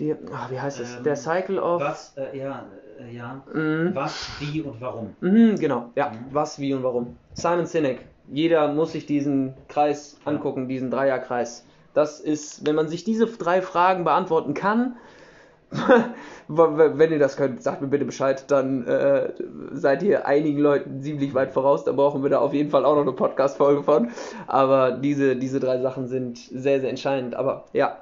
Die, 0.00 0.12
ah, 0.32 0.48
wie 0.50 0.60
heißt 0.60 0.80
es? 0.80 0.96
Ähm, 0.96 1.04
der 1.04 1.14
Cycle 1.16 1.60
of. 1.60 1.80
Was, 1.80 2.16
äh, 2.16 2.36
ja, 2.36 2.64
äh, 3.00 3.14
ja, 3.14 3.42
Mhm. 3.52 3.90
was, 3.94 4.28
wie 4.40 4.62
und 4.62 4.80
warum. 4.80 5.14
Mhm, 5.20 5.56
genau, 5.58 5.90
ja. 5.94 6.10
Mhm. 6.10 6.14
Was, 6.32 6.58
wie 6.58 6.74
und 6.74 6.82
warum. 6.82 7.16
Simon 7.34 7.66
Sinek. 7.66 8.00
Jeder 8.32 8.72
muss 8.72 8.92
sich 8.92 9.04
diesen 9.06 9.54
Kreis 9.68 10.18
angucken, 10.24 10.66
diesen 10.68 10.90
Dreierkreis. 10.90 11.66
Das 11.92 12.20
ist, 12.20 12.66
wenn 12.66 12.74
man 12.74 12.88
sich 12.88 13.04
diese 13.04 13.26
drei 13.26 13.60
Fragen 13.62 14.04
beantworten 14.04 14.54
kann, 14.54 14.96
wenn 16.48 17.10
ihr 17.12 17.18
das 17.18 17.36
könnt, 17.36 17.62
sagt 17.62 17.82
mir 17.82 17.88
bitte 17.88 18.04
Bescheid, 18.04 18.44
dann 18.50 18.86
äh, 18.86 19.32
seid 19.72 20.02
ihr 20.02 20.26
einigen 20.26 20.58
Leuten 20.60 21.02
ziemlich 21.02 21.34
weit 21.34 21.52
voraus. 21.52 21.84
Da 21.84 21.92
brauchen 21.92 22.22
wir 22.22 22.30
da 22.30 22.38
auf 22.38 22.52
jeden 22.54 22.70
Fall 22.70 22.84
auch 22.84 22.94
noch 22.94 23.02
eine 23.02 23.12
Podcast-Folge 23.12 23.82
von. 23.82 24.10
Aber 24.46 24.92
diese, 24.92 25.36
diese 25.36 25.58
drei 25.60 25.80
Sachen 25.80 26.06
sind 26.06 26.38
sehr, 26.38 26.80
sehr 26.80 26.90
entscheidend. 26.90 27.34
Aber 27.34 27.64
ja, 27.72 27.98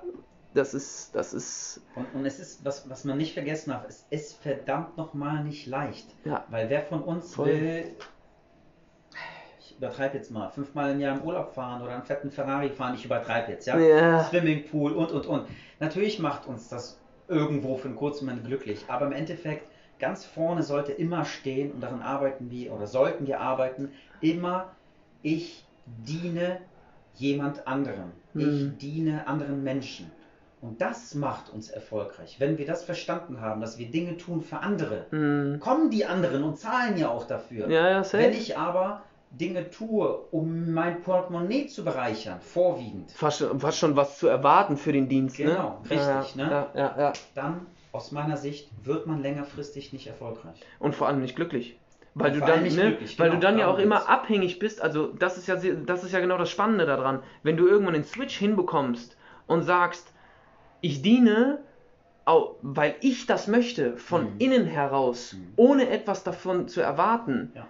das 0.55 0.75
ist, 0.75 1.15
das 1.15 1.33
ist, 1.33 1.81
Und, 1.95 2.15
und 2.15 2.27
es 2.27 2.39
ist, 2.39 2.65
was, 2.65 2.89
was 2.89 3.05
man 3.05 3.17
nicht 3.17 3.35
vergessen 3.35 3.71
darf, 3.71 3.85
es 3.89 4.05
ist 4.11 4.35
verdammt 4.43 4.97
nochmal 4.97 5.45
nicht 5.45 5.67
leicht. 5.67 6.07
ja, 6.25 6.45
Weil 6.51 6.69
wer 6.71 6.83
von 6.83 7.03
uns 7.03 7.35
Voll. 7.35 7.49
will, 7.49 7.85
ich 9.61 9.77
übertreibe 9.79 10.17
jetzt 10.17 10.31
mal, 10.31 10.51
fünfmal 10.51 10.93
im 10.93 11.01
Jahr 11.01 11.17
im 11.19 11.25
Urlaub 11.25 11.55
fahren 11.55 11.83
oder 11.83 11.95
einen 11.95 12.05
fetten 12.05 12.31
Ferrari 12.31 12.71
fahren, 12.71 12.95
ich 12.95 13.05
übertreibe 13.05 13.53
jetzt, 13.53 13.67
ja? 13.67 13.79
Ja. 13.79 14.25
Swimmingpool 14.25 14.93
und, 14.93 15.13
und, 15.13 15.27
und. 15.27 15.47
Natürlich 15.81 16.19
macht 16.19 16.47
uns 16.47 16.69
das 16.69 16.99
irgendwo 17.29 17.77
für 17.77 17.89
einen 17.89 17.97
kurzen 17.97 18.27
Moment 18.27 18.47
glücklich, 18.47 18.85
aber 18.89 19.07
im 19.07 19.13
Endeffekt, 19.13 19.69
ganz 19.99 20.25
vorne 20.25 20.63
sollte 20.65 20.93
immer 20.93 21.25
stehen, 21.25 21.71
und 21.73 21.81
daran 21.81 22.03
arbeiten 22.03 22.51
wir, 22.51 22.73
oder 22.73 22.87
sollten 22.87 23.27
wir 23.27 23.41
arbeiten, 23.41 23.93
immer, 24.21 24.75
ich 25.23 25.65
diene 25.87 26.59
jemand 27.15 27.67
anderem. 27.67 28.11
Ich 28.35 28.63
Mhm. 28.65 28.79
diene 28.79 29.27
anderen 29.27 29.63
Menschen. 29.63 30.11
Und 30.63 30.81
das 30.81 31.15
macht 31.17 31.53
uns 31.53 31.69
erfolgreich. 31.71 32.37
Wenn 32.39 32.57
wir 32.57 32.65
das 32.67 32.85
verstanden 32.85 33.41
haben, 33.41 33.61
dass 33.61 33.79
wir 33.79 33.91
Dinge 33.91 34.17
tun 34.17 34.41
für 34.43 34.59
andere, 34.61 35.07
Mhm. 35.11 35.59
kommen 35.59 35.91
die 35.91 36.05
anderen 36.07 36.45
und 36.45 36.57
zahlen 36.57 36.97
ja 36.97 37.09
auch 37.11 37.27
dafür. 37.27 37.69
Ja, 37.69 37.91
ja. 37.91 38.13
Wenn 38.13 38.33
ich 38.33 38.57
aber 38.57 39.03
Dinge 39.33 39.71
tue, 39.71 40.09
um 40.31 40.73
mein 40.73 41.03
Portemonnaie 41.03 41.67
zu 41.67 41.83
bereichern, 41.85 42.39
vorwiegend, 42.41 43.11
fast, 43.11 43.39
schon- 43.41 43.59
fast 43.59 43.79
schon 43.79 43.97
was 43.97 44.19
zu 44.19 44.29
erwarten 44.29 44.77
für 44.77 44.93
den 44.93 45.09
Dienst, 45.09 45.37
Genau, 45.37 45.81
ne? 45.83 45.91
richtig, 45.91 46.37
ja, 46.37 46.47
ne? 46.47 46.67
Ja, 46.75 46.95
ja, 46.97 47.13
dann 47.35 47.67
aus 47.91 48.13
meiner 48.13 48.37
Sicht 48.37 48.71
wird 48.85 49.07
man 49.09 49.21
längerfristig 49.21 49.93
nicht 49.93 50.07
erfolgreich. 50.07 50.61
Und 50.79 50.95
vor 50.95 51.09
allem 51.09 51.23
nicht 51.23 51.35
glücklich. 51.35 51.77
Weil 52.15 52.33
du 52.33 52.41
dann, 52.41 52.63
ne, 52.63 52.69
glücklich, 52.69 53.19
weil 53.19 53.31
genau, 53.31 53.41
du 53.41 53.47
dann 53.47 53.59
ja 53.59 53.67
auch 53.69 53.79
immer 53.79 54.09
abhängig 54.09 54.59
bist, 54.61 54.81
also 54.83 55.07
das 55.09 55.39
ist 55.39 55.49
ja 55.49 55.57
das 55.57 56.05
ist 56.05 56.13
ja 56.13 56.21
genau 56.21 56.37
das 56.39 56.51
Spannende 56.51 56.85
daran. 56.87 57.21
Wenn 57.43 57.57
du 57.57 57.67
irgendwann 57.67 57.95
den 57.95 58.05
Switch 58.05 58.37
hinbekommst 58.37 59.17
und 59.47 59.63
sagst, 59.63 60.12
ich 60.83 61.01
diene, 61.01 61.65
weil 62.61 62.97
ich 63.01 63.27
das 63.27 63.47
möchte, 63.47 63.97
von 63.97 64.35
Mhm. 64.35 64.39
innen 64.39 64.67
heraus, 64.67 65.33
Mhm. 65.33 65.53
ohne 65.57 65.89
etwas 65.89 66.23
davon 66.25 66.69
zu 66.69 66.81
erwarten, 66.81 67.53
Ja. 67.55 67.67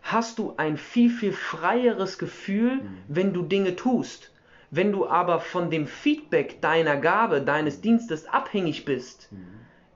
hast 0.00 0.38
du 0.38 0.54
ein 0.56 0.76
viel, 0.76 1.10
viel 1.10 1.32
freieres 1.32 2.18
Gefühl, 2.18 2.82
Mhm. 2.82 3.04
wenn 3.08 3.32
du 3.34 3.42
Dinge 3.42 3.76
tust. 3.76 4.32
Wenn 4.70 4.90
du 4.90 5.06
aber 5.06 5.38
von 5.38 5.68
dem 5.70 5.86
Feedback 5.86 6.62
deiner 6.62 6.96
Gabe, 6.96 7.42
deines 7.42 7.82
Dienstes 7.82 8.26
abhängig 8.26 8.86
bist, 8.86 9.30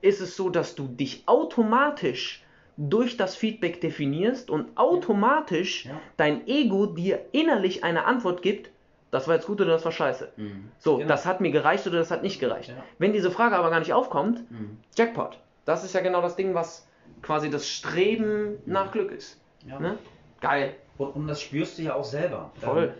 ist 0.01 0.21
es 0.21 0.35
so, 0.35 0.49
dass 0.49 0.75
du 0.75 0.87
dich 0.87 1.27
automatisch 1.27 2.43
durch 2.77 3.17
das 3.17 3.35
Feedback 3.35 3.81
definierst 3.81 4.51
und 4.51 4.77
automatisch 4.77 5.85
Ja. 5.85 5.99
dein 6.15 6.47
Ego 6.47 6.85
dir 6.85 7.25
innerlich 7.31 7.83
eine 7.83 8.05
Antwort 8.05 8.43
gibt, 8.43 8.69
das 9.17 9.27
war 9.27 9.35
jetzt 9.35 9.47
gut 9.47 9.59
oder 9.61 9.71
das 9.71 9.83
war 9.85 9.91
scheiße. 9.91 10.31
So, 10.79 10.97
Genau. 10.97 11.07
das 11.09 11.25
hat 11.25 11.41
mir 11.41 11.51
gereicht 11.51 11.85
oder 11.87 11.97
das 11.99 12.11
hat 12.11 12.23
nicht 12.23 12.39
gereicht. 12.39 12.69
Ja. 12.69 12.75
Wenn 12.99 13.13
diese 13.13 13.31
Frage 13.31 13.55
aber 13.55 13.69
gar 13.69 13.79
nicht 13.79 13.93
aufkommt, 13.93 14.49
Mhm. 14.51 14.77
Jackpot. 14.95 15.37
Das 15.65 15.83
ist 15.83 15.93
ja 15.93 16.01
genau 16.01 16.21
das 16.21 16.35
Ding, 16.35 16.53
was 16.53 16.87
quasi 17.21 17.49
das 17.49 17.67
Streben 17.67 18.57
nach 18.65 18.91
Glück 18.91 19.11
ist. 19.11 19.39
Ja. 19.65 19.79
Ne? 19.79 19.97
Geil. 20.41 20.73
Und, 20.97 21.15
und 21.15 21.27
das 21.27 21.41
spürst 21.41 21.77
du 21.77 21.81
ja 21.83 21.95
auch 21.95 22.03
selber. 22.05 22.51
Voll. 22.61 22.85
Ähm, 22.85 22.91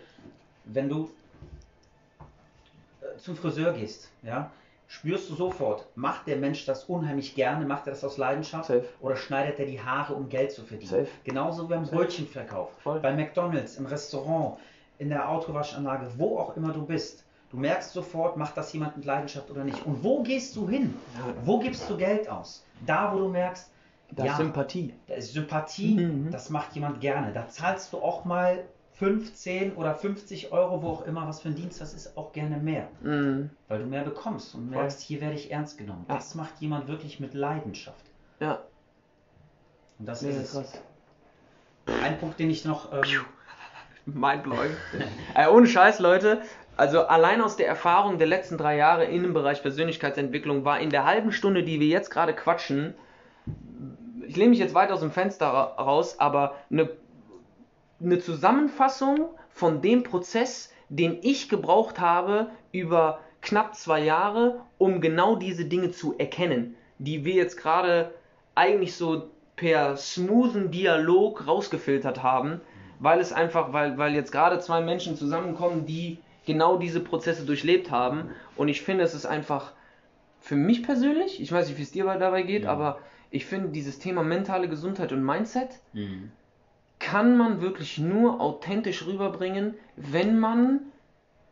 wenn 0.66 0.88
du 0.88 1.10
äh, 3.00 3.18
zum 3.18 3.36
Friseur 3.36 3.72
gehst, 3.72 4.10
ja, 4.22 4.50
spürst 4.86 5.28
du 5.30 5.34
sofort, 5.34 5.86
macht 5.94 6.26
der 6.26 6.36
Mensch 6.36 6.64
das 6.66 6.84
unheimlich 6.84 7.34
gerne, 7.34 7.64
macht 7.66 7.86
er 7.86 7.92
das 7.92 8.04
aus 8.04 8.16
Leidenschaft 8.16 8.66
Safe. 8.66 8.84
oder 9.00 9.16
schneidet 9.16 9.58
er 9.58 9.66
die 9.66 9.80
Haare, 9.80 10.14
um 10.14 10.28
Geld 10.28 10.52
zu 10.52 10.62
verdienen? 10.62 10.90
Safe. 10.90 11.08
Genauso 11.24 11.64
wie 11.64 11.74
beim. 11.74 11.84
Brötchenverkauf, 11.84 12.70
Voll. 12.82 13.00
bei 13.00 13.12
McDonalds, 13.12 13.76
im 13.76 13.86
Restaurant, 13.86 14.58
in 14.98 15.08
der 15.10 15.28
Autowaschanlage, 15.28 16.10
wo 16.16 16.38
auch 16.38 16.56
immer 16.56 16.72
du 16.72 16.84
bist. 16.84 17.24
Du 17.50 17.56
merkst 17.56 17.92
sofort, 17.92 18.36
macht 18.36 18.56
das 18.56 18.72
jemand 18.72 18.96
mit 18.96 19.06
Leidenschaft 19.06 19.50
oder 19.50 19.64
nicht. 19.64 19.84
Und 19.86 20.02
wo 20.04 20.22
gehst 20.22 20.54
du 20.56 20.68
hin? 20.68 20.94
Ja. 21.16 21.32
Wo 21.44 21.58
gibst 21.58 21.88
du 21.88 21.96
Geld 21.96 22.28
aus? 22.28 22.64
Da, 22.84 23.12
wo 23.14 23.18
du 23.18 23.28
merkst, 23.28 23.70
Da 24.10 24.24
ja, 24.24 24.32
ist 24.32 24.38
Sympathie. 24.38 24.94
da 25.06 25.14
ist 25.14 25.32
Sympathie, 25.32 25.94
Mhm. 25.96 26.30
das 26.30 26.50
macht 26.50 26.74
jemand 26.74 27.00
gerne. 27.00 27.32
Da 27.32 27.48
zahlst 27.48 27.92
du 27.92 27.98
auch 27.98 28.24
mal 28.24 28.64
15 28.94 29.76
oder 29.76 29.94
50 29.94 30.50
Euro, 30.52 30.82
wo 30.82 30.88
auch 30.88 31.06
immer, 31.06 31.26
was 31.28 31.40
für 31.40 31.48
ein 31.48 31.54
Dienst 31.54 31.80
das 31.80 31.94
ist, 31.94 32.16
auch 32.18 32.32
gerne 32.32 32.56
mehr. 32.58 32.88
Mhm. 33.02 33.50
Weil 33.68 33.78
du 33.78 33.86
mehr 33.86 34.02
bekommst 34.04 34.54
und 34.54 34.68
merkst, 34.70 35.00
hier 35.00 35.20
werde 35.20 35.34
ich 35.36 35.50
ernst 35.52 35.78
genommen. 35.78 36.04
Ja. 36.08 36.16
Das 36.16 36.34
macht 36.34 36.58
jemand 36.60 36.88
wirklich 36.88 37.20
mit 37.20 37.32
Leidenschaft. 37.34 38.04
Ja, 38.40 38.58
Und 39.98 40.06
das 40.06 40.22
mega 40.22 40.40
ist 40.40 40.52
krass. 40.52 40.82
Ein 42.02 42.18
Punkt, 42.18 42.38
den 42.38 42.50
ich 42.50 42.64
noch. 42.64 42.92
Ähm, 42.92 43.02
Mindblowing. 44.14 44.70
äh, 45.34 45.48
ohne 45.48 45.66
Scheiß, 45.66 45.98
Leute. 46.00 46.42
Also 46.76 47.02
allein 47.06 47.40
aus 47.40 47.56
der 47.56 47.66
Erfahrung 47.66 48.18
der 48.18 48.28
letzten 48.28 48.56
drei 48.56 48.76
Jahre 48.76 49.06
dem 49.06 49.34
Bereich 49.34 49.62
Persönlichkeitsentwicklung 49.62 50.64
war 50.64 50.78
in 50.80 50.90
der 50.90 51.04
halben 51.04 51.32
Stunde, 51.32 51.64
die 51.64 51.80
wir 51.80 51.88
jetzt 51.88 52.10
gerade 52.10 52.32
quatschen, 52.32 52.94
ich 54.26 54.36
lehne 54.36 54.50
mich 54.50 54.58
jetzt 54.58 54.74
weit 54.74 54.90
aus 54.92 55.00
dem 55.00 55.10
Fenster 55.10 55.46
ra- 55.46 55.74
raus, 55.82 56.16
aber 56.18 56.54
eine 56.70 56.90
eine 58.00 58.20
Zusammenfassung 58.20 59.28
von 59.50 59.82
dem 59.82 60.04
Prozess, 60.04 60.72
den 60.88 61.18
ich 61.22 61.48
gebraucht 61.48 61.98
habe 61.98 62.46
über 62.70 63.18
knapp 63.40 63.74
zwei 63.74 64.00
Jahre, 64.00 64.60
um 64.78 65.00
genau 65.00 65.34
diese 65.34 65.64
Dinge 65.64 65.90
zu 65.90 66.16
erkennen, 66.16 66.76
die 66.98 67.24
wir 67.24 67.34
jetzt 67.34 67.56
gerade 67.56 68.14
eigentlich 68.54 68.94
so 68.94 69.30
per 69.56 69.96
smoothen 69.96 70.70
Dialog 70.70 71.48
rausgefiltert 71.48 72.22
haben, 72.22 72.60
weil 73.00 73.20
es 73.20 73.32
einfach, 73.32 73.72
weil, 73.72 73.98
weil 73.98 74.14
jetzt 74.14 74.32
gerade 74.32 74.58
zwei 74.60 74.80
Menschen 74.80 75.16
zusammenkommen, 75.16 75.86
die 75.86 76.18
genau 76.46 76.78
diese 76.78 77.00
Prozesse 77.00 77.44
durchlebt 77.44 77.90
haben. 77.90 78.30
Und 78.56 78.68
ich 78.68 78.82
finde, 78.82 79.04
es 79.04 79.14
ist 79.14 79.26
einfach 79.26 79.72
für 80.40 80.56
mich 80.56 80.82
persönlich, 80.82 81.40
ich 81.40 81.52
weiß 81.52 81.68
nicht, 81.68 81.78
wie 81.78 81.82
es 81.82 81.90
dir 81.92 82.04
dabei 82.04 82.42
geht, 82.42 82.64
Ja. 82.64 82.70
aber 82.70 82.98
ich 83.30 83.44
finde 83.44 83.68
dieses 83.68 83.98
Thema 83.98 84.22
mentale 84.22 84.68
Gesundheit 84.68 85.12
und 85.12 85.22
Mindset 85.22 85.68
Mhm. 85.92 86.30
kann 86.98 87.36
man 87.36 87.60
wirklich 87.60 87.98
nur 87.98 88.40
authentisch 88.40 89.06
rüberbringen, 89.06 89.74
wenn 89.96 90.38
man 90.38 90.80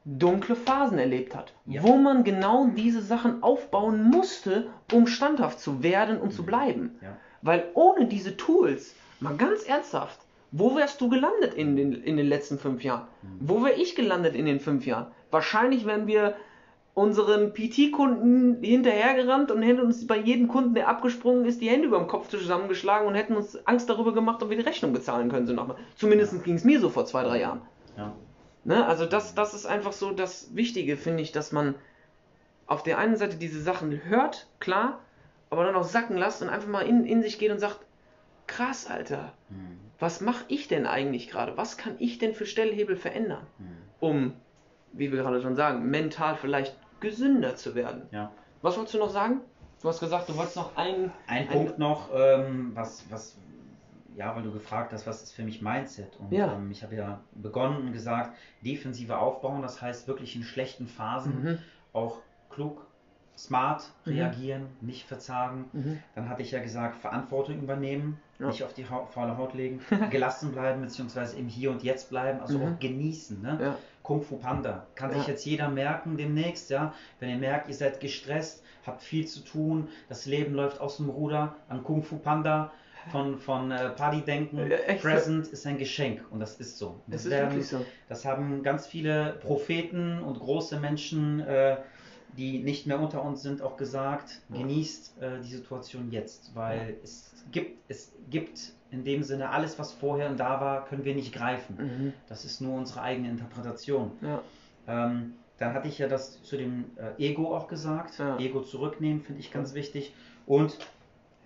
dunkle 0.04 0.54
Phasen 0.56 0.98
erlebt 0.98 1.34
hat, 1.34 1.52
Ja. 1.66 1.82
wo 1.82 1.96
man 1.96 2.24
genau 2.24 2.68
diese 2.74 3.02
Sachen 3.02 3.42
aufbauen 3.42 4.04
musste, 4.04 4.68
um 4.92 5.06
standhaft 5.06 5.58
zu 5.60 5.82
werden 5.82 6.18
und 6.20 6.32
zu 6.32 6.44
bleiben. 6.44 6.96
Ja. 7.02 7.16
Weil 7.42 7.64
ohne 7.74 8.06
diese 8.06 8.36
Tools, 8.36 8.94
mal 9.20 9.36
ganz 9.36 9.64
ernsthaft, 9.64 10.18
wo 10.58 10.74
wärst 10.74 11.00
du 11.02 11.10
gelandet 11.10 11.52
in 11.54 11.76
den, 11.76 11.92
in 11.92 12.16
den 12.16 12.26
letzten 12.26 12.58
fünf 12.58 12.82
Jahren? 12.82 13.06
Wo 13.40 13.62
wäre 13.62 13.74
ich 13.74 13.94
gelandet 13.94 14.34
in 14.34 14.46
den 14.46 14.58
fünf 14.58 14.86
Jahren? 14.86 15.08
Wahrscheinlich 15.30 15.84
wären 15.84 16.06
wir 16.06 16.34
unseren 16.94 17.52
PT-Kunden 17.52 18.62
hinterhergerannt 18.62 19.50
und 19.50 19.60
hätten 19.60 19.80
uns 19.80 20.06
bei 20.06 20.16
jedem 20.16 20.48
Kunden, 20.48 20.72
der 20.72 20.88
abgesprungen 20.88 21.44
ist, 21.44 21.60
die 21.60 21.68
Hände 21.68 21.88
über 21.88 21.98
dem 21.98 22.06
Kopf 22.06 22.30
zusammengeschlagen 22.30 23.06
und 23.06 23.14
hätten 23.14 23.36
uns 23.36 23.66
Angst 23.66 23.90
darüber 23.90 24.14
gemacht, 24.14 24.42
ob 24.42 24.48
wir 24.48 24.56
die 24.56 24.62
Rechnung 24.62 24.94
bezahlen 24.94 25.28
können. 25.28 25.46
So 25.46 25.52
nochmal. 25.52 25.76
Zumindest 25.96 26.42
ging 26.42 26.54
es 26.54 26.64
mir 26.64 26.80
so 26.80 26.88
vor 26.88 27.04
zwei, 27.04 27.22
drei 27.22 27.40
Jahren. 27.40 27.60
Ja. 27.98 28.14
Ne? 28.64 28.86
Also 28.86 29.04
das, 29.04 29.34
das 29.34 29.52
ist 29.52 29.66
einfach 29.66 29.92
so 29.92 30.10
das 30.10 30.54
Wichtige, 30.56 30.96
finde 30.96 31.22
ich, 31.22 31.32
dass 31.32 31.52
man 31.52 31.74
auf 32.66 32.82
der 32.82 32.96
einen 32.96 33.16
Seite 33.16 33.36
diese 33.36 33.60
Sachen 33.60 34.04
hört, 34.04 34.46
klar, 34.58 35.00
aber 35.50 35.64
dann 35.64 35.74
auch 35.74 35.84
sacken 35.84 36.16
lässt 36.16 36.40
und 36.40 36.48
einfach 36.48 36.68
mal 36.68 36.86
in, 36.86 37.04
in 37.04 37.22
sich 37.22 37.38
geht 37.38 37.50
und 37.50 37.58
sagt, 37.58 37.80
krass, 38.46 38.86
Alter, 38.86 39.34
Mhm. 39.50 39.85
Was 39.98 40.20
mache 40.20 40.44
ich 40.48 40.68
denn 40.68 40.86
eigentlich 40.86 41.28
gerade? 41.28 41.56
Was 41.56 41.76
kann 41.76 41.96
ich 41.98 42.18
denn 42.18 42.34
für 42.34 42.46
Stellhebel 42.46 42.96
verändern, 42.96 43.46
Mhm. 43.58 43.76
um, 44.00 44.32
wie 44.92 45.10
wir 45.12 45.18
gerade 45.22 45.42
schon 45.42 45.56
sagen, 45.56 45.88
mental 45.90 46.36
vielleicht 46.36 46.78
gesünder 47.00 47.56
zu 47.56 47.74
werden? 47.74 48.08
Ja. 48.10 48.32
Was 48.62 48.76
wolltest 48.76 48.94
du 48.94 48.98
noch 48.98 49.10
sagen? 49.10 49.40
Du 49.82 49.88
hast 49.88 50.00
gesagt, 50.00 50.28
du 50.28 50.36
wolltest 50.36 50.56
noch 50.56 50.76
einen... 50.76 51.12
Ein 51.26 51.48
Punkt 51.48 51.78
noch, 51.78 52.10
ähm, 52.14 52.72
was, 52.74 53.10
was, 53.10 53.38
ja, 54.14 54.34
weil 54.34 54.42
du 54.42 54.52
gefragt 54.52 54.92
hast, 54.92 55.06
was 55.06 55.22
ist 55.22 55.32
für 55.32 55.42
mich 55.42 55.60
Mindset? 55.60 56.16
Und 56.16 56.32
Ja. 56.32 56.54
ähm, 56.54 56.70
ich 56.70 56.82
habe 56.82 56.96
ja 56.96 57.22
begonnen 57.32 57.88
und 57.88 57.92
gesagt, 57.92 58.36
defensive 58.62 59.18
aufbauen, 59.18 59.62
das 59.62 59.82
heißt 59.82 60.08
wirklich 60.08 60.34
in 60.34 60.42
schlechten 60.42 60.86
Phasen 60.86 61.42
Mhm. 61.42 61.58
auch 61.92 62.22
klug, 62.48 62.85
smart 63.36 63.82
Mhm. 64.04 64.12
reagieren, 64.12 64.66
nicht 64.80 65.06
verzagen. 65.06 65.66
Mhm. 65.72 65.98
Dann 66.14 66.28
hatte 66.28 66.42
ich 66.42 66.50
ja 66.52 66.60
gesagt, 66.62 66.96
Verantwortung 66.96 67.58
übernehmen, 67.58 68.18
Ja. 68.38 68.46
nicht 68.48 68.62
auf 68.64 68.72
die 68.74 68.88
Haut, 68.88 69.08
faule 69.10 69.36
Haut 69.36 69.54
legen, 69.54 69.80
gelassen 70.10 70.52
bleiben, 70.52 70.80
beziehungsweise 70.82 71.36
im 71.36 71.48
Hier 71.48 71.70
und 71.70 71.82
Jetzt 71.82 72.10
bleiben, 72.10 72.40
also 72.40 72.58
Mhm. 72.58 72.64
auch 72.74 72.78
genießen. 72.78 73.42
Ne? 73.42 73.58
Ja. 73.60 73.76
Kung 74.02 74.22
Fu 74.22 74.36
Panda. 74.36 74.86
Kann 74.94 75.10
Ja. 75.10 75.18
sich 75.18 75.26
jetzt 75.26 75.44
jeder 75.44 75.68
merken 75.68 76.16
demnächst, 76.16 76.70
ja. 76.70 76.94
Wenn 77.18 77.28
ihr 77.30 77.38
merkt, 77.38 77.68
ihr 77.68 77.74
seid 77.74 78.00
gestresst, 78.00 78.62
habt 78.86 79.02
viel 79.02 79.26
zu 79.26 79.40
tun, 79.40 79.88
das 80.08 80.26
Leben 80.26 80.54
läuft 80.54 80.80
aus 80.80 80.98
dem 80.98 81.08
Ruder, 81.10 81.56
an 81.68 81.82
Kung 81.82 82.02
Fu 82.04 82.16
Panda 82.18 82.70
von, 83.10 83.38
von 83.38 83.70
äh, 83.70 83.90
Party 83.90 84.20
denken. 84.22 84.58
Ja. 84.70 84.94
Present 85.00 85.48
ist 85.48 85.66
ein 85.66 85.78
Geschenk 85.78 86.20
und 86.30 86.40
das 86.40 86.56
ist 86.56 86.78
so. 86.78 87.00
Das, 87.06 87.24
ist 87.24 87.30
werden, 87.30 87.62
so. 87.62 87.84
das 88.08 88.24
haben 88.24 88.62
ganz 88.62 88.86
viele 88.86 89.34
Propheten 89.42 90.20
und 90.22 90.38
große 90.38 90.78
Menschen, 90.80 91.40
äh, 91.40 91.76
die 92.36 92.58
nicht 92.58 92.86
mehr 92.86 93.00
unter 93.00 93.24
uns 93.24 93.42
sind, 93.42 93.62
auch 93.62 93.76
gesagt. 93.76 94.40
Ja. 94.48 94.58
Genießt 94.58 95.22
äh, 95.22 95.40
die 95.40 95.48
Situation 95.48 96.10
jetzt, 96.10 96.54
weil 96.54 96.96
es 97.02 97.32
gibt, 97.52 97.78
es 97.88 98.12
gibt 98.30 98.72
in 98.90 99.04
dem 99.04 99.22
Sinne 99.22 99.50
alles, 99.50 99.78
was 99.78 99.92
vorher 99.92 100.32
da 100.34 100.60
war, 100.60 100.84
können 100.84 101.04
wir 101.04 101.14
nicht 101.14 101.32
greifen. 101.32 101.76
Mhm. 101.76 102.12
Das 102.28 102.44
ist 102.44 102.60
nur 102.60 102.74
unsere 102.74 103.02
eigene 103.02 103.28
Interpretation. 103.28 104.12
Ja. 104.20 104.42
Ähm, 104.86 105.34
dann 105.58 105.74
hatte 105.74 105.88
ich 105.88 105.98
ja 105.98 106.08
das 106.08 106.42
zu 106.42 106.56
dem 106.56 106.84
äh, 106.96 107.30
Ego 107.30 107.56
auch 107.56 107.68
gesagt. 107.68 108.18
Ja. 108.18 108.38
Ego 108.38 108.60
zurücknehmen 108.62 109.22
finde 109.22 109.40
ich 109.40 109.50
ganz 109.50 109.74
wichtig. 109.74 110.14
Und 110.46 110.78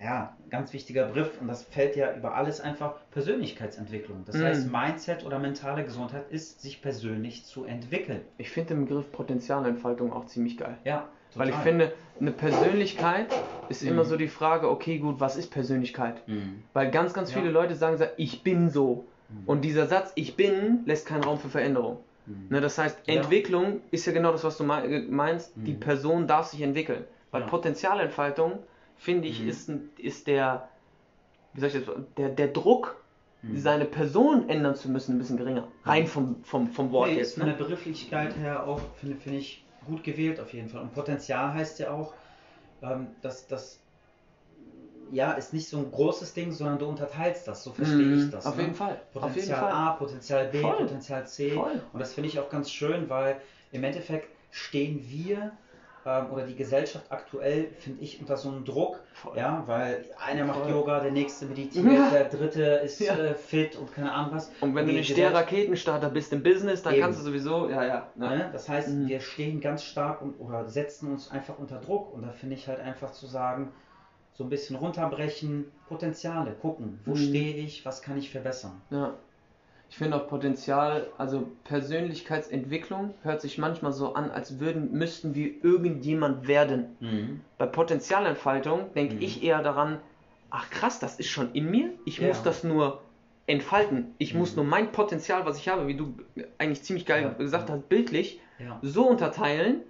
ja, 0.02 0.36
ganz 0.48 0.72
wichtiger 0.72 1.06
Begriff, 1.08 1.30
und 1.40 1.48
das 1.48 1.62
fällt 1.64 1.94
ja 1.94 2.14
über 2.14 2.34
alles 2.34 2.60
einfach, 2.60 2.94
Persönlichkeitsentwicklung. 3.10 4.24
Das 4.24 4.36
Mhm. 4.36 4.44
heißt, 4.44 4.72
Mindset 4.72 5.24
oder 5.26 5.38
mentale 5.38 5.84
Gesundheit 5.84 6.24
ist, 6.30 6.60
sich 6.62 6.80
persönlich 6.82 7.44
zu 7.44 7.64
entwickeln. 7.64 8.22
Ich 8.38 8.50
finde 8.50 8.74
den 8.74 8.86
Begriff 8.86 9.10
Potenzialentfaltung 9.12 10.12
auch 10.12 10.26
ziemlich 10.26 10.56
geil. 10.56 10.78
Ja, 10.84 11.08
Weil 11.34 11.48
ich 11.50 11.54
total. 11.54 11.68
finde, 11.70 11.92
eine 12.20 12.32
Persönlichkeit 12.32 13.26
ist 13.68 13.82
Mhm. 13.82 13.88
immer 13.90 14.04
so 14.04 14.16
die 14.16 14.28
Frage, 14.28 14.68
okay, 14.70 14.98
gut, 14.98 15.20
was 15.20 15.36
ist 15.36 15.50
Persönlichkeit? 15.50 16.26
Mhm. 16.26 16.64
Weil 16.72 16.90
ganz, 16.90 17.14
ganz 17.14 17.30
Ja. 17.32 17.38
viele 17.38 17.50
Leute 17.52 17.74
sagen, 17.76 18.02
ich 18.16 18.42
bin 18.42 18.68
so. 18.70 19.06
Mhm. 19.28 19.42
Und 19.46 19.64
dieser 19.64 19.86
Satz, 19.86 20.12
ich 20.16 20.34
bin, 20.36 20.80
lässt 20.86 21.06
keinen 21.06 21.22
Raum 21.22 21.38
für 21.38 21.48
Veränderung. 21.48 21.98
Mhm. 22.26 22.46
Ne, 22.50 22.60
das 22.60 22.78
heißt, 22.78 22.98
Ja. 23.06 23.14
Entwicklung 23.14 23.80
ist 23.92 24.06
ja 24.06 24.12
genau 24.12 24.32
das, 24.32 24.42
was 24.44 24.56
du 24.58 24.64
äh, 24.64 25.02
meinst. 25.02 25.52
Die 25.56 25.74
Mhm. 25.74 25.80
Person 25.80 26.26
darf 26.26 26.46
sich 26.46 26.62
entwickeln. 26.62 27.04
Weil 27.30 27.42
Ja. 27.42 27.46
Potenzialentfaltung, 27.46 28.58
finde 29.00 29.28
ich, 29.28 29.40
Mhm. 29.40 29.48
ist, 29.48 29.68
ist 29.98 30.26
der, 30.26 30.68
wie 31.54 31.60
sag 31.60 31.74
ich 31.74 31.84
das, 31.84 31.94
der, 32.16 32.30
der 32.30 32.48
Druck, 32.48 32.96
Mhm. 33.42 33.58
seine 33.58 33.86
Person 33.86 34.48
ändern 34.48 34.76
zu 34.76 34.90
müssen, 34.90 35.16
ein 35.16 35.18
bisschen 35.18 35.36
geringer. 35.38 35.68
Rein 35.84 36.06
vom, 36.06 36.44
vom, 36.44 36.68
vom 36.68 36.92
Wort 36.92 37.08
Nee, 37.08 37.16
jetzt. 37.16 37.32
ist 37.32 37.38
von 37.38 37.46
Ne? 37.46 37.52
der 37.52 37.54
Begrifflichkeit 37.64 38.36
her 38.36 38.66
auch, 38.66 38.80
finde 38.96 39.16
finde 39.16 39.38
ich, 39.38 39.64
gut 39.86 40.04
gewählt 40.04 40.40
auf 40.40 40.52
jeden 40.52 40.68
Fall. 40.68 40.82
Und 40.82 40.92
Potenzial 40.92 41.54
heißt 41.54 41.78
ja 41.78 41.90
auch, 41.92 42.14
ähm, 42.82 43.16
dass 43.22 43.46
das 43.48 43.80
ja, 45.12 45.32
ist 45.32 45.52
nicht 45.52 45.68
so 45.68 45.78
ein 45.78 45.90
großes 45.90 46.34
Ding, 46.34 46.52
sondern 46.52 46.78
du 46.78 46.86
unterteilst 46.86 47.48
das, 47.48 47.64
so 47.64 47.72
verstehe 47.72 48.06
Mhm, 48.06 48.26
ich 48.26 48.30
das. 48.30 48.46
Auf 48.46 48.56
ne? 48.56 48.62
jeden 48.62 48.74
Fall. 48.74 49.00
Auf 49.14 49.22
jeden 49.22 49.22
Potenzial 49.32 49.60
Fall. 49.60 49.72
A, 49.72 49.90
Potenzial 49.92 50.48
B, 50.48 50.62
Voll. 50.62 50.76
Potenzial 50.76 51.26
C. 51.26 51.52
Voll. 51.52 51.80
Und 51.92 52.00
das 52.00 52.14
finde 52.14 52.28
ich 52.28 52.38
auch 52.38 52.48
ganz 52.48 52.70
schön, 52.70 53.08
weil 53.08 53.40
im 53.72 53.82
Endeffekt 53.84 54.28
stehen 54.50 55.00
wir 55.08 55.52
oder 56.04 56.46
die 56.46 56.54
Gesellschaft 56.56 57.04
aktuell, 57.10 57.68
finde 57.78 58.02
ich, 58.02 58.20
unter 58.20 58.36
so 58.36 58.48
einem 58.48 58.64
Druck. 58.64 59.00
Voll. 59.12 59.36
Ja, 59.36 59.62
weil 59.66 60.04
einer 60.18 60.44
macht 60.44 60.60
Voll. 60.60 60.70
Yoga, 60.70 61.00
der 61.00 61.12
nächste 61.12 61.46
meditiert, 61.46 61.84
Ja. 61.84 62.10
der 62.10 62.24
dritte 62.24 62.62
ist 62.62 63.00
Ja. 63.00 63.14
äh, 63.16 63.34
fit 63.34 63.76
und 63.76 63.92
keine 63.94 64.10
Ahnung 64.12 64.34
was. 64.34 64.50
Und 64.60 64.74
wenn 64.74 64.86
du 64.86 64.92
die 64.92 64.98
nicht 64.98 65.16
der 65.16 65.34
Raketenstarter 65.34 66.08
bist 66.10 66.32
im 66.32 66.42
Business, 66.42 66.82
dann 66.82 66.94
Eben. 66.94 67.02
kannst 67.02 67.20
du 67.20 67.24
sowieso, 67.24 67.68
ja, 67.68 67.82
ja. 67.84 68.06
ja. 68.18 68.28
Ne? 68.30 68.48
Das 68.52 68.68
heißt, 68.68 68.88
Mhm. 68.88 69.08
wir 69.08 69.20
stehen 69.20 69.60
ganz 69.60 69.84
stark 69.84 70.22
und, 70.22 70.38
oder 70.40 70.66
setzen 70.68 71.10
uns 71.12 71.30
einfach 71.30 71.58
unter 71.58 71.78
Druck. 71.78 72.14
Und 72.14 72.22
da 72.22 72.32
finde 72.32 72.54
ich 72.54 72.66
halt 72.66 72.80
einfach 72.80 73.12
zu 73.12 73.26
sagen, 73.26 73.70
so 74.32 74.44
ein 74.44 74.48
bisschen 74.50 74.76
runterbrechen, 74.76 75.70
Potenziale, 75.86 76.52
gucken, 76.52 77.00
wo 77.04 77.10
Mhm. 77.12 77.16
stehe 77.16 77.56
ich, 77.56 77.84
was 77.84 78.00
kann 78.00 78.16
ich 78.16 78.30
verbessern. 78.30 78.80
Ja. 78.90 79.14
Ich 79.90 79.96
finde 79.96 80.16
auch 80.16 80.28
Potenzial, 80.28 81.08
also 81.18 81.48
Persönlichkeitsentwicklung 81.64 83.12
hört 83.22 83.40
sich 83.40 83.58
manchmal 83.58 83.92
so 83.92 84.14
an, 84.14 84.30
als 84.30 84.60
würden, 84.60 84.92
müssten 84.92 85.34
wir 85.34 85.64
irgendjemand 85.64 86.46
werden. 86.46 86.96
Mhm. 87.00 87.40
Bei 87.58 87.66
Potenzialentfaltung 87.66 88.94
denke 88.94 89.16
Mhm. 89.16 89.22
ich 89.22 89.42
eher 89.42 89.62
daran, 89.62 89.98
ach 90.48 90.70
krass, 90.70 91.00
das 91.00 91.18
ist 91.18 91.28
schon 91.28 91.52
in 91.54 91.70
mir, 91.72 91.90
ich 92.04 92.18
Ja. 92.18 92.28
muss 92.28 92.42
das 92.42 92.62
nur 92.62 93.00
entfalten. 93.48 94.14
Ich 94.18 94.32
muss 94.32 94.52
Mhm. 94.52 94.62
nur 94.62 94.64
mein 94.66 94.92
Potenzial, 94.92 95.44
was 95.44 95.58
ich 95.58 95.68
habe, 95.68 95.88
wie 95.88 95.96
du 95.96 96.14
eigentlich 96.58 96.82
ziemlich 96.84 97.04
geil 97.04 97.22
Ja. 97.24 97.30
gesagt 97.30 97.68
hast, 97.68 97.88
bildlich, 97.88 98.40
Ja. 98.60 98.78
so 98.82 99.08
unterteilen, 99.08 99.82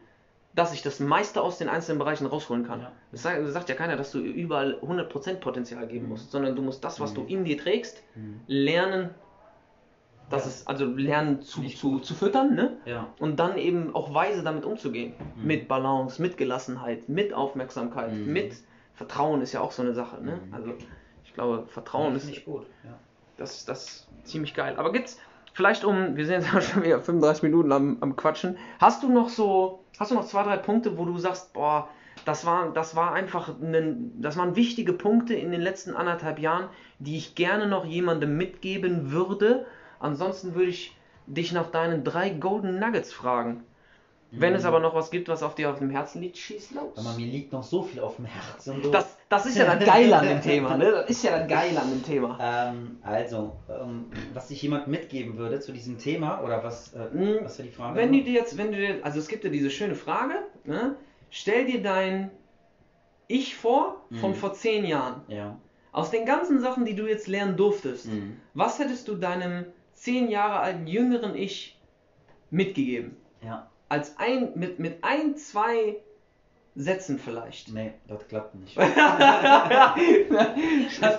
dass 0.54 0.72
ich 0.72 0.80
das 0.80 0.98
meiste 0.98 1.42
aus 1.42 1.58
den 1.58 1.68
einzelnen 1.68 1.98
Bereichen 1.98 2.24
rausholen 2.26 2.64
kann. 2.66 2.86
Das 3.12 3.22
sagt, 3.22 3.46
sagt 3.48 3.68
ja 3.68 3.74
keiner, 3.74 3.96
dass 3.96 4.12
du 4.12 4.18
überall 4.18 4.80
100% 4.80 5.40
Potenzial 5.40 5.86
geben 5.86 6.04
Mhm. 6.04 6.08
musst, 6.08 6.30
sondern 6.30 6.56
du 6.56 6.62
musst 6.62 6.82
das, 6.84 7.00
was 7.00 7.10
Mhm. 7.10 7.14
du 7.16 7.24
in 7.26 7.44
dir 7.44 7.58
trägst, 7.58 8.02
Mhm. 8.14 8.40
lernen, 8.46 9.10
das 10.30 10.46
ist, 10.46 10.68
also 10.68 10.84
lernen 10.86 11.42
zu, 11.42 11.62
zu, 11.64 11.90
gut. 11.92 12.04
zu 12.04 12.14
füttern, 12.14 12.54
ne? 12.54 12.76
Ja. 12.86 13.08
Und 13.18 13.38
dann 13.40 13.58
eben 13.58 13.94
auch 13.94 14.14
weise 14.14 14.42
damit 14.42 14.64
umzugehen. 14.64 15.12
Mhm. 15.36 15.46
Mit 15.46 15.68
Balance, 15.68 16.22
mit 16.22 16.36
Gelassenheit, 16.36 17.08
mit 17.08 17.32
Aufmerksamkeit, 17.34 18.12
Mhm. 18.12 18.32
mit 18.32 18.54
Vertrauen 18.94 19.42
ist 19.42 19.52
ja 19.52 19.60
auch 19.60 19.72
so 19.72 19.82
eine 19.82 19.92
Sache, 19.94 20.22
ne? 20.22 20.38
Mhm. 20.46 20.54
Also 20.54 20.72
ich 21.24 21.34
glaube, 21.34 21.64
Vertrauen 21.68 22.14
ist, 22.16 22.28
ich 22.28 22.44
gut. 22.44 22.66
Ja. 22.84 22.90
das, 23.36 23.56
ist- 23.58 23.68
das 23.68 23.84
ist 23.84 24.08
ziemlich 24.24 24.54
geil. 24.54 24.74
Aber 24.76 24.92
gibt's 24.92 25.18
vielleicht 25.52 25.84
um, 25.84 26.16
wir 26.16 26.24
sind 26.26 26.42
jetzt 26.44 26.70
schon 26.70 26.82
wieder 26.84 27.00
35 27.00 27.42
Minuten 27.42 27.72
am, 27.72 27.96
am 28.00 28.14
Quatschen, 28.16 28.56
hast 28.78 29.02
du 29.02 29.10
noch 29.12 29.28
so, 29.28 29.82
hast 29.98 30.10
du 30.10 30.14
noch 30.14 30.24
zwei, 30.26 30.42
drei 30.44 30.56
Punkte, 30.56 30.96
wo 30.96 31.04
du 31.04 31.18
sagst, 31.18 31.52
boah, 31.52 31.88
das 32.26 32.44
war, 32.44 32.72
das 32.72 32.94
war 32.96 33.14
einfach, 33.14 33.48
ein, 33.60 34.12
das 34.20 34.36
waren 34.36 34.54
wichtige 34.54 34.92
Punkte 34.92 35.34
in 35.34 35.50
den 35.50 35.60
letzten 35.62 35.94
anderthalb 35.94 36.38
Jahren, 36.38 36.68
die 36.98 37.16
ich 37.16 37.34
gerne 37.34 37.66
noch 37.66 37.84
jemandem 37.86 38.36
mitgeben 38.36 39.10
würde. 39.10 39.64
Ansonsten 40.00 40.54
würde 40.54 40.70
ich 40.70 40.96
dich 41.26 41.52
nach 41.52 41.70
deinen 41.70 42.02
drei 42.02 42.30
Golden 42.30 42.78
Nuggets 42.80 43.12
fragen. 43.12 43.62
Wenn 44.32 44.54
es 44.54 44.64
aber 44.64 44.78
noch 44.78 44.94
was 44.94 45.10
gibt, 45.10 45.28
was 45.28 45.42
auf 45.42 45.56
dir 45.56 45.70
auf 45.70 45.78
dem 45.80 45.90
Herzen 45.90 46.20
liegt, 46.22 46.38
schieß 46.38 46.70
los. 46.70 46.96
Aber 46.96 47.16
mir 47.16 47.26
liegt 47.26 47.52
noch 47.52 47.64
so 47.64 47.82
viel 47.82 47.98
auf 48.00 48.14
dem 48.16 48.26
Herzen. 48.26 48.80
Du. 48.80 48.90
Das, 48.92 49.16
das 49.28 49.46
ist 49.46 49.56
ja 49.56 49.74
das 49.74 49.84
Geile 49.84 50.16
an 50.18 50.26
dem 50.28 50.40
Thema, 50.40 50.76
ne? 50.76 50.92
Das 50.92 51.10
ist 51.10 51.24
ja 51.24 51.36
das 51.36 51.48
Geile 51.48 51.80
an 51.80 51.90
dem 51.90 52.04
Thema. 52.04 52.38
Ähm, 52.40 52.98
also, 53.02 53.56
ähm, 53.68 54.06
was 54.32 54.50
ich 54.52 54.62
jemand 54.62 54.86
mitgeben 54.86 55.36
würde 55.36 55.58
zu 55.58 55.72
diesem 55.72 55.98
Thema, 55.98 56.42
oder 56.42 56.62
was, 56.62 56.92
äh, 56.94 57.08
Mhm. 57.12 57.38
was 57.42 57.58
war 57.58 57.66
die 57.66 57.72
Frage? 57.72 57.96
Wenn 57.96 58.12
du 58.12 58.22
dir 58.22 58.32
jetzt, 58.34 58.56
wenn 58.56 58.70
du 58.70 58.78
dir, 58.78 59.00
also 59.04 59.18
es 59.18 59.26
gibt 59.26 59.42
ja 59.44 59.50
diese 59.50 59.68
schöne 59.70 59.96
Frage, 59.96 60.34
ne? 60.64 60.94
Stell 61.30 61.66
dir 61.66 61.82
dein 61.82 62.30
Ich 63.26 63.56
vor 63.56 63.96
von 64.20 64.30
Mhm. 64.30 64.34
vor 64.34 64.54
zehn 64.54 64.84
Jahren. 64.84 65.22
ja. 65.28 65.56
Aus 65.92 66.10
den 66.10 66.24
ganzen 66.24 66.60
Sachen, 66.60 66.84
die 66.84 66.94
du 66.94 67.08
jetzt 67.08 67.26
lernen 67.26 67.56
durftest, 67.56 68.06
Mhm. 68.06 68.36
was 68.54 68.78
hättest 68.78 69.08
du 69.08 69.16
deinem 69.16 69.66
zehn 70.00 70.30
Jahre 70.30 70.60
alten 70.60 70.86
jüngeren 70.86 71.34
Ich 71.36 71.78
mitgegeben? 72.50 73.16
Ja. 73.42 73.68
Als 73.88 74.18
ein, 74.18 74.52
mit, 74.54 74.78
mit 74.78 75.04
ein, 75.04 75.36
zwei 75.36 75.96
Sätzen 76.74 77.18
vielleicht. 77.18 77.72
Nee, 77.72 77.92
das 78.06 78.26
klappt 78.28 78.54
nicht. 78.54 78.76
das 78.78 78.96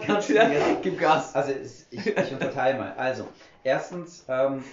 kannst 0.01 0.29
du. 0.29 0.35
Gib 0.81 0.99
Gas. 0.99 1.35
Also, 1.35 1.51
ich, 1.91 2.07
ich 2.07 2.31
unterteile 2.33 2.79
mal. 2.79 2.93
Also, 2.93 3.27
erstens, 3.63 4.25
ähm, 4.27 4.63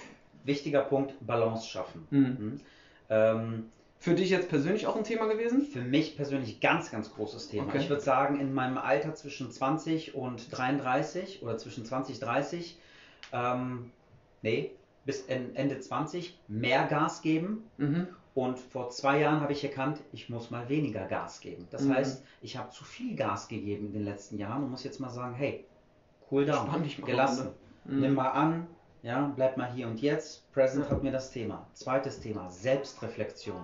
wichtiger 0.43 0.81
Punkt, 0.81 1.13
Balance 1.25 1.67
schaffen. 1.67 2.07
Mhm. 2.09 2.19
Mhm. 2.19 2.61
Ähm, 3.09 3.69
Für 3.99 4.15
dich 4.15 4.29
jetzt 4.29 4.49
persönlich 4.49 4.87
auch 4.87 4.95
ein 4.95 5.03
Thema 5.03 5.27
gewesen? 5.27 5.61
Für 5.61 5.81
mich 5.81 6.15
persönlich 6.15 6.61
ganz, 6.61 6.89
ganz 6.89 7.13
großes 7.13 7.49
Thema. 7.49 7.67
Okay. 7.67 7.79
Ich 7.79 7.89
würde 7.89 8.01
sagen, 8.01 8.39
in 8.39 8.53
meinem 8.53 8.77
Alter 8.77 9.13
zwischen 9.13 9.51
20 9.51 10.15
und 10.15 10.57
33 10.57 11.43
oder 11.43 11.57
zwischen 11.57 11.85
20 11.85 12.19
30, 12.19 12.79
ähm, 13.33 13.91
nee, 14.41 14.71
bis 15.05 15.25
en- 15.27 15.55
Ende 15.55 15.79
20 15.79 16.39
mehr 16.47 16.85
Gas 16.87 17.21
geben. 17.21 17.63
Mhm. 17.77 18.07
Und 18.35 18.59
vor 18.59 18.89
zwei 18.89 19.19
Jahren 19.19 19.41
habe 19.41 19.51
ich 19.53 19.63
erkannt, 19.63 19.99
ich 20.13 20.29
muss 20.29 20.49
mal 20.51 20.69
weniger 20.69 21.05
Gas 21.05 21.41
geben. 21.41 21.67
Das 21.71 21.83
Mhm. 21.83 21.93
heißt, 21.95 22.23
ich 22.41 22.57
habe 22.57 22.69
zu 22.69 22.83
viel 22.83 23.15
Gas 23.15 23.47
gegeben 23.47 23.87
in 23.87 23.93
den 23.93 24.05
letzten 24.05 24.37
Jahren 24.37 24.63
und 24.63 24.71
muss 24.71 24.83
jetzt 24.83 24.99
mal 24.99 25.09
sagen, 25.09 25.33
hey, 25.33 25.65
cool 26.31 26.45
down, 26.45 26.67
Spann 26.67 26.83
dich 26.83 26.99
mal 26.99 27.07
gelassen. 27.07 27.49
Mhm. 27.85 27.99
nimm 28.01 28.13
mal 28.13 28.29
an, 28.29 28.67
ja, 29.01 29.31
bleib 29.35 29.57
mal 29.57 29.71
hier 29.71 29.87
und 29.87 29.99
jetzt. 30.01 30.49
Present 30.53 30.89
hat 30.89 31.01
mir 31.03 31.11
das 31.11 31.31
Thema. 31.31 31.65
Zweites 31.73 32.19
Thema, 32.19 32.49
Selbstreflexion. 32.49 33.63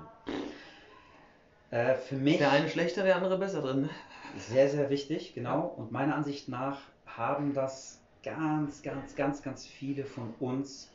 Äh, 1.72 1.96
für 1.96 2.16
mich 2.16 2.38
Der 2.38 2.52
eine 2.52 2.70
schlechter, 2.70 3.04
der 3.04 3.16
andere 3.18 3.38
besser 3.38 3.62
drin. 3.62 3.90
sehr, 4.38 4.70
sehr 4.70 4.90
wichtig, 4.90 5.34
genau. 5.36 5.62
Und 5.78 5.92
meiner 5.92 6.16
Ansicht 6.16 6.50
nach 6.50 6.80
haben 7.06 7.54
das 7.54 8.02
ganz, 8.26 8.82
ganz, 8.82 9.16
ganz, 9.16 9.42
ganz 9.42 9.66
viele 9.66 10.04
von 10.04 10.34
uns 10.40 10.90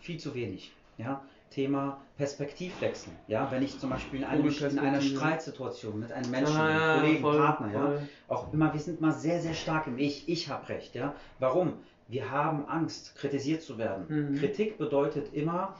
viel 0.00 0.18
zu 0.18 0.34
wenig. 0.34 0.72
Ja? 0.98 1.22
Thema 1.50 1.98
Perspektivwechsel. 2.16 3.12
Ja? 3.26 3.50
Wenn 3.50 3.62
ich 3.62 3.78
zum 3.78 3.90
Beispiel 3.90 4.20
in, 4.20 4.24
einem, 4.26 4.48
in 4.48 4.78
einer. 4.78 5.00
Streitsituation 5.00 5.98
mit 5.98 6.12
einem 6.12 6.30
Menschen, 6.30 6.56
Ah, 6.56 6.66
einem 6.66 6.80
ja, 6.80 6.96
Kollegen, 6.98 7.20
voll, 7.22 7.38
Partner, 7.38 7.72
ja? 7.72 7.98
auch 8.28 8.52
immer, 8.52 8.72
wir 8.72 8.80
sind 8.80 9.00
mal 9.00 9.12
sehr, 9.12 9.40
sehr 9.40 9.54
stark 9.54 9.86
im 9.86 9.98
Ich. 9.98 10.28
Ich 10.28 10.48
habe 10.48 10.68
recht. 10.68 10.94
Ja? 10.94 11.14
Warum? 11.38 11.74
Wir 12.06 12.30
haben 12.30 12.68
Angst, 12.68 13.16
kritisiert 13.16 13.62
zu 13.62 13.78
werden. 13.78 14.04
Mhm. 14.08 14.38
Kritik 14.38 14.76
bedeutet 14.76 15.32
immer, 15.32 15.74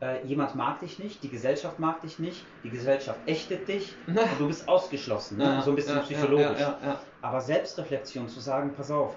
äh, 0.00 0.26
jemand 0.26 0.56
mag 0.56 0.80
dich 0.80 0.98
nicht, 0.98 1.22
die 1.22 1.28
Gesellschaft 1.28 1.78
mag 1.78 2.00
dich 2.00 2.18
nicht, 2.18 2.44
die 2.64 2.70
Gesellschaft 2.70 3.20
ächtet 3.26 3.68
dich 3.68 3.94
und 4.08 4.18
du 4.40 4.48
bist 4.48 4.68
ausgeschlossen. 4.68 5.38
Ne? 5.38 5.62
so 5.64 5.70
ein 5.70 5.76
bisschen 5.76 5.96
ja, 5.96 6.02
psychologisch. 6.02 6.58
Ja, 6.58 6.78
ja, 6.82 6.88
ja. 6.88 7.00
Aber 7.20 7.40
Selbstreflexion 7.40 8.28
zu 8.28 8.40
sagen, 8.40 8.72
pass 8.76 8.90
auf, 8.90 9.14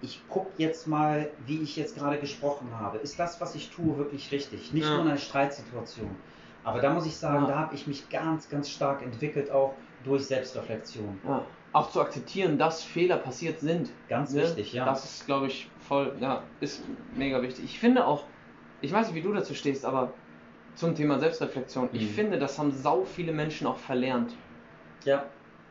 ich 0.00 0.26
gucke 0.28 0.54
jetzt 0.62 0.86
mal, 0.86 1.32
wie 1.38 1.62
ich 1.62 1.76
jetzt 1.76 1.96
gerade 1.96 2.18
gesprochen 2.18 2.78
habe. 2.78 2.98
Ist 2.98 3.18
das, 3.18 3.40
was 3.40 3.54
ich 3.54 3.70
tue, 3.70 3.96
wirklich 3.98 4.30
richtig? 4.32 4.72
Nicht 4.72 4.84
Ja. 4.84 4.94
nur 4.94 5.00
in 5.02 5.08
einer 5.08 5.18
Streitsituation. 5.18 6.16
Aber 6.62 6.80
da 6.80 6.92
muss 6.92 7.06
ich 7.06 7.16
sagen, 7.16 7.42
Ja. 7.42 7.48
da 7.48 7.58
habe 7.58 7.74
ich 7.74 7.86
mich 7.86 8.08
ganz, 8.10 8.48
ganz 8.48 8.70
stark 8.70 9.02
entwickelt, 9.02 9.50
auch 9.50 9.78
durch 10.04 10.26
Selbstreflexion. 10.26 11.20
Ja. 11.24 11.46
Auch 11.72 11.90
zu 11.90 12.00
akzeptieren, 12.00 12.58
dass 12.58 12.82
Fehler 12.82 13.16
passiert 13.16 13.60
sind. 13.60 13.90
Ganz 14.08 14.32
Ne? 14.32 14.42
wichtig, 14.42 14.72
ja. 14.72 14.84
Das 14.84 15.04
ist, 15.04 15.26
glaube 15.26 15.46
ich, 15.46 15.70
voll, 15.78 16.16
ja, 16.20 16.42
ist 16.60 16.82
mega 17.12 17.42
wichtig. 17.42 17.64
Ich 17.64 17.78
finde 17.78 18.06
auch, 18.06 18.24
ich 18.80 18.92
weiß 18.92 19.08
nicht, 19.08 19.16
wie 19.16 19.22
du 19.22 19.32
dazu 19.32 19.54
stehst, 19.54 19.84
aber 19.84 20.12
zum 20.74 20.94
Thema 20.94 21.18
Selbstreflexion, 21.18 21.88
ich 21.92 22.02
Mhm. 22.02 22.08
finde, 22.10 22.38
das 22.38 22.58
haben 22.58 22.70
sau 22.72 23.04
viele 23.04 23.32
Menschen 23.32 23.66
auch 23.66 23.78
verlernt. 23.78 24.34
ja. 25.04 25.24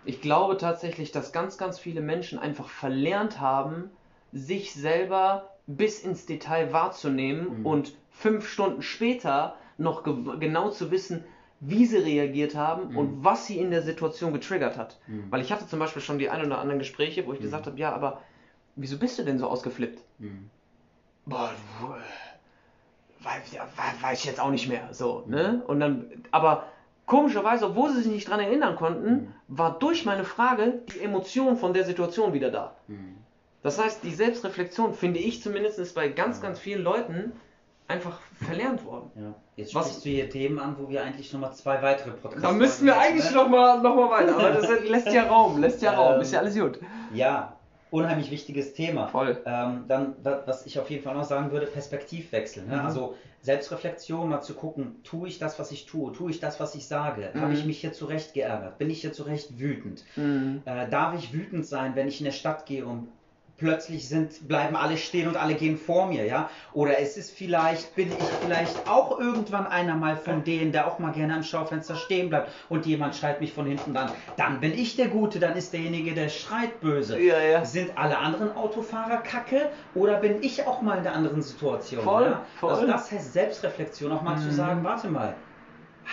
Ich 0.04 0.22
glaube 0.22 0.58
tatsächlich, 0.58 1.12
dass 1.12 1.34
ganz, 1.34 1.58
ganz 1.58 1.80
viele 1.80 2.02
Menschen 2.02 2.40
einfach 2.40 2.70
verlernt 2.70 3.42
haben, 3.42 3.92
sich 4.38 4.74
selber 4.74 5.50
bis 5.66 6.00
ins 6.00 6.26
Detail 6.26 6.72
wahrzunehmen 6.72 7.60
Mhm. 7.60 7.66
und 7.66 7.94
fünf 8.12 8.48
Stunden 8.48 8.82
später 8.82 9.56
noch 9.78 10.04
ge 10.04 10.16
genau 10.40 10.70
zu 10.70 10.92
wissen, 10.92 11.24
wie 11.60 11.86
sie 11.86 11.98
reagiert 11.98 12.56
haben 12.56 12.92
Mhm. 12.92 12.98
und 12.98 13.24
was 13.24 13.48
sie 13.48 13.58
in 13.60 13.72
der 13.72 13.82
Situation 13.82 14.32
getriggert 14.34 14.78
hat. 14.78 14.98
Mhm. 15.08 15.32
Weil 15.32 15.42
ich 15.42 15.52
hatte 15.52 15.68
zum 15.68 15.80
Beispiel 15.80 16.02
schon 16.02 16.20
die 16.20 16.30
ein 16.30 16.46
oder 16.46 16.60
anderen 16.60 16.80
Gespräche, 16.80 17.26
wo 17.26 17.34
ich 17.34 17.40
Mhm. 17.40 17.44
gesagt 17.44 17.66
habe, 17.68 17.80
ja, 17.80 17.94
aber 17.94 18.22
wieso 18.76 18.98
bist 18.98 19.18
du 19.20 19.24
denn 19.24 19.40
so 19.40 19.48
ausgeflippt? 19.48 20.02
Mhm. 20.20 20.50
Boah, 21.26 21.52
du, 21.82 21.94
äh, 21.94 21.98
weiß, 23.24 24.20
ich 24.20 24.26
jetzt 24.26 24.40
auch 24.40 24.52
nicht 24.52 24.70
mehr. 24.70 24.88
So, 24.94 25.24
Mhm. 25.26 25.32
ne? 25.36 25.64
Und 25.68 25.80
dann, 25.80 26.06
aber 26.32 26.68
komischerweise, 27.06 27.68
obwohl 27.68 27.90
sie 27.92 28.04
sich 28.04 28.12
nicht 28.12 28.30
dran 28.30 28.40
erinnern 28.40 28.76
konnten, 28.76 29.34
war 29.48 29.78
durch 29.80 30.06
meine 30.06 30.24
Frage 30.24 30.82
die 30.94 31.02
Emotion 31.02 31.58
von 31.58 31.74
der 31.74 31.84
Situation 31.86 32.34
wieder 32.34 32.52
da. 32.52 32.76
Das 33.68 33.78
heißt, 33.84 34.02
die 34.04 34.14
Selbstreflexion, 34.14 34.94
finde 34.94 35.20
ich 35.20 35.42
zumindest, 35.44 35.78
ist 35.78 35.94
bei 35.94 36.08
ganz, 36.08 36.40
ganz 36.42 36.58
vielen 36.58 36.84
Leuten 36.84 37.34
einfach 37.90 38.18
verlernt 38.46 38.86
worden. 38.86 39.12
Ja. 39.16 39.34
Jetzt 39.58 39.76
Was- 39.76 39.88
sprichst 39.88 40.06
du 40.06 40.10
hier 40.10 40.30
Themen 40.30 40.58
an, 40.58 40.78
wo 40.80 40.88
wir 40.88 41.04
eigentlich 41.04 41.34
nochmal 41.34 41.54
zwei 41.54 41.82
weitere 41.82 42.12
Podcasts 42.12 42.42
Da 42.44 42.52
müssten 42.54 42.86
wir 42.86 42.98
eigentlich 42.98 43.30
ne? 43.30 43.36
noch 43.36 43.50
mal, 43.50 43.82
noch 43.82 43.94
mal 43.96 44.10
weiter, 44.10 44.36
aber 44.38 44.52
das 44.52 44.70
lässt 44.88 45.08
ja 45.12 45.24
Raum, 45.28 45.60
lässt 45.60 45.82
ja 45.82 45.92
Raum, 45.94 46.16
Ähm, 46.16 46.22
ist 46.22 46.32
ja 46.32 46.40
alles 46.40 46.56
gut. 46.58 46.80
Ja, 47.14 47.58
unheimlich 47.92 48.32
wichtiges 48.32 48.74
Thema. 48.74 49.08
Voll. 49.08 49.38
Ähm, 49.46 49.84
dann, 49.90 50.16
wa- 50.24 50.44
was 50.46 50.66
ich 50.66 50.80
auf 50.80 50.90
jeden 50.90 51.04
Fall 51.04 51.16
noch 51.16 51.26
sagen 51.26 51.52
würde, 51.52 51.66
Perspektivwechsel. 51.66 52.64
Ne? 52.66 52.76
Mhm. 52.78 52.86
Also 52.86 53.16
Selbstreflexion, 53.42 54.30
mal 54.30 54.42
zu 54.42 54.54
gucken, 54.54 55.02
tue 55.04 55.28
ich 55.28 55.40
das, 55.40 55.60
was 55.60 55.72
ich 55.72 55.86
tue, 55.86 56.14
tue 56.14 56.32
ich 56.32 56.40
das, 56.40 56.62
was 56.62 56.74
ich 56.76 56.88
sage, 56.88 57.32
Mhm. 57.34 57.42
habe 57.42 57.54
ich 57.54 57.66
mich 57.66 57.80
hier 57.82 57.92
zurecht 57.92 58.34
geärgert, 58.34 58.78
bin 58.78 58.90
ich 58.90 59.02
hier 59.02 59.12
zurecht 59.12 59.60
wütend, 59.60 60.06
Mhm. 60.16 60.62
äh, 60.64 60.88
darf 60.90 61.16
ich 61.18 61.34
wütend 61.34 61.66
sein, 61.66 61.96
wenn 61.96 62.08
ich 62.08 62.22
in 62.22 62.26
der 62.26 62.32
Stadt 62.32 62.66
gehe 62.66 62.86
und 62.86 63.10
plötzlich 63.58 64.08
sind, 64.08 64.48
bleiben 64.48 64.76
alle 64.76 64.98
stehen 64.98 65.28
und 65.28 65.36
alle 65.36 65.56
gehen 65.56 65.78
vor 65.78 66.08
mir, 66.08 66.26
ja? 66.26 66.50
Oder 66.74 67.00
es 67.00 67.18
ist 67.18 67.32
vielleicht, 67.32 67.96
bin 67.96 68.10
ich 68.12 68.24
vielleicht 68.42 68.88
auch 68.88 69.20
irgendwann 69.20 69.66
einer 69.68 69.96
mal 69.96 70.16
von 70.16 70.44
denen, 70.44 70.72
der 70.72 70.88
auch 70.88 71.00
mal 71.00 71.12
gerne 71.12 71.34
am 71.36 71.44
Schaufenster 71.44 71.96
stehen 71.96 72.30
bleibt 72.30 72.52
und 72.70 72.86
jemand 72.86 73.16
schreit 73.16 73.42
mich 73.42 73.54
von 73.54 73.66
hinten 73.66 73.98
an, 73.98 74.12
dann 74.36 74.60
bin 74.60 74.74
ich 74.74 74.96
der 74.96 75.08
Gute, 75.08 75.40
dann 75.40 75.56
ist 75.56 75.74
derjenige, 75.74 76.14
der 76.14 76.30
schreit 76.30 76.80
böse. 76.80 77.20
Ja, 77.20 77.40
ja. 77.40 77.66
Sind 77.66 77.98
alle 77.98 78.18
anderen 78.20 78.56
Autofahrer 78.56 79.18
kacke 79.18 79.72
oder 79.94 80.18
bin 80.18 80.42
ich 80.44 80.66
auch 80.68 80.82
mal 80.82 80.98
in 80.98 81.04
der 81.04 81.14
anderen 81.14 81.42
Situation? 81.42 82.04
Voll, 82.04 82.26
ja? 82.26 82.46
voll. 82.60 82.70
Also 82.72 82.88
das 82.88 83.12
heißt 83.12 83.34
Selbstreflexion, 83.34 84.12
auch 84.12 84.22
mal 84.22 84.38
zu 84.38 84.48
Mhm. 84.48 84.52
sagen, 84.52 84.84
warte 84.84 85.08
mal, 85.10 85.36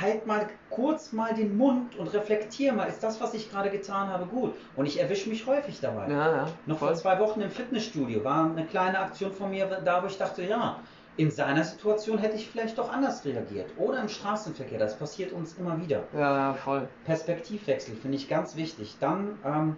halt 0.01 0.26
mal 0.26 0.49
kurz 0.70 1.12
mal 1.12 1.34
den 1.34 1.57
Mund 1.57 1.97
und 1.97 2.12
reflektier 2.12 2.72
mal, 2.72 2.86
ist 2.86 3.03
das, 3.03 3.20
was 3.20 3.34
ich 3.34 3.51
gerade 3.51 3.70
getan 3.70 4.09
habe, 4.09 4.26
gut? 4.26 4.55
Und 4.76 4.86
ich 4.86 5.01
erwische 5.01 5.28
mich 5.28 5.47
häufig 5.47 5.80
dabei. 5.80 6.11
Ja, 6.11 6.36
ja. 6.36 6.47
Noch 6.66 6.78
vor 6.78 6.95
zwei 6.95 7.18
Wochen 7.20 7.40
im 7.40 7.51
Fitnessstudio 7.51 8.24
war 8.24 8.51
eine 8.51 8.66
kleine 8.66 8.99
Aktion 8.99 9.32
von 9.32 9.51
mir, 9.51 9.66
da 9.66 10.03
wo 10.03 10.07
ich 10.07 10.18
dachte, 10.18 10.42
ja, 10.42 10.80
in 11.16 11.30
seiner 11.30 11.62
Situation 11.62 12.18
hätte 12.18 12.34
ich 12.34 12.49
vielleicht 12.49 12.76
doch 12.76 12.92
anders 12.92 13.24
reagiert. 13.24 13.70
Oder 13.76 14.01
im 14.01 14.09
Straßenverkehr, 14.09 14.80
das 14.80 14.99
passiert 14.99 15.32
uns 15.32 15.55
immer 15.55 15.80
wieder. 15.80 16.03
Ja, 16.12 16.36
ja, 16.36 16.55
voll. 16.55 16.88
Perspektivwechsel 17.05 17.95
finde 17.95 18.16
ich 18.16 18.28
ganz 18.28 18.57
wichtig. 18.57 18.97
Dann, 18.99 19.38
ähm, 19.45 19.76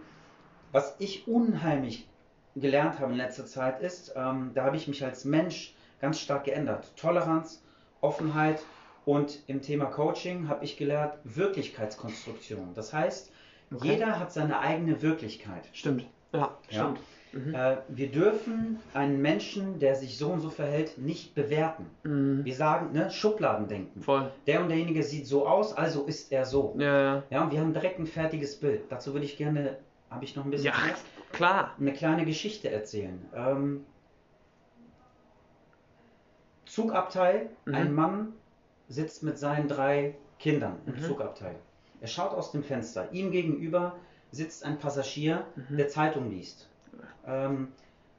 was 0.72 0.96
ich 0.98 1.28
unheimlich 1.28 2.08
gelernt 2.54 3.00
habe 3.00 3.12
in 3.12 3.18
letzter 3.18 3.44
Zeit 3.44 3.80
ist, 3.80 4.14
ähm, 4.16 4.52
da 4.54 4.64
habe 4.64 4.76
ich 4.76 4.88
mich 4.88 5.04
als 5.04 5.26
Mensch 5.26 5.74
ganz 6.00 6.18
stark 6.20 6.44
geändert. 6.44 6.96
Toleranz, 6.96 7.62
Offenheit 8.00 8.60
und 9.06 9.38
im 9.46 9.62
Thema 9.62 9.86
Coaching 9.86 10.48
habe 10.48 10.64
ich 10.64 10.76
gelernt 10.76 11.14
Wirklichkeitskonstruktion. 11.24 12.74
Das 12.74 12.92
heißt, 12.92 13.32
Okay. 13.74 13.92
jeder 13.92 14.18
hat 14.20 14.32
seine 14.32 14.60
eigene 14.60 15.00
Wirklichkeit. 15.02 15.68
Stimmt. 15.72 16.06
Ja, 16.32 16.56
Ja. 16.70 16.94
stimmt. 16.94 17.00
Mhm. 17.32 17.54
Äh, 17.54 17.76
wir 17.88 18.10
dürfen 18.10 18.78
einen 18.94 19.20
Menschen, 19.22 19.78
der 19.78 19.94
sich 19.96 20.16
so 20.18 20.28
und 20.30 20.40
so 20.40 20.50
verhält, 20.50 20.98
nicht 20.98 21.34
bewerten. 21.34 21.86
Mhm. 22.04 22.44
Wir 22.44 22.54
sagen, 22.54 22.92
ne, 22.92 23.10
Schubladendenken. 23.10 24.02
Voll. 24.02 24.30
Der 24.46 24.60
und 24.62 24.68
derjenige 24.68 25.02
sieht 25.02 25.26
so 25.26 25.46
aus, 25.46 25.72
also 25.76 26.04
ist 26.04 26.30
er 26.32 26.44
so. 26.44 26.74
Ja, 26.78 27.00
ja. 27.16 27.22
Ja, 27.30 27.42
und 27.44 27.52
wir 27.52 27.60
haben 27.60 27.72
direkt 27.72 27.98
ein 27.98 28.06
fertiges 28.06 28.56
Bild. 28.58 28.82
Dazu 28.88 29.12
würde 29.12 29.26
ich 29.26 29.36
gerne, 29.36 29.76
habe 30.10 30.24
ich 30.24 30.34
noch 30.36 30.44
ein 30.44 30.50
bisschen 30.50 30.66
Ja, 30.66 30.72
Zeit, 30.72 30.96
klar. 31.32 31.74
eine 31.78 31.92
kleine 31.92 32.24
Geschichte 32.24 32.70
erzählen. 32.70 33.20
Ähm, 33.34 33.84
Zugabteil, 36.64 37.50
Mhm. 37.64 37.74
ein 37.74 37.94
Mann 37.94 38.32
sitzt 38.88 39.22
mit 39.22 39.38
seinen 39.38 39.68
drei 39.68 40.14
Kindern 40.38 40.78
im 40.86 40.94
Mhm. 40.94 41.00
Zugabteil. 41.02 41.56
Er 42.00 42.08
schaut 42.08 42.32
aus 42.32 42.52
dem 42.52 42.62
Fenster. 42.62 43.10
Ihm 43.12 43.30
gegenüber 43.30 43.96
sitzt 44.30 44.64
ein 44.64 44.78
Passagier, 44.78 45.44
Mhm. 45.56 45.76
der 45.76 45.88
Zeitung 45.88 46.30
liest. 46.30 46.68
Ähm, 47.26 47.68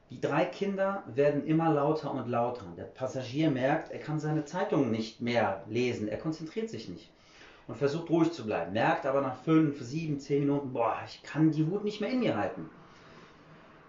Die 0.09 0.21
drei 0.21 0.45
Kinder 0.45 1.03
werden 1.13 1.45
immer 1.45 1.69
lauter 1.69 2.11
und 2.13 2.29
lauter. 2.29 2.63
Der 2.77 2.85
Passagier 2.85 3.49
merkt, 3.51 3.91
er 3.91 3.99
kann 3.99 4.21
seine 4.21 4.45
Zeitung 4.45 4.89
nicht 4.89 5.19
mehr 5.21 5.63
lesen, 5.67 6.07
er 6.07 6.17
konzentriert 6.17 6.69
sich 6.69 6.87
nicht 6.87 7.09
und 7.67 7.75
versucht 7.77 8.09
ruhig 8.09 8.31
zu 8.31 8.45
bleiben, 8.45 8.71
merkt 8.71 9.05
aber 9.05 9.19
nach 9.19 9.35
fünf, 9.43 9.81
sieben, 9.81 10.17
zehn 10.21 10.39
Minuten, 10.45 10.71
boah, 10.71 10.95
ich 11.05 11.21
kann 11.23 11.51
die 11.51 11.69
Wut 11.69 11.83
nicht 11.83 11.99
mehr 11.99 12.09
in 12.09 12.19
mir 12.21 12.37
halten. 12.37 12.69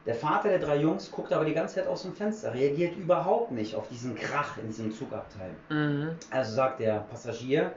Der 0.08 0.14
Vater 0.14 0.48
der 0.48 0.58
drei 0.58 0.78
Jungs 0.78 1.10
guckt 1.10 1.34
aber 1.34 1.44
die 1.44 1.52
ganze 1.52 1.74
Zeit 1.74 1.86
aus 1.86 2.00
dem 2.00 2.14
Fenster, 2.14 2.54
reagiert 2.54 2.96
überhaupt 2.96 3.52
nicht 3.52 3.74
auf 3.74 3.88
diesen 3.88 4.14
Krach 4.14 4.56
in 4.56 4.66
diesem 4.66 4.90
Zugabteil. 4.90 5.50
Mhm. 5.68 6.12
Also 6.30 6.54
sagt 6.54 6.80
der 6.80 7.00
Passagier, 7.00 7.74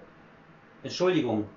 Entschuldigung, 0.82 1.50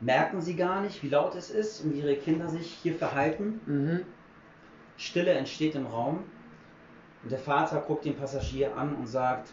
merken 0.00 0.42
Sie 0.42 0.54
gar 0.54 0.82
nicht, 0.82 1.02
wie 1.02 1.08
laut 1.08 1.34
es 1.34 1.48
ist 1.48 1.82
und 1.82 1.94
wie 1.94 2.00
Ihre 2.00 2.14
Kinder 2.16 2.46
sich 2.46 2.70
hier 2.82 2.94
verhalten? 2.94 3.62
Mhm. 3.64 4.00
Stille 4.98 5.30
entsteht 5.30 5.74
im 5.74 5.86
Raum 5.86 6.24
und 7.22 7.32
der 7.32 7.38
Vater 7.38 7.80
guckt 7.80 8.04
den 8.04 8.14
Passagier 8.14 8.76
an 8.76 8.96
und 8.96 9.06
sagt, 9.06 9.48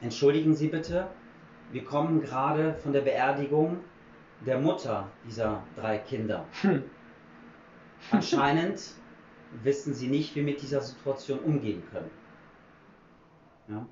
entschuldigen 0.00 0.54
Sie 0.54 0.68
bitte, 0.68 1.08
wir 1.72 1.82
kommen 1.82 2.20
gerade 2.20 2.74
von 2.74 2.92
der 2.92 3.00
Beerdigung 3.00 3.78
der 4.46 4.60
Mutter 4.60 5.08
dieser 5.26 5.64
drei 5.74 5.98
Kinder. 5.98 6.44
Hm. 6.62 6.84
Anscheinend 8.12 8.80
wissen 9.50 9.94
sie 9.94 10.08
nicht, 10.08 10.34
wie 10.34 10.42
mit 10.42 10.62
dieser 10.62 10.80
Situation 10.80 11.38
umgehen 11.40 11.82
können. 11.90 12.10
Ja? 13.68 13.86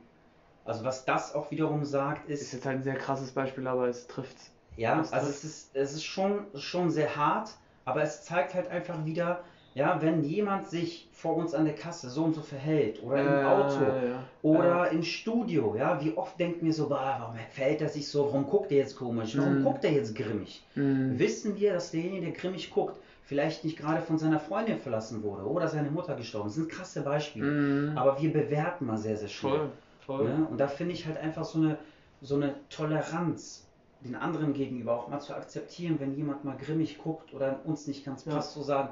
Also 0.64 0.84
was 0.84 1.04
das 1.04 1.34
auch 1.34 1.50
wiederum 1.50 1.84
sagt, 1.84 2.28
Ist 2.28 2.42
ist, 2.42 2.52
jetzt 2.52 2.66
halt 2.66 2.78
ein 2.78 2.82
sehr 2.82 2.96
krasses 2.96 3.32
Beispiel, 3.32 3.66
aber 3.66 3.88
es 3.88 4.06
trifft. 4.06 4.36
ja, 4.76 4.96
das 4.96 5.12
also 5.12 5.26
trifft. 5.26 5.38
es 5.38 5.44
ist, 5.44 5.76
es 5.76 5.92
ist 5.94 6.04
schon, 6.04 6.46
schon 6.54 6.90
sehr 6.90 7.16
hart, 7.16 7.50
aber 7.84 8.02
es 8.02 8.24
zeigt 8.24 8.54
halt 8.54 8.68
einfach 8.68 9.04
wieder, 9.04 9.44
ja, 9.74 10.00
wenn 10.02 10.24
jemand 10.24 10.66
sich 10.68 11.08
vor 11.12 11.36
uns 11.36 11.54
an 11.54 11.66
der 11.66 11.74
Kasse 11.74 12.08
so 12.10 12.24
und 12.24 12.34
so 12.34 12.40
verhält 12.40 13.02
oder 13.02 13.20
im 13.20 13.46
Auto 13.46 13.82
ja. 13.84 14.24
oder 14.42 14.90
im 14.90 15.02
Studio, 15.02 15.76
ja, 15.76 16.02
wie 16.02 16.16
oft 16.16 16.40
denken 16.40 16.64
wir 16.64 16.72
so, 16.72 16.88
bah, 16.88 17.16
warum 17.20 17.36
verhält 17.50 17.82
er 17.82 17.88
sich 17.90 18.08
so, 18.08 18.24
warum 18.26 18.46
guckt 18.46 18.72
er 18.72 18.78
jetzt 18.78 18.96
komisch, 18.96 19.36
warum 19.36 19.60
Mhm. 19.60 19.64
guckt 19.64 19.84
er 19.84 19.92
jetzt 19.92 20.16
grimmig? 20.16 20.64
Mhm. 20.74 21.18
Wissen 21.18 21.56
wir, 21.58 21.74
dass 21.74 21.90
derjenige, 21.90 22.22
der 22.22 22.32
grimmig 22.32 22.70
guckt, 22.70 22.96
vielleicht 23.26 23.64
nicht 23.64 23.76
gerade 23.76 24.00
von 24.00 24.18
seiner 24.18 24.40
Freundin 24.40 24.78
verlassen 24.78 25.22
wurde 25.22 25.42
oder 25.44 25.68
seine 25.68 25.90
Mutter 25.90 26.14
gestorben 26.14 26.48
ist. 26.48 26.56
Das 26.56 26.64
sind 26.64 26.72
krasse 26.72 27.02
Beispiele. 27.02 27.44
Mhm. 27.90 27.98
Aber 27.98 28.20
wir 28.20 28.32
bewerten 28.32 28.86
mal 28.86 28.96
sehr, 28.96 29.16
sehr 29.16 29.28
schnell. 29.28 29.52
Voll, 29.52 30.18
voll. 30.18 30.24
Ne? 30.28 30.46
Und 30.50 30.58
da 30.58 30.68
finde 30.68 30.94
ich 30.94 31.06
halt 31.06 31.18
einfach 31.18 31.44
so 31.44 31.58
eine, 31.58 31.76
so 32.22 32.36
eine 32.36 32.54
Toleranz 32.70 33.66
den 34.02 34.14
anderen 34.14 34.52
gegenüber 34.52 34.94
auch 34.96 35.08
mal 35.08 35.20
zu 35.20 35.34
akzeptieren, 35.34 35.96
wenn 35.98 36.14
jemand 36.14 36.44
mal 36.44 36.56
grimmig 36.56 36.98
guckt 36.98 37.34
oder 37.34 37.60
uns 37.64 37.86
nicht 37.88 38.04
ganz 38.04 38.24
Ja. 38.24 38.34
passt, 38.34 38.52
zu 38.52 38.62
sagen, 38.62 38.90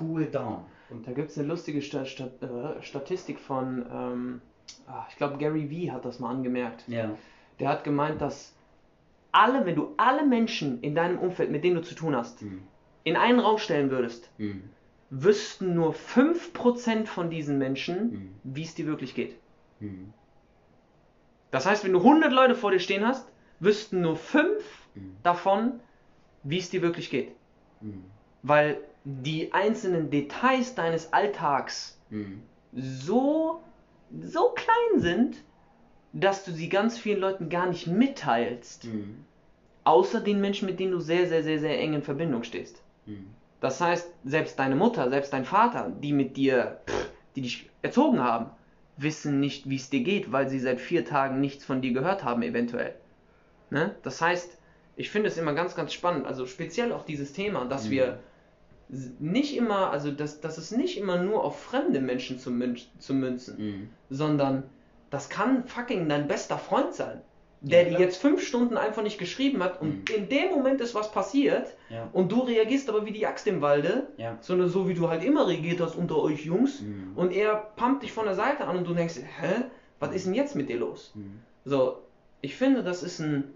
cool 0.00 0.26
down. 0.26 0.64
Und 0.90 1.06
da 1.06 1.12
gibt 1.12 1.30
es 1.30 1.38
eine 1.38 1.48
lustige 1.48 1.82
Sta 1.82 2.04
Stat 2.04 2.40
äh, 2.42 2.80
Statistik 2.82 3.40
von, 3.40 3.84
ähm, 3.92 4.40
ah, 4.86 5.04
ich 5.10 5.16
glaube, 5.16 5.38
Gary 5.38 5.68
Vee 5.68 5.90
hat 5.90 6.04
das 6.04 6.20
mal 6.20 6.30
angemerkt. 6.30 6.84
Ja. 6.86 7.10
Der 7.58 7.68
hat 7.70 7.82
gemeint, 7.84 8.20
dass 8.20 8.54
alle, 9.32 9.66
wenn 9.66 9.74
du 9.74 9.94
alle 9.96 10.24
Menschen 10.24 10.80
in 10.82 10.94
deinem 10.94 11.18
Umfeld, 11.18 11.50
mit 11.50 11.64
denen 11.64 11.76
du 11.76 11.82
zu 11.82 11.96
tun 11.96 12.14
hast, 12.14 12.40
Hm. 12.42 12.62
In 13.04 13.16
einen 13.16 13.40
Raum 13.40 13.58
stellen 13.58 13.90
würdest, 13.90 14.30
Hm. 14.36 14.70
wüssten 15.10 15.74
nur 15.74 15.94
5% 15.94 17.08
von 17.08 17.30
diesen 17.30 17.58
Menschen, 17.58 18.10
Hm. 18.10 18.40
wie 18.54 18.62
es 18.62 18.74
dir 18.74 18.86
wirklich 18.86 19.14
geht. 19.14 19.36
Hm. 19.80 20.12
Das 21.50 21.66
heißt, 21.66 21.84
wenn 21.84 21.92
du 21.92 22.02
100 22.02 22.32
Leute 22.32 22.54
vor 22.54 22.70
dir 22.70 22.80
stehen 22.80 23.06
hast, 23.06 23.26
wüssten 23.58 24.00
nur 24.02 24.16
5 24.16 24.88
Hm. 24.94 25.16
davon, 25.22 25.80
wie 26.42 26.58
es 26.58 26.70
dir 26.70 26.82
wirklich 26.82 27.10
geht. 27.10 27.32
Hm. 27.80 28.04
Weil 28.42 28.78
die 29.04 29.52
einzelnen 29.52 30.10
Details 30.10 30.74
deines 30.74 31.12
Alltags 31.12 31.98
Hm. 32.10 32.42
so, 32.72 33.62
so 34.22 34.50
klein 34.54 35.00
sind, 35.00 35.36
dass 36.12 36.44
du 36.44 36.52
sie 36.52 36.68
ganz 36.68 36.98
vielen 36.98 37.20
Leuten 37.20 37.48
gar 37.48 37.66
nicht 37.66 37.86
mitteilst. 37.86 38.88
Außer 39.84 40.20
den 40.20 40.40
Menschen, 40.40 40.66
mit 40.66 40.80
denen 40.80 40.92
du 40.92 41.00
sehr, 41.00 41.28
sehr, 41.28 41.42
sehr, 41.42 41.58
sehr 41.58 41.78
eng 41.78 41.94
in 41.94 42.02
Verbindung 42.02 42.42
stehst. 42.42 42.82
Hm. 43.08 43.26
Das 43.60 43.80
heißt, 43.80 44.08
selbst 44.24 44.58
deine 44.58 44.76
Mutter, 44.76 45.10
selbst 45.10 45.32
dein 45.32 45.44
Vater, 45.44 45.90
die 45.90 46.12
mit 46.12 46.36
dir, 46.36 46.80
die 47.34 47.42
dich 47.42 47.70
erzogen 47.82 48.20
haben, 48.20 48.50
wissen 48.96 49.40
nicht, 49.40 49.68
wie 49.68 49.76
es 49.76 49.90
dir 49.90 50.02
geht, 50.02 50.30
weil 50.30 50.48
sie 50.48 50.60
seit 50.60 50.80
vier 50.80 51.04
Tagen 51.04 51.40
nichts 51.40 51.64
von 51.64 51.80
dir 51.80 51.92
gehört 51.92 52.22
haben, 52.24 52.42
eventuell. 52.42 52.94
Ne? 53.70 53.94
Das 54.02 54.20
heißt, 54.20 54.58
ich 54.96 55.10
finde 55.10 55.28
es 55.28 55.38
immer 55.38 55.54
ganz, 55.54 55.74
ganz 55.74 55.92
spannend, 55.92 56.26
also 56.26 56.46
speziell 56.46 56.92
auch 56.92 57.04
dieses 57.04 57.32
Thema, 57.32 57.64
dass 57.64 57.86
Mhm. 57.86 57.90
wir 57.90 58.18
nicht 58.88 59.56
immer, 59.56 59.90
also 59.90 60.10
dass, 60.10 60.40
dass 60.40 60.56
es 60.58 60.70
nicht 60.70 60.96
immer 60.98 61.22
nur 61.22 61.44
auf 61.44 61.60
fremde 61.60 62.00
Menschen 62.00 62.38
zu, 62.38 62.50
münch, 62.50 62.90
zu 62.98 63.12
münzen, 63.14 63.56
Hm. 63.58 63.90
sondern 64.08 64.64
das 65.10 65.28
kann 65.28 65.66
fucking 65.66 66.08
dein 66.08 66.26
bester 66.26 66.58
Freund 66.58 66.94
sein, 66.94 67.20
der 67.60 67.88
Ja, 67.90 67.98
jetzt 67.98 68.18
fünf 68.18 68.40
Stunden 68.46 68.76
einfach 68.76 69.02
nicht 69.02 69.18
geschrieben 69.18 69.62
hat 69.62 69.80
und 69.80 70.08
Mhm. 70.10 70.16
in 70.16 70.28
dem 70.28 70.50
Moment 70.50 70.80
ist 70.80 70.94
was 70.94 71.10
passiert 71.10 71.74
Ja. 71.88 72.08
und 72.12 72.30
du 72.30 72.40
reagierst 72.40 72.88
aber 72.88 73.04
wie 73.04 73.10
die 73.12 73.26
Axt 73.26 73.46
im 73.46 73.60
Walde, 73.60 74.08
Ja. 74.16 74.38
sondern 74.40 74.68
so 74.68 74.88
wie 74.88 74.94
du 74.94 75.08
halt 75.08 75.24
immer 75.24 75.46
reagiert 75.48 75.80
hast 75.80 75.96
unter 75.96 76.18
euch 76.22 76.44
Jungs 76.44 76.80
Hm. 76.80 77.12
und 77.16 77.32
er 77.32 77.56
pumpt 77.76 78.02
dich 78.04 78.12
von 78.12 78.26
der 78.26 78.34
Seite 78.34 78.64
an 78.66 78.76
und 78.76 78.86
du 78.86 78.94
denkst, 78.94 79.16
hä, 79.16 79.64
was 79.98 80.14
ist 80.14 80.26
denn 80.26 80.34
jetzt 80.34 80.54
mit 80.54 80.68
dir 80.68 80.78
los? 80.78 81.10
Hm. 81.14 81.40
So, 81.64 82.02
ich 82.40 82.54
finde, 82.56 82.82
das 82.84 83.02
ist 83.02 83.18
ein, 83.18 83.52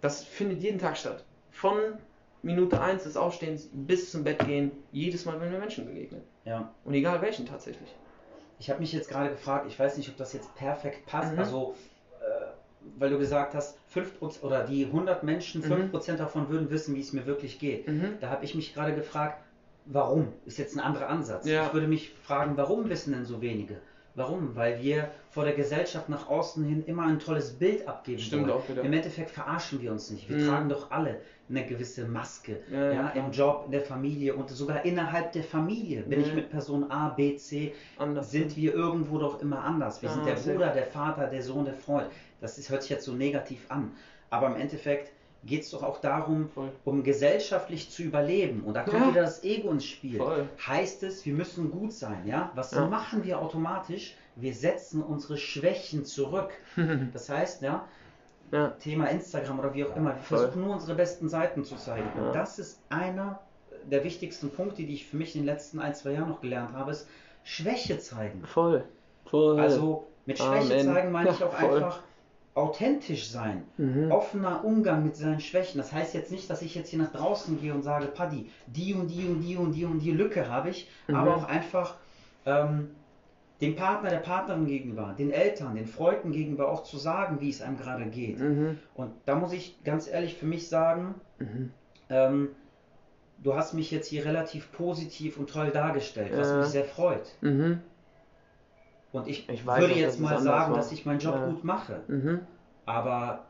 das 0.00 0.24
findet 0.24 0.60
jeden 0.60 0.78
Tag 0.80 0.96
statt. 0.96 1.24
Von 1.52 1.76
Minute 2.42 2.80
1 2.80 3.04
des 3.04 3.16
Aufstehens 3.16 3.68
bis 3.72 4.10
zum 4.10 4.24
Bett 4.24 4.40
gehen, 4.44 4.72
jedes 4.90 5.24
Mal, 5.26 5.40
wenn 5.40 5.52
wir 5.52 5.60
Menschen 5.60 5.86
begegnen. 5.86 6.22
Ja. 6.44 6.74
Und 6.84 6.94
egal 6.94 7.22
welchen 7.22 7.46
tatsächlich. 7.46 7.94
Ich 8.58 8.68
habe 8.68 8.80
mich 8.80 8.92
jetzt 8.92 9.08
gerade 9.08 9.30
gefragt, 9.30 9.66
ich 9.68 9.78
weiß 9.78 9.96
nicht, 9.96 10.08
ob 10.08 10.16
das 10.16 10.32
jetzt 10.32 10.52
perfekt 10.56 11.06
passt, 11.06 11.32
Mhm. 11.34 11.38
also 11.38 11.76
äh, 12.20 12.24
weil 12.98 13.10
du 13.10 13.18
gesagt 13.18 13.54
hast, 13.54 13.78
5% 13.94 14.42
oder 14.42 14.64
die 14.64 14.86
100 14.86 15.22
Menschen, 15.22 15.60
Mhm. 15.62 15.90
5% 15.92 16.16
davon 16.18 16.48
würden 16.48 16.70
wissen, 16.70 16.94
wie 16.94 17.00
es 17.00 17.12
mir 17.12 17.26
wirklich 17.26 17.58
geht. 17.58 17.88
Mhm. 17.88 18.14
Da 18.20 18.30
habe 18.30 18.44
ich 18.44 18.54
mich 18.54 18.74
gerade 18.74 18.94
gefragt, 18.94 19.42
warum? 19.86 20.28
Ist 20.46 20.58
jetzt 20.58 20.76
ein 20.76 20.80
anderer 20.80 21.08
Ansatz. 21.08 21.46
Ja. 21.46 21.66
Ich 21.66 21.72
würde 21.74 21.86
mich 21.88 22.12
fragen, 22.22 22.56
warum 22.56 22.88
wissen 22.88 23.12
denn 23.12 23.24
so 23.24 23.40
wenige? 23.40 23.78
Warum? 24.14 24.54
Weil 24.54 24.82
wir 24.82 25.08
vor 25.30 25.44
der 25.44 25.54
Gesellschaft 25.54 26.10
nach 26.10 26.28
außen 26.28 26.62
hin 26.64 26.84
immer 26.86 27.04
ein 27.04 27.18
tolles 27.18 27.54
Bild 27.54 27.88
abgeben 27.88 28.18
Stimmt 28.18 28.42
wollen. 28.42 28.52
auch 28.52 28.68
wieder. 28.68 28.82
Im 28.82 28.92
Endeffekt 28.92 29.30
verarschen 29.30 29.80
wir 29.80 29.90
uns 29.90 30.10
nicht. 30.10 30.28
Wir 30.28 30.36
Mhm. 30.36 30.48
tragen 30.48 30.68
doch 30.68 30.90
alle 30.90 31.20
eine 31.48 31.64
gewisse 31.66 32.04
Maske. 32.06 32.58
Ja, 32.70 32.78
Ja, 32.78 32.92
ja. 32.92 33.08
Im 33.14 33.30
Job, 33.30 33.62
in 33.66 33.72
der 33.72 33.80
Familie 33.80 34.34
und 34.34 34.50
sogar 34.50 34.84
innerhalb 34.84 35.32
der 35.32 35.42
Familie. 35.44 36.02
Bin 36.02 36.20
Ja. 36.20 36.26
ich 36.26 36.34
mit 36.34 36.50
Person 36.50 36.90
A, 36.90 37.08
B, 37.08 37.36
C, 37.36 37.72
Anders. 37.98 38.30
sind 38.30 38.54
wir 38.54 38.74
irgendwo 38.74 39.16
doch 39.18 39.40
immer 39.40 39.64
anders. 39.64 40.02
Wir 40.02 40.10
Ah, 40.10 40.12
sind 40.12 40.26
der. 40.26 40.34
Bruder, 40.34 40.68
der 40.74 40.86
Vater, 40.86 41.28
der 41.28 41.42
Sohn, 41.42 41.64
der 41.64 41.74
Freund. 41.74 42.08
Das 42.42 42.58
ist, 42.58 42.68
hört 42.70 42.82
sich 42.82 42.90
jetzt 42.90 43.04
so 43.06 43.12
negativ 43.12 43.64
an. 43.70 43.92
Aber 44.30 44.48
im 44.48 44.56
Endeffekt 44.56 45.12
geht 45.44 45.62
es 45.62 45.70
doch 45.70 45.82
auch 45.82 46.00
darum, 46.00 46.48
Voll. 46.50 46.70
um 46.84 47.02
gesellschaftlich 47.02 47.90
zu 47.90 48.02
überleben. 48.02 48.62
Und 48.62 48.74
da 48.74 48.82
kommt 48.82 49.02
Ja. 49.02 49.08
wieder 49.10 49.22
das 49.22 49.42
Ego 49.42 49.70
ins 49.70 49.84
Spiel. 49.86 50.18
Voll. 50.18 50.48
Heißt 50.66 51.02
es, 51.02 51.24
wir 51.26 51.32
müssen 51.34 51.70
gut 51.70 51.92
sein, 51.92 52.26
ja? 52.26 52.52
Was 52.54 52.72
Ja. 52.72 52.86
machen 52.86 53.24
wir 53.24 53.40
automatisch? 53.40 54.14
Wir 54.36 54.54
setzen 54.54 55.02
unsere 55.02 55.36
Schwächen 55.38 56.04
zurück. 56.04 56.50
Das 57.12 57.28
heißt, 57.28 57.62
ja, 57.62 57.86
ja. 58.52 58.68
Thema 58.78 59.06
Instagram 59.06 59.58
oder 59.58 59.74
wie 59.74 59.84
auch 59.84 59.96
immer, 59.96 60.14
wir 60.14 60.22
Voll. 60.22 60.38
versuchen 60.38 60.62
nur 60.62 60.74
unsere 60.74 60.94
besten 60.94 61.28
Seiten 61.28 61.64
zu 61.64 61.76
zeigen. 61.76 62.08
Und 62.20 62.34
das 62.34 62.58
ist 62.58 62.80
einer 62.90 63.40
der 63.90 64.04
wichtigsten 64.04 64.50
Punkte, 64.50 64.82
die 64.84 64.94
ich 64.94 65.06
für 65.08 65.16
mich 65.16 65.34
in 65.34 65.42
den 65.42 65.46
letzten 65.46 65.80
ein, 65.80 65.94
zwei 65.94 66.12
Jahren 66.12 66.28
noch 66.28 66.40
gelernt 66.40 66.72
habe, 66.72 66.92
ist 66.92 67.08
Schwäche 67.44 67.98
zeigen. 67.98 68.44
Voll. 68.46 68.84
Voll. 69.24 69.58
Also 69.58 70.06
mit 70.26 70.38
Schwäche 70.38 70.74
Amen. 70.74 70.84
zeigen 70.86 71.10
meine 71.12 71.30
ich 71.30 71.42
auch 71.42 71.54
einfach 71.54 72.00
authentisch 72.54 73.30
sein, 73.30 73.62
Mhm. 73.78 74.10
offener 74.12 74.64
Umgang 74.64 75.02
mit 75.04 75.16
seinen 75.16 75.40
Schwächen. 75.40 75.78
Das 75.78 75.92
heißt 75.92 76.12
jetzt 76.14 76.30
nicht, 76.30 76.50
dass 76.50 76.60
ich 76.62 76.74
jetzt 76.74 76.90
hier 76.90 76.98
nach 76.98 77.12
draußen 77.12 77.58
gehe 77.60 77.72
und 77.72 77.82
sage, 77.82 78.06
Paddy, 78.06 78.50
die 78.66 78.92
und 78.94 79.08
die 79.08 79.24
und 79.26 79.40
die 79.40 79.56
und 79.56 79.72
die 79.72 79.84
und 79.86 80.00
die 80.00 80.10
Lücke 80.12 80.48
habe 80.48 80.68
ich, 80.70 80.90
Mhm. 81.08 81.14
aber 81.14 81.36
auch 81.36 81.44
einfach 81.44 81.96
ähm, 82.44 82.90
dem 83.60 83.76
Partner, 83.76 84.10
der 84.10 84.18
Partnerin 84.18 84.66
gegenüber, 84.66 85.14
den 85.16 85.30
Eltern, 85.30 85.76
den 85.76 85.86
Freunden 85.86 86.32
gegenüber 86.32 86.68
auch 86.70 86.82
zu 86.82 86.98
sagen, 86.98 87.40
wie 87.40 87.48
es 87.48 87.62
einem 87.62 87.76
gerade 87.78 88.06
geht. 88.06 88.40
Mhm. 88.40 88.78
Und 88.94 89.12
da 89.24 89.36
muss 89.36 89.52
ich 89.52 89.82
ganz 89.84 90.08
ehrlich 90.08 90.34
für 90.34 90.46
mich 90.46 90.68
sagen, 90.68 91.14
Mhm. 91.38 91.70
ähm, 92.10 92.48
du 93.38 93.54
hast 93.54 93.72
mich 93.72 93.90
jetzt 93.90 94.08
hier 94.08 94.24
relativ 94.26 94.72
positiv 94.72 95.38
und 95.38 95.48
toll 95.48 95.70
dargestellt, 95.70 96.32
was 96.36 96.48
Ja. 96.50 96.58
mich 96.58 96.66
sehr 96.66 96.84
freut. 96.84 97.28
Mhm. 97.40 97.80
Und 99.12 99.28
ich, 99.28 99.48
Ich 99.48 99.66
weiß 99.66 99.80
würde 99.80 99.94
jetzt 99.94 100.20
mal 100.20 100.38
sagen, 100.40 100.72
war. 100.72 100.78
dass 100.78 100.90
ich 100.92 101.04
meinen 101.06 101.20
Job 101.20 101.34
Ja. 101.34 101.46
gut 101.46 101.64
mache. 101.64 102.00
Mhm. 102.08 102.40
Aber 102.86 103.44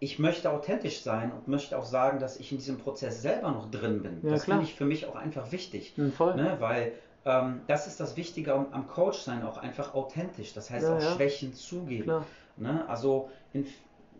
ich 0.00 0.18
möchte 0.18 0.50
authentisch 0.50 1.02
sein 1.02 1.32
und 1.32 1.48
möchte 1.48 1.78
auch 1.78 1.84
sagen, 1.84 2.18
dass 2.18 2.38
ich 2.38 2.52
in 2.52 2.58
diesem 2.58 2.78
Prozess 2.78 3.22
selber 3.22 3.50
noch 3.50 3.70
drin 3.70 4.02
bin. 4.02 4.20
Ja, 4.22 4.30
das 4.32 4.44
finde 4.44 4.62
ich 4.62 4.74
für 4.74 4.84
mich 4.84 5.06
auch 5.06 5.14
einfach 5.16 5.52
wichtig. 5.52 5.94
Mhm. 5.96 6.12
Voll. 6.12 6.34
Ne? 6.36 6.56
Weil 6.58 6.92
ähm, 7.24 7.60
das 7.66 7.86
ist 7.86 7.98
das 8.00 8.16
Wichtige 8.16 8.54
am, 8.54 8.66
am 8.72 8.86
Coach 8.88 9.18
sein, 9.18 9.44
auch 9.44 9.58
einfach 9.58 9.94
authentisch. 9.94 10.54
Das 10.54 10.70
heißt 10.70 10.86
Ja, 10.86 10.96
auch. 10.96 11.16
Schwächen 11.16 11.54
zugeben. 11.54 12.12
Ne? 12.56 12.84
Also 12.88 13.30
in, 13.52 13.66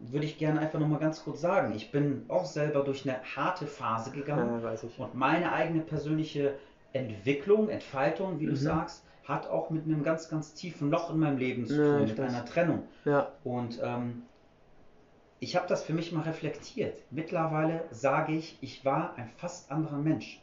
würde 0.01 0.26
ich 0.26 0.37
gerne 0.39 0.61
einfach 0.61 0.78
nochmal 0.78 0.99
ganz 1.01 1.24
kurz 1.24 1.41
sagen, 1.41 1.72
ich 1.74 1.91
bin 1.91 2.24
auch 2.28 2.45
selber 2.45 2.80
durch 2.84 3.09
eine 3.09 3.18
harte 3.37 3.66
Phase 3.66 4.11
gegangen. 4.11 4.61
Ja. 4.62 4.74
Und 5.05 5.14
meine 5.14 5.53
eigene 5.53 5.80
persönliche 5.82 6.55
Entwicklung, 6.93 7.68
Entfaltung, 7.70 8.39
wie 8.41 8.47
du 8.47 8.53
Mhm. 8.53 8.57
sagst, 8.57 9.03
hat 9.27 9.49
auch 9.49 9.70
mit 9.70 9.85
einem 9.85 10.03
ganz, 10.03 10.29
ganz 10.29 10.55
tiefen 10.55 10.91
Loch 10.91 11.11
in 11.11 11.18
meinem 11.18 11.39
Leben 11.39 11.66
zu 11.66 11.74
Ja, 11.83 11.93
tun, 11.99 12.05
ich 12.05 12.11
mit 12.11 12.20
einer 12.20 12.45
Trennung. 12.45 12.83
Ja. 13.05 13.33
Und 13.45 13.81
ähm, 13.83 14.22
ich 15.41 15.57
habe 15.57 15.66
das 15.68 15.85
für 15.85 15.93
mich 15.93 16.12
mal 16.12 16.22
reflektiert. 16.22 16.97
Mittlerweile 17.11 17.85
sage 17.91 18.33
ich, 18.35 18.57
ich 18.61 18.85
war 18.85 19.14
ein 19.16 19.29
fast 19.37 19.70
anderer 19.70 19.99
Mensch. 19.99 20.41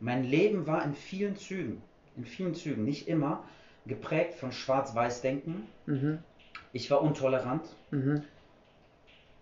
Mein 0.00 0.24
Leben 0.24 0.66
war 0.66 0.84
in 0.84 0.94
vielen 0.94 1.36
Zügen, 1.36 1.82
in 2.16 2.24
vielen 2.24 2.54
Zügen, 2.54 2.84
nicht 2.84 3.06
immer, 3.08 3.44
geprägt 3.86 4.34
von 4.34 4.52
Schwarz-Weiß-Denken. 4.52 5.66
Mhm. 5.86 6.18
Ich 6.72 6.90
war 6.90 7.02
intolerant. 7.04 7.62
Mhm. 7.90 8.22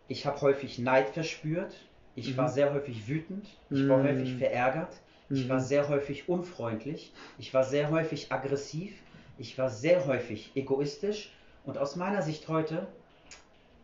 Ich 0.08 0.26
habe 0.26 0.40
häufig 0.40 0.78
Neid 0.78 1.10
verspürt. 1.10 1.74
Ich 2.14 2.32
Mhm. 2.32 2.36
war 2.38 2.48
sehr 2.48 2.72
häufig 2.72 3.08
wütend. 3.08 3.46
Ich 3.70 3.88
war 3.88 3.98
Mhm. 3.98 4.04
häufig 4.04 4.36
verärgert. 4.36 4.94
Ich 5.30 5.44
Mhm. 5.44 5.48
war 5.50 5.60
sehr 5.60 5.88
häufig 5.88 6.28
unfreundlich. 6.28 7.12
Ich 7.38 7.52
war 7.52 7.64
sehr 7.64 7.90
häufig 7.90 8.32
aggressiv. 8.32 8.92
Ich 9.38 9.56
war 9.58 9.68
sehr 9.68 10.06
häufig 10.06 10.50
egoistisch. 10.54 11.32
Und 11.64 11.76
aus 11.78 11.96
meiner 11.96 12.22
Sicht 12.22 12.48
heute 12.48 12.86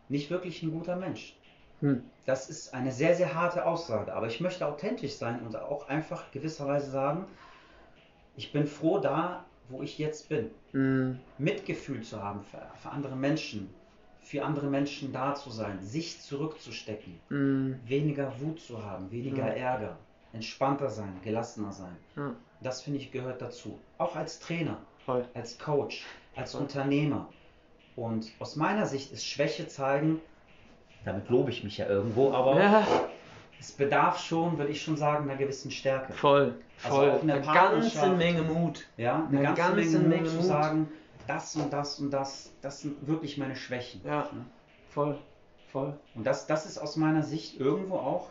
nicht 0.09 0.29
wirklich 0.29 0.63
ein 0.63 0.71
guter 0.71 0.95
Mensch. 0.95 1.35
Hm. 1.81 2.03
Das 2.25 2.49
ist 2.49 2.73
eine 2.73 2.91
sehr, 2.91 3.15
sehr 3.15 3.35
harte 3.35 3.65
Aussage. 3.65 4.13
Aber 4.13 4.27
ich 4.27 4.39
möchte 4.41 4.65
authentisch 4.65 5.13
sein 5.15 5.41
und 5.45 5.55
auch 5.55 5.87
einfach 5.87 6.31
gewisserweise 6.31 6.89
sagen, 6.89 7.25
ich 8.37 8.51
bin 8.51 8.65
froh 8.67 8.99
da, 8.99 9.45
wo 9.69 9.81
ich 9.81 9.97
jetzt 9.97 10.29
bin. 10.29 10.49
Mhm. 10.73 11.19
Mitgefühl 11.37 12.01
zu 12.01 12.21
haben 12.21 12.41
für, 12.43 12.61
für 12.81 12.89
andere 12.89 13.15
Menschen, 13.15 13.69
für 14.21 14.43
andere 14.43 14.67
Menschen 14.67 15.13
da 15.13 15.35
zu 15.35 15.49
sein, 15.51 15.81
sich 15.81 16.21
zurückzustecken, 16.21 17.19
Mhm. 17.29 17.79
weniger 17.85 18.39
Wut 18.39 18.59
zu 18.59 18.83
haben, 18.83 19.09
weniger 19.11 19.47
Ja. 19.47 19.73
Ärger, 19.73 19.97
entspannter 20.35 20.89
sein, 20.89 21.19
gelassener 21.23 21.71
sein. 21.71 21.95
Ja. 22.15 22.31
Das 22.61 22.81
finde 22.81 22.99
ich 22.99 23.11
gehört 23.11 23.41
dazu. 23.41 23.79
Auch 23.97 24.15
als 24.15 24.39
Trainer, 24.39 24.77
Voll. 25.05 25.25
als 25.33 25.57
Coach, 25.57 26.05
als 26.35 26.51
Voll. 26.51 26.61
Unternehmer. 26.61 27.27
Und 27.95 28.31
aus 28.39 28.55
meiner 28.55 28.85
Sicht 28.85 29.11
ist 29.11 29.25
Schwäche 29.25 29.67
zeigen, 29.67 30.21
damit 31.05 31.29
lobe 31.29 31.49
ich 31.51 31.63
mich 31.63 31.77
ja 31.77 31.87
irgendwo, 31.87 32.31
aber 32.33 32.59
Ja, 32.61 32.87
es 33.59 33.71
bedarf 33.71 34.19
schon, 34.19 34.57
würde 34.57 34.71
ich 34.71 34.81
schon 34.81 34.97
sagen, 34.97 35.29
einer 35.29 35.37
gewissen 35.37 35.71
Stärke. 35.71 36.13
voll. 36.13 36.55
Also 36.83 36.97
Voll. 36.97 37.19
der 37.23 37.35
Eine 37.35 37.41
ganze. 37.45 38.09
Menge 38.09 38.41
Mut. 38.41 38.85
Ja, 38.97 39.25
eine 39.29 39.37
Eine 39.39 39.53
ganze, 39.55 39.75
ganze 39.77 39.99
Menge, 39.99 40.23
Mut 40.23 40.31
zu 40.31 40.41
sagen, 40.41 40.91
das 41.25 41.55
und 41.55 41.71
das 41.71 41.99
und 41.99 42.11
das, 42.11 42.51
das 42.61 42.81
sind 42.81 43.07
wirklich 43.07 43.37
meine 43.37 43.55
Schwächen. 43.55 44.01
Ja. 44.03 44.23
Ne? 44.33 44.45
Voll. 44.89 45.17
Voll. 45.71 45.97
Und 46.15 46.25
das, 46.25 46.47
das 46.47 46.65
ist 46.65 46.77
aus 46.77 46.97
meiner 46.97 47.23
Sicht 47.23 47.59
irgendwo 47.59 47.95
auch 47.95 48.29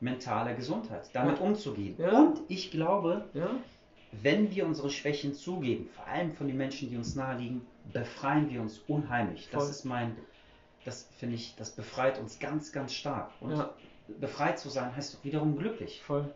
mentale 0.00 0.54
Gesundheit, 0.54 1.08
damit 1.12 1.38
Ja. 1.38 1.44
umzugehen. 1.44 1.94
Ja. 1.98 2.18
Und 2.20 2.40
ich 2.48 2.70
glaube, 2.70 3.24
Ja. 3.34 3.50
wenn 4.12 4.50
wir 4.54 4.66
unsere 4.66 4.90
Schwächen 4.90 5.34
zugeben, 5.34 5.88
vor 5.94 6.06
allem 6.06 6.32
von 6.32 6.46
den 6.46 6.56
Menschen, 6.56 6.90
die 6.90 6.96
uns 6.96 7.14
nahe 7.14 7.38
liegen, 7.38 7.66
befreien 7.92 8.50
wir 8.50 8.60
uns 8.60 8.78
unheimlich. 8.88 9.48
Das 9.50 9.62
Voll. 9.64 9.70
ist 9.70 9.84
mein, 9.84 10.16
das 10.84 11.08
finde 11.18 11.36
ich, 11.36 11.54
das 11.56 11.70
befreit 11.70 12.18
uns 12.18 12.38
ganz, 12.38 12.72
ganz 12.72 12.92
stark. 12.92 13.30
Und 13.40 13.64
befreit 14.20 14.58
zu 14.58 14.68
sein 14.68 14.94
heißt 14.94 15.14
doch 15.14 15.24
wiederum 15.24 15.56
glücklich. 15.56 16.02
Voll. 16.02 16.28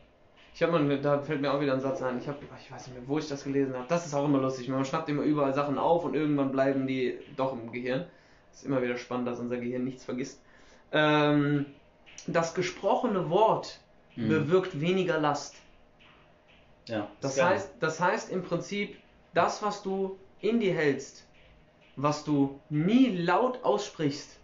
Ich 0.52 0.62
habe 0.64 0.78
mal, 0.80 1.00
da 1.00 1.20
fällt 1.20 1.40
mir 1.40 1.52
auch 1.54 1.60
wieder 1.60 1.74
ein 1.74 1.80
Satz 1.80 2.02
ein. 2.02 2.18
Ich 2.18 2.26
habe, 2.26 2.38
ich 2.60 2.70
weiß 2.72 2.88
nicht 2.88 2.96
mehr, 2.98 3.06
wo 3.08 3.18
ich 3.18 3.28
das 3.28 3.44
gelesen 3.44 3.74
habe. 3.74 3.84
Das 3.88 4.04
ist 4.04 4.14
auch 4.14 4.24
immer 4.24 4.40
lustig. 4.40 4.68
Man 4.68 4.84
schnappt 4.84 5.08
immer 5.08 5.22
überall 5.22 5.54
Sachen 5.54 5.78
auf 5.78 6.04
und 6.04 6.14
irgendwann 6.14 6.50
bleiben 6.50 6.86
die 6.88 7.18
doch 7.36 7.52
im 7.52 7.70
Gehirn. 7.70 8.06
Ist 8.52 8.64
immer 8.66 8.82
wieder 8.82 8.96
spannend, 8.96 9.28
dass 9.28 9.38
unser 9.38 9.58
Gehirn 9.58 9.84
nichts 9.84 10.04
vergisst. 10.04 10.42
Ähm, 10.90 11.66
das 12.26 12.54
gesprochene 12.54 13.30
Wort 13.30 13.78
Mhm. 14.16 14.28
bewirkt 14.28 14.80
weniger 14.80 15.18
Last. 15.20 15.54
Ja, 16.88 17.08
Das 17.20 17.36
geil. 17.36 17.46
heißt, 17.50 17.70
das 17.80 18.00
heißt 18.00 18.30
im 18.30 18.42
Prinzip, 18.42 18.96
das, 19.34 19.62
was 19.62 19.82
du 19.82 20.18
in 20.40 20.58
dir 20.60 20.74
hältst, 20.74 21.24
was 21.96 22.24
du 22.24 22.58
nie 22.68 23.08
laut 23.16 23.62
aussprichst, 23.62 24.38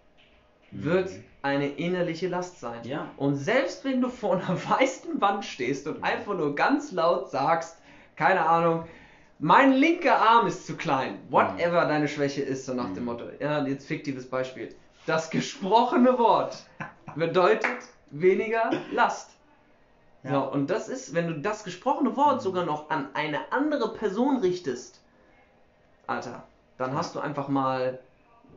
wird 0.70 1.10
Mhm. 1.10 1.24
eine 1.42 1.66
innerliche 1.68 2.28
Last 2.28 2.60
sein. 2.60 2.80
Ja. 2.84 3.08
Und 3.16 3.34
selbst 3.36 3.84
wenn 3.84 4.00
du 4.00 4.08
vor 4.08 4.36
einer 4.36 4.56
weißen 4.80 5.20
Wand 5.20 5.44
stehst 5.44 5.86
und 5.86 6.02
einfach 6.04 6.34
nur 6.34 6.54
ganz 6.54 6.92
laut 6.92 7.30
sagst, 7.30 7.78
keine 8.14 8.46
Ahnung, 8.46 8.84
mein 9.38 9.72
linker 9.72 10.16
Arm 10.20 10.46
ist 10.46 10.66
zu 10.66 10.76
klein, 10.76 11.18
whatever 11.28 11.84
deine 11.86 12.08
Schwäche 12.08 12.42
ist, 12.42 12.66
so 12.66 12.74
nach 12.74 12.86
dem 12.94 13.00
Mhm. 13.00 13.04
Motto. 13.04 13.24
Ja, 13.40 13.66
jetzt 13.66 13.86
fiktives 13.86 14.28
Beispiel. 14.30 14.74
Das 15.06 15.30
gesprochene 15.30 16.18
Wort 16.18 16.64
bedeutet 17.16 17.66
weniger 18.10 18.70
Last. 18.92 19.30
Ja. 20.22 20.30
So, 20.30 20.52
und 20.52 20.70
das 20.70 20.88
ist, 20.88 21.14
wenn 21.14 21.28
du 21.28 21.34
das 21.40 21.64
gesprochene 21.64 22.16
Wort 22.16 22.36
Mhm. 22.36 22.40
sogar 22.40 22.64
noch 22.64 22.90
an 22.90 23.08
eine 23.14 23.52
andere 23.52 23.94
Person 23.94 24.38
richtest, 24.38 25.00
Alter, 26.06 26.44
dann 26.78 26.94
hast 26.94 27.14
du 27.14 27.20
einfach 27.20 27.48
mal 27.48 27.98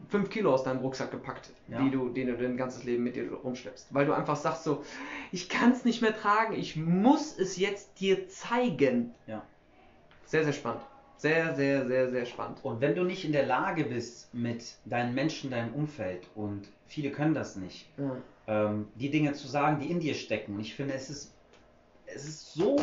5 0.09 0.29
Kilo 0.29 0.53
aus 0.53 0.63
deinem 0.63 0.79
Rucksack 0.79 1.11
gepackt, 1.11 1.49
Ja. 1.67 1.79
die 1.81 1.91
du, 1.91 2.09
den 2.09 2.27
du 2.27 2.37
dein 2.37 2.57
ganzes 2.57 2.83
Leben 2.83 3.03
mit 3.03 3.15
dir 3.15 3.31
rumschleppst. 3.31 3.87
Weil 3.93 4.05
du 4.05 4.13
einfach 4.13 4.35
sagst 4.35 4.63
so, 4.63 4.83
ich 5.31 5.49
kann 5.49 5.71
es 5.71 5.83
nicht 5.85 6.01
mehr 6.01 6.15
tragen, 6.17 6.53
ich 6.53 6.75
muss 6.75 7.37
es 7.37 7.57
jetzt 7.57 7.99
dir 7.99 8.27
zeigen. 8.27 9.13
Ja. 9.27 9.43
Sehr, 10.25 10.43
sehr 10.43 10.53
spannend. 10.53 10.81
Sehr, 11.17 11.53
sehr, 11.55 11.85
sehr, 11.87 12.09
sehr 12.11 12.25
spannend. 12.25 12.59
Und 12.63 12.79
wenn 12.81 12.95
du 12.95 13.03
nicht 13.03 13.25
in 13.25 13.33
der 13.33 13.45
Lage 13.45 13.83
bist, 13.83 14.33
mit 14.33 14.63
deinen 14.85 15.13
Menschen, 15.13 15.51
deinem 15.51 15.73
Umfeld, 15.73 16.25
und 16.35 16.69
viele 16.87 17.11
können 17.11 17.33
das 17.33 17.55
nicht, 17.57 17.89
Ja. 17.97 18.15
Ähm, 18.49 18.87
die 18.95 19.11
Dinge 19.11 19.33
zu 19.33 19.47
sagen, 19.47 19.79
die 19.79 19.91
in 19.91 19.99
dir 19.99 20.15
stecken. 20.15 20.55
Und 20.55 20.61
ich 20.61 20.73
finde, 20.73 20.95
es 20.95 21.09
ist, 21.09 21.35
es 22.07 22.25
ist 22.27 22.53
so 22.53 22.77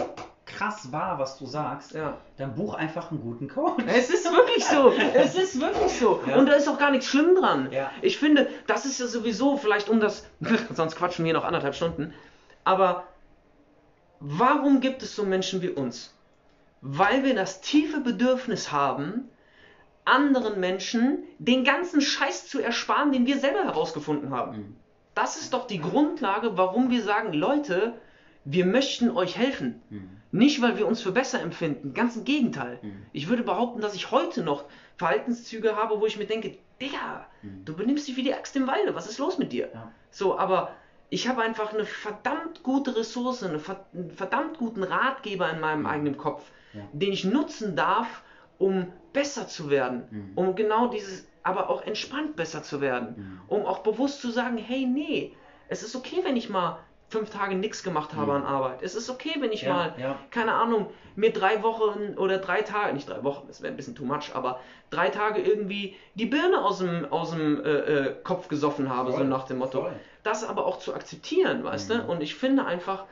krass 0.44 0.92
wahr, 0.92 1.18
was 1.18 1.36
du 1.38 1.46
sagst. 1.46 1.92
ja. 1.92 2.18
Dann 2.36 2.54
buch 2.54 2.74
einfach 2.74 3.10
einen 3.10 3.20
guten 3.20 3.48
Coach. 3.48 3.82
Es 3.88 4.08
ist 4.08 4.24
wirklich 4.30 4.64
so. 4.64 4.92
Es 5.14 5.34
ist 5.34 5.60
wirklich 5.60 5.92
so. 5.98 6.22
Ja. 6.24 6.36
Und 6.36 6.46
da 6.46 6.52
ist 6.52 6.68
auch 6.68 6.78
gar 6.78 6.92
nichts 6.92 7.06
schlimm 7.06 7.34
dran. 7.34 7.72
Ja. 7.72 7.90
Ich 8.00 8.16
finde, 8.16 8.48
das 8.68 8.86
ist 8.86 9.00
ja 9.00 9.08
sowieso 9.08 9.56
vielleicht 9.56 9.88
um 9.88 9.98
das. 9.98 10.26
Sonst 10.72 10.94
quatschen 10.94 11.24
wir 11.24 11.32
noch 11.32 11.44
anderthalb 11.44 11.74
Stunden. 11.74 12.14
Aber 12.62 13.04
warum 14.20 14.80
gibt 14.80 15.02
es 15.02 15.16
so 15.16 15.24
Menschen 15.24 15.62
wie 15.62 15.70
uns? 15.70 16.14
Weil 16.80 17.24
wir 17.24 17.34
das 17.34 17.60
tiefe 17.60 18.00
Bedürfnis 18.00 18.70
haben, 18.70 19.28
anderen 20.04 20.60
Menschen 20.60 21.24
den 21.40 21.64
ganzen 21.64 22.00
Scheiß 22.00 22.46
zu 22.46 22.60
ersparen, 22.60 23.10
den 23.10 23.26
wir 23.26 23.38
selber 23.38 23.64
herausgefunden 23.64 24.30
haben. 24.30 24.56
Mhm. 24.56 24.76
Das 25.16 25.36
ist 25.36 25.52
doch 25.54 25.66
die 25.66 25.80
Grundlage, 25.80 26.56
warum 26.58 26.90
wir 26.90 27.02
sagen, 27.02 27.32
Leute, 27.32 27.94
wir 28.44 28.66
möchten 28.66 29.10
euch 29.10 29.36
helfen. 29.36 29.82
Mhm. 29.90 30.10
Nicht, 30.30 30.60
weil 30.60 30.76
wir 30.76 30.86
uns 30.86 31.00
für 31.00 31.10
besser 31.10 31.40
empfinden, 31.40 31.94
ganz 31.94 32.16
im 32.16 32.24
Gegenteil. 32.24 32.78
Mhm. 32.82 33.02
Ich 33.12 33.28
würde 33.28 33.42
behaupten, 33.42 33.80
dass 33.80 33.94
ich 33.94 34.10
heute 34.10 34.42
noch 34.42 34.66
Verhaltenszüge 34.98 35.74
habe, 35.74 36.00
wo 36.00 36.06
ich 36.06 36.18
mir 36.18 36.26
denke, 36.26 36.58
Digga, 36.80 37.26
Mhm. 37.42 37.64
du 37.64 37.74
benimmst 37.74 38.06
dich 38.06 38.16
wie 38.16 38.22
die 38.22 38.34
Axt 38.34 38.54
im 38.56 38.66
Walde, 38.66 38.94
was 38.94 39.08
ist 39.08 39.18
los 39.18 39.38
mit 39.38 39.52
dir? 39.52 39.70
Ja. 39.72 39.90
So, 40.10 40.38
aber 40.38 40.72
ich 41.08 41.26
habe 41.28 41.40
einfach 41.40 41.72
eine 41.72 41.86
verdammt 41.86 42.62
gute 42.62 42.94
Ressource, 42.94 43.42
einen 43.42 43.60
verdammt 44.14 44.58
guten 44.58 44.82
Ratgeber 44.82 45.50
in 45.50 45.60
meinem 45.60 45.86
eigenen 45.86 46.18
Kopf, 46.18 46.42
Ja. 46.74 46.82
den 46.92 47.12
ich 47.12 47.24
nutzen 47.24 47.74
darf, 47.74 48.22
um 48.58 48.92
besser 49.14 49.48
zu 49.48 49.70
werden, 49.70 50.02
Mhm. 50.10 50.32
um 50.34 50.54
genau 50.54 50.88
dieses, 50.88 51.26
aber 51.46 51.70
auch 51.70 51.82
entspannt 51.82 52.34
besser 52.36 52.62
zu 52.62 52.80
werden, 52.80 53.14
Mhm. 53.16 53.40
um 53.46 53.66
auch 53.66 53.78
bewusst 53.78 54.20
zu 54.20 54.30
sagen, 54.30 54.58
hey, 54.58 54.84
nee, 54.86 55.36
es 55.68 55.82
ist 55.82 55.94
okay, 55.94 56.20
wenn 56.24 56.36
ich 56.36 56.48
mal 56.50 56.78
fünf 57.08 57.30
Tage 57.30 57.54
nichts 57.54 57.84
gemacht 57.84 58.14
habe 58.14 58.32
Mhm. 58.32 58.38
an 58.38 58.44
Arbeit. 58.44 58.82
Es 58.82 58.96
ist 58.96 59.08
okay, 59.08 59.36
wenn 59.38 59.52
ich 59.52 59.62
Ja, 59.62 59.72
mal, 59.74 59.94
ja. 59.96 60.18
keine 60.32 60.54
Ahnung, 60.54 60.90
mir 61.14 61.32
drei 61.32 61.62
Wochen 61.62 62.14
oder 62.18 62.38
drei 62.38 62.62
Tage, 62.62 62.92
nicht 62.94 63.08
drei 63.08 63.22
Wochen, 63.22 63.46
das 63.46 63.62
wäre 63.62 63.72
ein 63.72 63.76
bisschen 63.76 63.94
too 63.94 64.04
much, 64.04 64.34
aber 64.34 64.58
drei 64.90 65.08
Tage 65.10 65.40
irgendwie 65.40 65.94
die 66.14 66.26
Birne 66.26 66.64
aus 66.64 66.78
dem, 66.78 67.04
aus 67.12 67.30
dem 67.30 67.64
äh, 67.64 67.70
äh, 67.70 68.14
Kopf 68.24 68.48
gesoffen 68.48 68.90
habe, 68.90 69.12
so 69.12 69.18
Voll, 69.18 69.26
nach 69.28 69.44
dem 69.44 69.58
Motto. 69.58 69.82
voll. 69.82 69.92
Das 70.24 70.42
aber 70.42 70.66
auch 70.66 70.80
zu 70.80 70.94
akzeptieren, 70.94 71.62
weißt 71.62 71.90
Mhm. 71.90 71.94
du? 71.94 72.02
Und 72.10 72.22
ich 72.24 72.34
finde 72.34 72.66
einfach, 72.66 73.04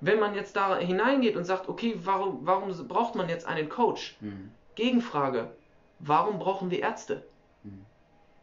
wenn 0.00 0.18
man 0.18 0.34
jetzt 0.34 0.56
da 0.56 0.78
hineingeht 0.78 1.36
und 1.36 1.44
sagt, 1.44 1.68
okay, 1.68 1.96
warum, 2.02 2.38
warum 2.46 2.70
braucht 2.88 3.14
man 3.14 3.28
jetzt 3.28 3.46
einen 3.46 3.68
Coach? 3.68 4.16
Mhm. 4.20 4.52
Gegenfrage, 4.74 5.50
warum 5.98 6.38
brauchen 6.38 6.70
wir 6.70 6.80
Ärzte? 6.80 7.26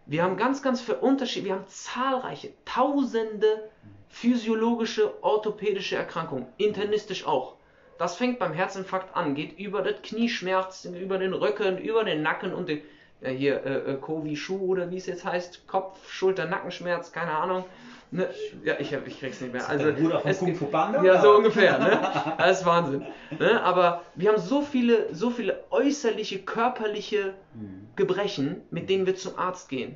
Wir 0.05 0.23
haben 0.23 0.35
ganz, 0.35 0.61
ganz 0.61 0.87
Unterschiede, 0.89 1.45
wir 1.45 1.53
haben 1.53 1.67
zahlreiche, 1.67 2.53
tausende 2.65 3.69
physiologische, 4.09 5.23
orthopädische 5.23 5.95
Erkrankungen, 5.95 6.47
internistisch 6.57 7.25
auch. 7.25 7.55
Das 7.97 8.15
fängt 8.15 8.39
beim 8.39 8.51
Herzinfarkt 8.53 9.15
an, 9.15 9.35
geht 9.35 9.57
über 9.59 9.83
das 9.83 10.01
Knieschmerz, 10.01 10.85
über 10.85 11.17
den 11.17 11.33
Rücken, 11.33 11.77
über 11.77 12.03
den 12.03 12.23
Nacken 12.23 12.53
und 12.53 12.67
den, 12.67 12.81
ja 13.21 13.29
hier, 13.29 13.63
äh, 13.65 13.91
äh, 13.93 13.97
Covid-Schuh 13.97 14.59
oder 14.59 14.89
wie 14.91 14.97
es 14.97 15.05
jetzt 15.05 15.25
heißt, 15.25 15.67
Kopf, 15.67 16.11
Schulter, 16.11 16.45
Nackenschmerz, 16.45 17.11
keine 17.11 17.31
Ahnung. 17.31 17.65
Ne? 18.13 18.27
Ja, 18.65 18.75
ich, 18.77 18.91
ich 18.91 19.19
krieg's 19.19 19.39
nicht 19.39 19.53
mehr. 19.53 19.69
Also, 19.69 19.85
der 19.85 19.93
Bruder 19.93 20.19
von 20.19 20.35
Kung 20.35 20.55
Fu 20.55 20.65
Panda, 20.65 21.01
Ja, 21.03 21.21
so 21.21 21.35
ungefähr, 21.37 21.79
ne? 21.79 22.01
Das 22.37 22.59
ist 22.59 22.65
Wahnsinn. 22.65 23.05
Ne? 23.39 23.61
Aber 23.63 24.01
wir 24.15 24.29
haben 24.29 24.37
so 24.41 24.61
viele, 24.61 25.13
so 25.15 25.29
viele 25.29 25.63
äußerliche, 25.69 26.39
körperliche 26.39 27.35
Mhm. 27.53 27.87
Gebrechen, 27.95 28.61
mit 28.69 28.89
denen 28.89 29.05
wir 29.05 29.15
zum 29.15 29.37
Arzt 29.37 29.69
gehen. 29.69 29.95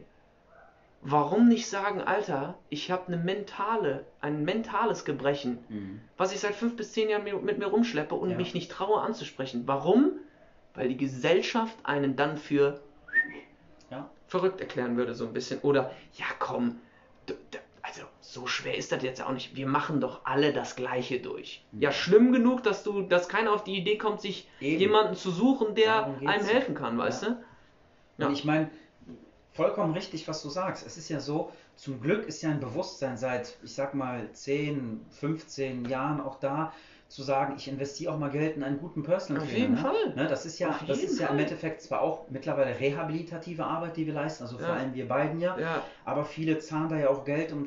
warum 1.02 1.48
nicht 1.50 1.68
sagen, 1.68 2.02
Alter, 2.02 2.56
ich 2.70 2.90
habe 2.90 3.08
eine 3.08 3.18
mentale, 3.18 4.06
ein 4.22 4.44
mentales 4.44 5.06
Gebrechen, 5.06 5.60
Mhm. 5.70 6.02
was 6.18 6.34
ich 6.34 6.40
seit 6.40 6.56
fünf 6.56 6.76
bis 6.76 6.94
zehn 6.94 7.10
Jahren 7.10 7.24
mit, 7.24 7.60
mir 7.60 7.68
rumschleppe 7.68 8.16
und 8.16 8.32
Ja. 8.32 8.38
mich 8.38 8.54
nicht 8.56 8.72
traue 8.72 9.02
anzusprechen. 9.02 9.64
Warum? 9.68 10.14
Weil 10.74 10.88
die 10.90 10.98
Gesellschaft 10.98 11.76
einen 11.84 12.16
dann 12.16 12.38
für. 12.38 12.80
Verrückt 14.36 14.60
erklären 14.60 14.98
würde, 14.98 15.16
so 15.16 15.26
ein 15.26 15.34
bisschen. 15.34 15.60
Oder, 15.62 15.92
ja 16.16 16.26
komm, 16.40 16.80
also 17.82 18.02
so 18.20 18.48
schwer 18.48 18.76
ist 18.76 18.92
das 18.92 19.02
jetzt 19.02 19.22
auch 19.22 19.32
nicht. 19.32 19.56
Wir 19.56 19.68
machen 19.68 20.02
doch 20.02 20.22
alle 20.26 20.52
das 20.52 20.76
Gleiche 20.76 21.20
durch. 21.20 21.64
Mhm. 21.72 21.82
Ja, 21.82 21.92
schlimm 21.94 22.34
genug, 22.34 22.64
dass 22.64 22.84
du, 22.84 23.04
dass 23.04 23.30
keiner 23.30 23.54
auf 23.54 23.64
die 23.64 23.78
Idee 23.78 23.98
kommt, 23.98 24.20
sich 24.20 24.50
Eben. 24.60 24.80
jemanden 24.82 25.16
zu 25.16 25.32
suchen, 25.32 25.74
der 25.76 26.06
einem 26.26 26.46
helfen 26.46 26.76
kann, 26.76 26.98
weißt 26.98 27.24
Ja. 27.24 27.30
du? 27.30 27.36
Ja. 28.18 28.28
Und 28.28 28.34
ich 28.34 28.44
meine, 28.44 28.70
vollkommen 29.54 29.94
richtig, 29.94 30.28
was 30.28 30.42
du 30.42 30.50
sagst. 30.50 30.86
Es 30.86 30.98
ist 30.98 31.08
ja 31.10 31.22
so, 31.22 31.52
zum 31.78 32.02
Glück 32.02 32.28
ist 32.28 32.42
ja 32.42 32.50
ein 32.50 32.60
Bewusstsein 32.60 33.18
seit, 33.18 33.56
ich 33.64 33.74
sag 33.74 33.94
mal, 33.94 34.30
10, 34.34 35.06
15 35.12 35.86
Jahren 35.86 36.20
auch 36.20 36.40
da, 36.40 36.74
zu 37.08 37.24
sagen, 37.24 37.56
ich 37.58 37.68
investiere 37.68 38.14
auch 38.14 38.18
mal 38.18 38.30
Geld 38.32 38.58
in 38.58 38.64
einen 38.64 38.80
guten 38.80 39.04
Personal 39.04 39.44
Auf 39.44 39.48
Trainer. 39.50 39.60
jeden 39.60 39.74
ne? 39.76 39.82
Fall. 39.82 40.16
Ne, 40.16 40.28
das 40.28 40.46
ist 40.46 40.60
ja, 40.60 40.70
Auf 40.70 40.86
das 40.86 41.04
ist 41.04 41.20
ja 41.20 41.28
im 41.28 41.34
Fall. 41.36 41.40
Endeffekt 41.40 41.82
zwar 41.82 42.02
auch 42.02 42.30
mittlerweile 42.30 42.80
rehabilitative 42.80 43.64
Arbeit, 43.66 43.98
die 43.98 44.06
wir 44.08 44.14
leisten, 44.14 44.44
also 44.44 44.58
vor 44.58 44.74
Ja. 44.74 44.74
allem 44.76 44.94
wir 44.94 45.08
beiden 45.08 45.40
ja, 45.40 45.58
Ja, 45.60 45.84
aber 46.04 46.26
viele 46.26 46.60
zahlen 46.60 46.90
da 46.90 46.98
ja 46.98 47.10
auch 47.10 47.24
Geld, 47.24 47.52
um 47.54 47.66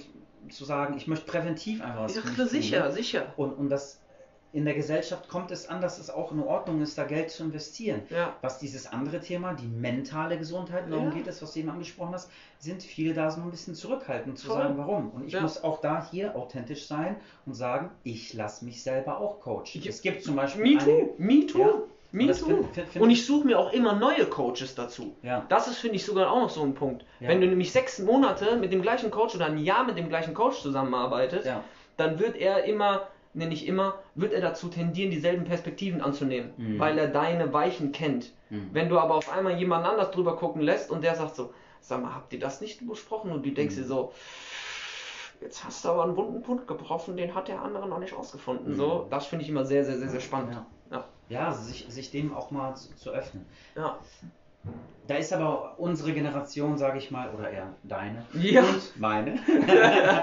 zu 0.51 0.64
sagen, 0.64 0.97
ich 0.97 1.07
möchte 1.07 1.26
präventiv 1.26 1.82
einfach 1.82 2.05
was 2.05 2.14
ja 2.16 2.47
sicher, 2.47 2.84
ne? 2.86 2.93
sicher. 2.93 3.32
Und, 3.36 3.53
und 3.53 3.68
das 3.70 4.01
in 4.53 4.64
der 4.64 4.74
Gesellschaft 4.74 5.28
kommt 5.28 5.51
es 5.51 5.68
an, 5.68 5.80
dass 5.82 5.99
es 5.99 6.09
auch 6.09 6.32
in 6.32 6.42
Ordnung 6.42 6.80
ist, 6.80 6.96
da 6.96 7.05
Geld 7.05 7.30
zu 7.30 7.42
investieren. 7.44 8.03
Ja. 8.09 8.34
Was 8.40 8.59
dieses 8.59 8.86
andere 8.90 9.20
Thema, 9.20 9.53
die 9.53 9.66
mentale 9.66 10.38
Gesundheit, 10.38 10.90
darum 10.90 11.07
Ja. 11.09 11.11
geht 11.14 11.26
es, 11.26 11.42
was 11.42 11.53
du 11.53 11.61
eben 11.61 11.68
angesprochen 11.68 12.14
hast, 12.14 12.30
sind 12.59 12.82
viele 12.82 13.12
da 13.12 13.30
so 13.30 13.40
ein 13.42 13.51
bisschen 13.51 13.74
zurückhaltend 13.74 14.38
zu 14.38 14.46
Voll. 14.46 14.57
sagen, 14.57 14.78
warum. 14.78 15.11
Und 15.11 15.26
ich 15.26 15.34
Ja. 15.34 15.42
muss 15.42 15.62
auch 15.62 15.80
da 15.82 16.07
hier 16.11 16.34
authentisch 16.34 16.86
sein 16.86 17.16
und 17.44 17.55
sagen, 17.55 17.90
ich 18.05 18.32
lasse 18.32 18.64
mich 18.64 18.82
selber 18.82 19.20
auch 19.20 19.40
coachen. 19.40 19.82
Es 19.86 20.01
gibt 20.01 20.22
zum 20.24 20.34
Beispiel 20.36 20.62
Me 20.62 20.78
too, 20.78 21.14
me 21.18 21.46
too, 21.46 21.59
me 22.11 22.24
Und 22.28 22.34
find- 22.34 22.74
find- 22.74 22.88
find 22.88 23.05
und 23.05 23.11
ich- 23.11 23.18
ich 23.20 23.26
suche 23.26 23.46
mir 23.46 23.59
auch 23.59 23.70
immer 23.74 23.92
neue 23.92 24.24
Coaches 24.24 24.74
dazu. 24.74 25.14
Ja. 25.22 25.44
Das 25.51 25.68
ist, 25.68 25.76
finde 25.76 25.96
ich, 25.96 26.07
sogar 26.07 26.32
auch 26.32 26.40
noch 26.40 26.51
so 26.51 26.62
ein 26.62 26.72
Punkt. 26.74 27.05
Ja. 27.20 27.28
Wenn 27.28 27.42
du 27.42 27.46
nämlich 27.46 27.70
sechs 27.70 27.99
Monate 27.99 28.57
mit 28.57 28.72
dem 28.72 28.80
gleichen 28.80 29.11
Coach 29.11 29.34
oder 29.34 29.44
ein 29.44 29.59
Jahr 29.59 29.84
mit 29.84 29.99
dem 29.99 30.09
gleichen 30.09 30.32
Coach 30.32 30.62
zusammenarbeitest, 30.62 31.44
Ja. 31.46 31.62
dann 31.99 32.18
wird 32.18 32.36
er 32.36 32.64
immer, 32.64 33.09
ne 33.35 33.47
nicht 33.47 33.66
immer, 33.66 33.99
wird 34.14 34.33
er 34.33 34.41
dazu 34.41 34.68
tendieren, 34.68 35.11
dieselben 35.11 35.45
Perspektiven 35.45 36.01
anzunehmen, 36.01 36.51
Mhm. 36.57 36.79
weil 36.79 36.99
er 36.99 37.09
deine 37.09 37.53
Weichen 37.53 37.93
kennt. 37.93 38.33
Mhm. 38.51 38.70
Wenn 38.72 38.89
du 38.89 38.99
aber 38.99 39.14
auf 39.14 39.31
einmal 39.31 39.59
jemand 39.59 39.87
anders 39.87 40.11
drüber 40.11 40.37
gucken 40.37 40.62
lässt 40.62 40.91
und 40.91 41.03
der 41.05 41.14
sagt 41.14 41.37
so, 41.37 41.53
sag 41.81 42.03
mal, 42.03 42.14
habt 42.14 42.33
ihr 42.33 42.41
das 42.41 42.61
nicht 42.61 42.87
besprochen? 42.87 43.31
Und 43.31 43.45
du 43.47 43.51
denkst 43.51 43.76
Mhm. 43.76 43.81
dir 43.81 43.87
so, 43.87 44.12
jetzt 45.41 45.64
hast 45.64 45.85
du 45.85 45.91
aber 45.91 46.05
einen 46.05 46.16
wunden 46.16 46.43
Punkt 46.43 46.66
gebrochen, 46.66 47.16
den 47.16 47.35
hat 47.35 47.49
der 47.49 47.62
andere 47.62 47.89
noch 47.89 47.99
nicht 48.01 48.16
rausgefunden. 48.16 48.72
Mhm. 48.72 48.76
So, 48.76 49.07
das 49.11 49.26
finde 49.26 49.45
ich 49.45 49.51
immer 49.51 49.64
sehr, 49.64 49.85
sehr, 49.85 49.99
sehr, 49.99 50.09
sehr 50.09 50.20
spannend. 50.20 50.53
Ja. 50.55 50.66
Ja. 50.91 51.05
Ja, 51.29 51.53
sich, 51.53 51.85
sich 51.89 52.11
dem 52.11 52.35
auch 52.35 52.51
mal 52.51 52.74
zu, 52.74 52.95
zu 52.97 53.11
öffnen. 53.11 53.45
Ja. 53.76 53.99
Da 55.07 55.14
ist 55.14 55.33
aber 55.33 55.79
unsere 55.79 56.12
Generation, 56.12 56.77
sage 56.77 56.99
ich 56.99 57.11
mal, 57.11 57.31
oder 57.31 57.49
eher 57.51 57.69
deine 57.83 58.27
Ja. 58.35 58.61
und 58.61 59.01
meine. 59.01 59.39
Man 59.47 60.23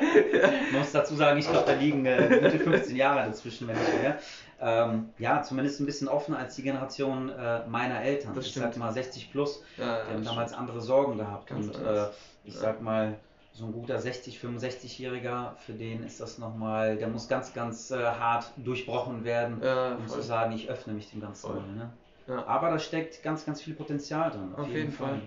muss 0.80 0.91
dazu 0.91 1.16
sagen, 1.16 1.39
ich 1.39 1.50
glaube, 1.50 1.66
da 1.66 1.74
liegen 1.74 2.06
äh, 2.06 2.39
gute 2.43 2.60
15 2.64 2.96
Jahre 2.96 3.26
dazwischen, 3.28 3.68
wenn 3.68 3.78
nicht 3.78 4.02
mehr. 4.02 4.20
Ähm, 4.62 5.10
ja, 5.18 5.41
zumindest 5.41 5.80
ein 5.82 5.88
bisschen 5.88 6.08
offener 6.08 6.38
als 6.38 6.56
die 6.56 6.62
Generation 6.62 7.30
äh, 7.30 7.66
meiner 7.68 8.02
Eltern. 8.02 8.34
Das 8.36 8.46
ich 8.46 8.52
stimmt. 8.52 8.74
sag 8.74 8.78
mal 8.78 8.93
60 8.93 9.32
plus, 9.32 9.64
Ja, 9.78 10.04
die 10.06 10.14
haben 10.14 10.24
damals 10.24 10.54
andere 10.54 10.80
Sorgen 10.82 11.18
gehabt. 11.18 11.48
Ganz 11.48 11.66
und 11.68 11.84
äh, 11.84 12.06
ich 12.43 12.54
Ja. 12.54 12.60
sag 12.60 12.82
mal, 12.82 13.16
so 13.54 13.66
ein 13.66 13.72
guter 13.74 13.98
60, 14.00 14.38
65-Jähriger, 14.39 15.56
für 15.66 15.74
den 15.74 16.04
ist 16.04 16.20
das 16.22 16.38
nochmal, 16.38 16.98
der 16.98 17.08
muss 17.08 17.28
ganz, 17.28 17.54
ganz 17.54 17.89
äh, 17.89 17.96
hart 18.04 18.52
durchbrochen 18.58 19.24
werden, 19.24 19.62
Ja, 19.64 19.96
um 19.96 20.08
voll. 20.08 20.20
zu 20.20 20.28
sagen, 20.28 20.52
ich 20.54 20.70
öffne 20.70 20.93
mich 20.93 21.10
dem 21.10 21.22
Ganzen 21.22 21.48
Voll. 21.48 21.56
mal. 21.56 21.74
Ne? 21.76 21.89
Ja. 22.28 22.45
Aber 22.47 22.69
da 22.69 22.80
steckt 22.80 23.21
ganz, 23.23 23.45
ganz 23.45 23.61
viel 23.61 23.73
Potenzial 23.73 24.32
drin. 24.32 24.53
Auf 24.55 24.67
jeden 24.69 24.91
Fall. 24.91 25.21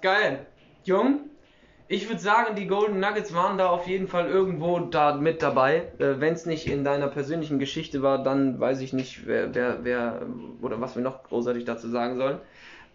Geil. 0.00 0.46
Jung, 0.84 1.20
ich 1.88 2.08
würde 2.08 2.20
sagen, 2.20 2.56
die 2.56 2.66
Golden 2.66 3.00
Nuggets 3.00 3.34
waren 3.34 3.58
da 3.58 3.68
auf 3.68 3.86
jeden 3.86 4.08
Fall 4.08 4.28
irgendwo 4.28 4.78
da 4.78 5.14
mit 5.14 5.42
dabei. 5.42 5.88
Äh, 5.98 6.14
Wenn 6.20 6.32
es 6.32 6.46
nicht 6.46 6.66
in 6.66 6.84
deiner 6.84 7.08
persönlichen 7.08 7.58
Geschichte 7.58 8.02
war, 8.02 8.22
dann 8.22 8.58
weiß 8.58 8.80
ich 8.80 8.92
nicht, 8.92 9.26
wer, 9.26 9.54
wer, 9.54 9.84
wer 9.84 10.22
oder 10.62 10.80
was 10.80 10.96
wir 10.96 11.02
noch 11.02 11.22
großartig 11.24 11.64
dazu 11.64 11.88
sagen 11.88 12.16
sollen. 12.16 12.38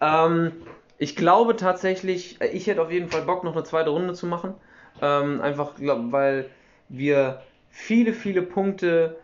Ähm, 0.02 0.52
ich 0.98 1.16
glaube 1.16 1.56
tatsächlich, 1.56 2.42
äh, 2.42 2.48
ich 2.48 2.68
hätte 2.68 2.82
auf 2.82 2.92
jeden 2.92 3.10
Fall 3.10 3.22
Bock, 3.22 3.44
noch 3.44 3.54
eine 3.54 3.64
zweite 3.64 3.92
Runde 3.92 4.14
zu 4.14 4.26
machen. 4.26 4.56
Ähm, 5.02 5.42
einfach, 5.42 5.76
glaub, 5.76 6.12
weil 6.12 6.50
wir 6.90 7.44
viele, 7.70 8.14
viele 8.14 8.42
Punkte 8.42 9.18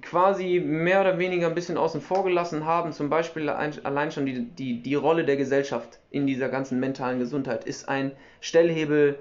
quasi 0.00 0.60
mehr 0.60 1.00
oder 1.00 1.18
weniger 1.18 1.48
ein 1.48 1.54
bisschen 1.54 1.76
außen 1.76 2.00
vor 2.00 2.24
gelassen 2.24 2.64
haben. 2.64 2.92
Zum 2.92 3.10
Beispiel 3.10 3.48
ein, 3.48 3.72
allein 3.84 4.10
schon 4.10 4.26
die, 4.26 4.44
die, 4.44 4.82
die 4.82 4.94
Rolle 4.94 5.24
der 5.24 5.36
Gesellschaft 5.36 5.98
in 6.10 6.26
dieser 6.26 6.48
ganzen 6.48 6.80
mentalen 6.80 7.18
Gesundheit 7.18 7.64
ist 7.64 7.88
ein 7.88 8.12
Stellhebel, 8.40 9.18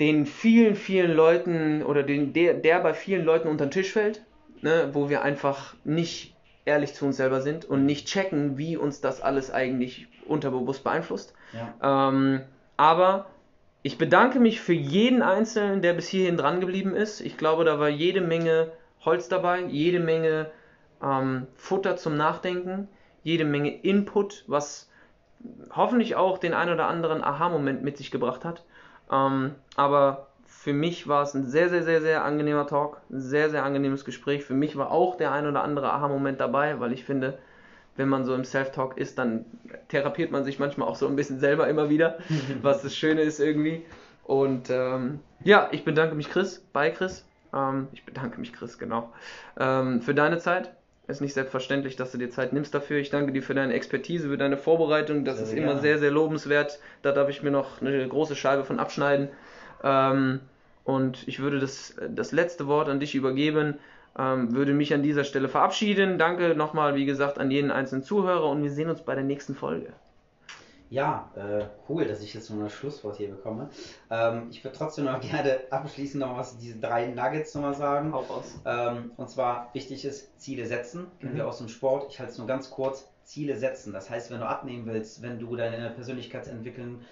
den 0.00 0.26
vielen, 0.26 0.74
vielen 0.74 1.12
Leuten 1.12 1.82
oder 1.82 2.02
den, 2.02 2.32
der, 2.32 2.54
der 2.54 2.80
bei 2.80 2.94
vielen 2.94 3.24
Leuten 3.24 3.48
unter 3.48 3.66
den 3.66 3.72
Tisch 3.72 3.92
fällt, 3.92 4.24
ne, 4.62 4.90
wo 4.92 5.08
wir 5.08 5.22
einfach 5.22 5.74
nicht 5.84 6.36
ehrlich 6.64 6.94
zu 6.94 7.06
uns 7.06 7.16
selber 7.16 7.40
sind 7.40 7.64
und 7.64 7.86
nicht 7.86 8.06
checken, 8.06 8.58
wie 8.58 8.76
uns 8.76 9.00
das 9.00 9.20
alles 9.20 9.50
eigentlich 9.50 10.06
unterbewusst 10.26 10.84
beeinflusst. 10.84 11.34
Ja. 11.52 12.08
Ähm, 12.10 12.42
aber 12.76 13.26
ich 13.82 13.98
bedanke 13.98 14.40
mich 14.40 14.60
für 14.60 14.72
jeden 14.72 15.22
Einzelnen, 15.22 15.82
der 15.82 15.92
bis 15.92 16.08
hierhin 16.08 16.36
dran 16.36 16.60
geblieben 16.60 16.94
ist. 16.94 17.20
Ich 17.20 17.36
glaube, 17.36 17.64
da 17.64 17.78
war 17.78 17.88
jede 17.88 18.20
Menge 18.20 18.72
Holz 19.04 19.28
dabei, 19.28 19.60
jede 19.60 20.00
Menge 20.00 20.50
ähm, 21.02 21.46
Futter 21.54 21.96
zum 21.96 22.16
Nachdenken, 22.16 22.88
jede 23.22 23.44
Menge 23.44 23.80
Input, 23.82 24.44
was 24.46 24.90
hoffentlich 25.70 26.16
auch 26.16 26.38
den 26.38 26.54
ein 26.54 26.70
oder 26.70 26.88
anderen 26.88 27.22
Aha-Moment 27.22 27.82
mit 27.82 27.96
sich 27.96 28.10
gebracht 28.10 28.44
hat. 28.44 28.64
Ähm, 29.10 29.54
aber 29.76 30.28
für 30.44 30.72
mich 30.72 31.06
war 31.06 31.22
es 31.22 31.34
ein 31.34 31.46
sehr, 31.46 31.68
sehr, 31.68 31.84
sehr, 31.84 32.00
sehr 32.00 32.24
angenehmer 32.24 32.66
Talk, 32.66 33.00
ein 33.10 33.20
sehr, 33.20 33.48
sehr 33.48 33.64
angenehmes 33.64 34.04
Gespräch. 34.04 34.44
Für 34.44 34.54
mich 34.54 34.76
war 34.76 34.90
auch 34.90 35.16
der 35.16 35.30
ein 35.32 35.46
oder 35.46 35.62
andere 35.62 35.92
Aha-Moment 35.92 36.40
dabei, 36.40 36.80
weil 36.80 36.92
ich 36.92 37.04
finde, 37.04 37.38
wenn 37.98 38.08
man 38.08 38.24
so 38.24 38.34
im 38.34 38.44
Self-Talk 38.44 38.96
ist, 38.96 39.18
dann 39.18 39.44
therapiert 39.88 40.30
man 40.30 40.44
sich 40.44 40.58
manchmal 40.58 40.88
auch 40.88 40.96
so 40.96 41.06
ein 41.06 41.16
bisschen 41.16 41.40
selber 41.40 41.68
immer 41.68 41.90
wieder, 41.90 42.18
was 42.62 42.82
das 42.82 42.96
Schöne 42.96 43.22
ist 43.22 43.40
irgendwie. 43.40 43.82
Und 44.24 44.70
ähm, 44.70 45.20
ja, 45.44 45.68
ich 45.72 45.84
bedanke 45.84 46.14
mich 46.14 46.30
Chris, 46.30 46.64
bei 46.72 46.90
Chris. 46.90 47.26
Ähm, 47.52 47.88
ich 47.92 48.04
bedanke 48.04 48.40
mich 48.40 48.52
Chris, 48.52 48.78
genau, 48.78 49.12
ähm, 49.58 50.00
für 50.00 50.14
deine 50.14 50.38
Zeit. 50.38 50.72
Ist 51.08 51.22
nicht 51.22 51.32
selbstverständlich, 51.32 51.96
dass 51.96 52.12
du 52.12 52.18
dir 52.18 52.30
Zeit 52.30 52.52
nimmst 52.52 52.74
dafür. 52.74 52.98
Ich 52.98 53.08
danke 53.08 53.32
dir 53.32 53.42
für 53.42 53.54
deine 53.54 53.72
Expertise, 53.72 54.28
für 54.28 54.36
deine 54.36 54.58
Vorbereitung. 54.58 55.24
Das 55.24 55.38
Sehr 55.38 55.46
ist 55.46 55.52
immer 55.54 55.78
sehr, 55.78 55.98
sehr 55.98 56.10
lobenswert. 56.10 56.80
Da 57.00 57.12
darf 57.12 57.30
ich 57.30 57.42
mir 57.42 57.50
noch 57.50 57.80
eine 57.80 58.06
große 58.06 58.36
Scheibe 58.36 58.62
von 58.64 58.78
abschneiden. 58.78 59.30
Ähm, 59.82 60.40
und 60.84 61.26
ich 61.26 61.40
würde 61.40 61.60
das, 61.60 61.96
das 62.10 62.32
letzte 62.32 62.66
Wort 62.66 62.90
an 62.90 63.00
dich 63.00 63.14
übergeben, 63.14 63.78
ähm, 64.18 64.54
würde 64.54 64.72
mich 64.72 64.92
an 64.94 65.02
dieser 65.02 65.24
Stelle 65.24 65.48
verabschieden. 65.48 66.18
Danke 66.18 66.54
nochmal, 66.54 66.94
wie 66.96 67.06
gesagt, 67.06 67.38
an 67.38 67.50
jeden 67.50 67.70
einzelnen 67.70 68.02
Zuhörer 68.02 68.48
und 68.50 68.62
wir 68.62 68.70
sehen 68.70 68.90
uns 68.90 69.02
bei 69.02 69.14
der 69.14 69.24
nächsten 69.24 69.54
Folge. 69.54 69.92
Ja, 70.90 71.30
äh, 71.36 71.64
cool, 71.88 72.06
dass 72.06 72.22
ich 72.22 72.32
jetzt 72.32 72.48
noch 72.50 72.62
ein 72.62 72.70
Schlusswort 72.70 73.16
hier 73.18 73.28
bekomme. 73.28 73.68
Ähm, 74.10 74.46
ich 74.50 74.64
würde 74.64 74.76
trotzdem 74.76 75.04
noch 75.04 75.20
gerne 75.30 75.58
abschließend 75.70 76.22
noch 76.22 76.36
was 76.38 76.56
diese 76.56 76.78
drei 76.78 77.08
Nuggets 77.08 77.54
nochmal 77.54 77.74
sagen. 77.74 78.12
Hau 78.12 78.20
raus. 78.20 78.58
Ähm, 78.64 79.10
und 79.18 79.28
zwar 79.28 79.68
wichtig 79.74 80.04
ist 80.06 80.40
Ziele 80.40 80.64
setzen. 80.66 81.06
Kennen 81.20 81.34
Mhm. 81.34 81.36
wir 81.36 81.46
aus 81.48 81.58
dem 81.58 81.68
Sport. 81.68 82.06
Ich 82.10 82.18
halte 82.18 82.32
es 82.32 82.38
nur 82.38 82.46
ganz 82.46 82.70
kurz. 82.70 83.06
Ziele 83.24 83.58
setzen. 83.58 83.92
Das 83.92 84.08
heißt, 84.08 84.30
wenn 84.30 84.40
du 84.40 84.46
abnehmen 84.48 84.86
willst, 84.86 85.20
wenn 85.20 85.38
du 85.38 85.54
deine 85.54 85.90
Persönlichkeit 85.90 86.48
entwickeln 86.48 87.02
äh, 87.02 87.04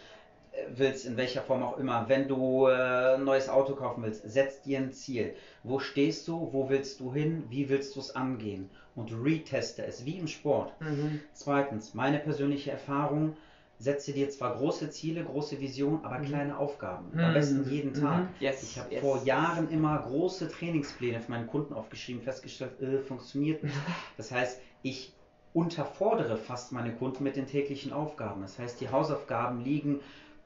willst, 0.74 1.06
in 1.06 1.16
welcher 1.16 1.42
Form 1.42 1.62
auch 1.62 1.78
immer, 1.78 2.08
wenn 2.08 2.28
du 2.28 2.66
äh, 2.66 3.14
ein 3.16 3.24
neues 3.24 3.48
Auto 3.48 3.74
kaufen 3.74 4.02
willst, 4.02 4.22
setz 4.30 4.62
dir 4.62 4.78
ein 4.78 4.92
Ziel. 4.92 5.34
Wo 5.62 5.78
stehst 5.78 6.26
du? 6.28 6.50
Wo 6.52 6.68
willst 6.68 7.00
du 7.00 7.12
hin? 7.12 7.44
Wie 7.48 7.68
willst 7.68 7.94
du 7.96 8.00
es 8.00 8.14
angehen? 8.16 8.70
Und 8.94 9.12
reteste 9.12 9.84
es, 9.84 10.04
wie 10.06 10.18
im 10.18 10.26
Sport. 10.28 10.72
Mhm. 10.80 11.20
Zweitens, 11.32 11.94
meine 11.94 12.18
persönliche 12.18 12.70
Erfahrung, 12.70 13.36
setze 13.78 14.12
dir 14.12 14.30
zwar 14.30 14.56
große 14.56 14.88
Ziele, 14.88 15.22
große 15.22 15.60
Visionen, 15.60 16.02
aber 16.02 16.18
Mhm. 16.20 16.24
kleine 16.24 16.58
Aufgaben. 16.58 17.10
Mhm. 17.12 17.20
Am 17.20 17.34
besten 17.34 17.68
jeden 17.70 17.90
Mhm. 17.90 18.00
Tag. 18.00 18.22
Yes, 18.40 18.62
Ich 18.62 18.78
habe 18.78 18.90
yes. 18.92 19.00
vor 19.02 19.22
Jahren 19.24 19.68
immer 19.70 19.98
große 19.98 20.48
Trainingspläne 20.48 21.20
für 21.20 21.30
meinen 21.30 21.46
Kunden 21.46 21.74
aufgeschrieben, 21.74 22.22
festgestellt, 22.22 22.80
äh, 22.80 22.98
funktioniert 23.00 23.62
nicht. 23.62 23.74
Das 24.16 24.32
heißt, 24.32 24.60
ich 24.82 25.12
unterfordere 25.52 26.36
fast 26.36 26.72
meine 26.72 26.92
Kunden 26.92 27.24
mit 27.24 27.36
den 27.36 27.46
täglichen 27.46 27.92
Aufgaben. 27.92 28.42
Das 28.42 28.58
heißt, 28.58 28.80
die 28.80 28.90
Hausaufgaben 28.90 29.62
liegen 29.62 30.00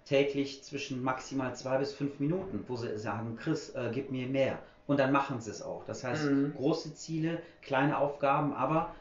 täglich 0.04 0.62
zwischen 0.64 1.02
maximal 1.02 1.54
zwei 1.54 1.78
bis 1.78 1.92
fünf 1.92 2.18
Minuten, 2.20 2.64
wo 2.68 2.76
sie 2.76 2.98
sagen, 2.98 3.36
Chris, 3.36 3.70
äh, 3.70 3.90
gib 3.92 4.10
mir 4.10 4.26
mehr. 4.26 4.58
Und 4.86 4.98
dann 4.98 5.12
machen 5.12 5.40
sie 5.40 5.50
es 5.50 5.62
auch. 5.62 5.84
Das 5.84 6.02
heißt, 6.02 6.24
Mhm. 6.30 6.54
große 6.56 6.94
Ziele, 6.94 7.40
kleine 7.62 7.98
Aufgaben, 7.98 8.52
aber 8.52 8.94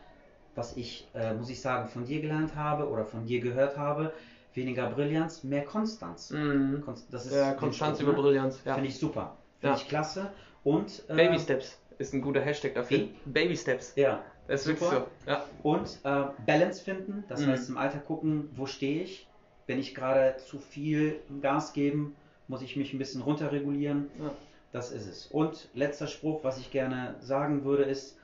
was 0.56 0.78
ich, 0.78 1.08
äh, 1.16 1.34
muss 1.34 1.50
ich 1.50 1.62
sagen, 1.62 1.88
von 1.90 2.06
dir 2.06 2.22
gelernt 2.22 2.56
habe 2.56 2.88
oder 2.90 3.06
von 3.06 3.26
dir 3.26 3.40
gehört 3.40 3.78
habe, 3.78 4.14
weniger 4.54 4.90
Brillanz, 4.90 5.44
mehr 5.44 5.64
Konstanz. 5.64 6.32
Mhm. 6.32 6.84
Konst- 6.86 7.12
Das 7.12 7.26
ist 7.26 7.34
Ja, 7.34 7.54
Konstanz 7.54 8.00
über 8.02 8.12
ne? 8.12 8.18
Brillanz. 8.22 8.60
Ja. 8.66 8.74
Finde 8.76 8.90
ich 8.90 9.00
super. 9.00 9.38
Finde 9.60 9.76
Ja. 9.76 9.82
ich 9.82 9.88
klasse. 9.88 10.32
Und, 10.64 11.04
äh, 11.08 11.16
Baby 11.16 11.40
Steps 11.40 11.80
ist 11.98 12.14
ein 12.14 12.22
guter 12.22 12.42
Hashtag 12.42 12.76
dafür. 12.76 12.98
Wie? 13.00 13.14
Baby 13.26 13.56
Steps. 13.56 13.94
Ja. 13.96 14.22
Das 14.48 14.62
ist 14.62 14.68
wirklich 14.68 14.90
Super. 14.90 15.08
so. 15.26 15.30
Ja. 15.32 15.46
Und 15.64 16.00
äh, 16.04 16.24
Balance 16.46 16.84
finden, 16.84 17.24
das 17.30 17.42
Mhm. 17.46 17.52
heißt 17.52 17.70
im 17.70 17.78
Alter 17.78 18.00
gucken, 18.00 18.50
wo 18.56 18.66
stehe 18.66 19.04
ich. 19.04 19.28
Wenn 19.70 19.78
ich 19.78 19.94
gerade 19.94 20.36
zu 20.38 20.58
viel 20.58 21.20
Gas 21.44 21.74
geben, 21.74 22.16
muss 22.48 22.64
ich 22.64 22.76
mich 22.76 22.92
ein 22.92 22.98
bisschen 22.98 23.22
runterregulieren. 23.22 24.10
Ja. 24.20 24.32
Das 24.72 24.92
ist 24.92 25.06
es. 25.08 25.28
Und 25.28 25.70
letzter 25.76 26.08
Spruch, 26.08 26.44
was 26.44 26.58
ich 26.58 26.72
gerne 26.72 27.16
sagen 27.20 27.64
würde, 27.66 27.84
ist, 27.84 28.18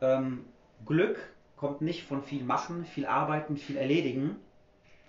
ähm, 0.00 0.44
Glück 0.86 1.18
kommt 1.56 1.80
nicht 1.80 2.04
von 2.04 2.22
viel 2.22 2.44
machen, 2.44 2.84
viel 2.84 3.06
arbeiten, 3.06 3.56
viel 3.56 3.76
erledigen, 3.76 4.36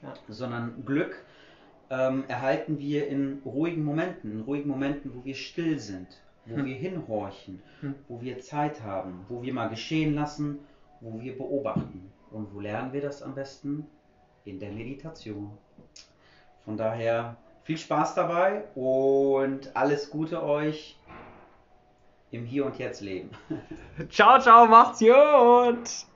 Ja. 0.01 0.15
sondern 0.27 0.83
Glück 0.87 1.23
ähm, 1.91 2.23
erhalten 2.27 2.79
wir 2.79 3.07
in 3.07 3.39
ruhigen 3.45 3.83
Momenten, 3.83 4.31
in 4.31 4.41
ruhigen 4.41 4.69
Momenten, 4.69 5.11
wo 5.13 5.23
wir 5.23 5.35
still 5.35 5.77
sind, 5.77 6.07
wo 6.47 6.55
Hm. 6.57 6.65
wir 6.65 6.75
hinhorchen, 6.77 7.61
Hm. 7.81 7.93
wo 8.07 8.19
wir 8.21 8.39
Zeit 8.39 8.81
haben, 8.81 9.23
wo 9.29 9.43
wir 9.43 9.53
mal 9.53 9.69
geschehen 9.69 10.15
lassen, 10.15 10.61
wo 10.99 11.21
wir 11.21 11.37
beobachten. 11.37 12.11
Und 12.31 12.55
wo 12.55 12.59
lernen 12.59 12.91
wir 12.91 13.01
das 13.01 13.21
am 13.21 13.35
besten? 13.35 13.85
In 14.49 14.59
der 14.59 14.71
Meditation. 14.71 15.55
Von 16.65 16.75
daher 16.75 17.37
viel 17.61 17.77
Spaß 17.77 18.15
dabei 18.15 18.63
und 18.73 19.75
alles 19.75 20.09
Gute 20.09 20.41
euch 20.41 20.97
im 22.31 22.45
Hier 22.45 22.65
und 22.65 22.79
Jetzt 22.79 23.01
leben. 23.01 23.29
Ciao, 24.09 24.39
ciao, 24.39 24.65
macht's 24.65 25.01
gut! 25.01 26.08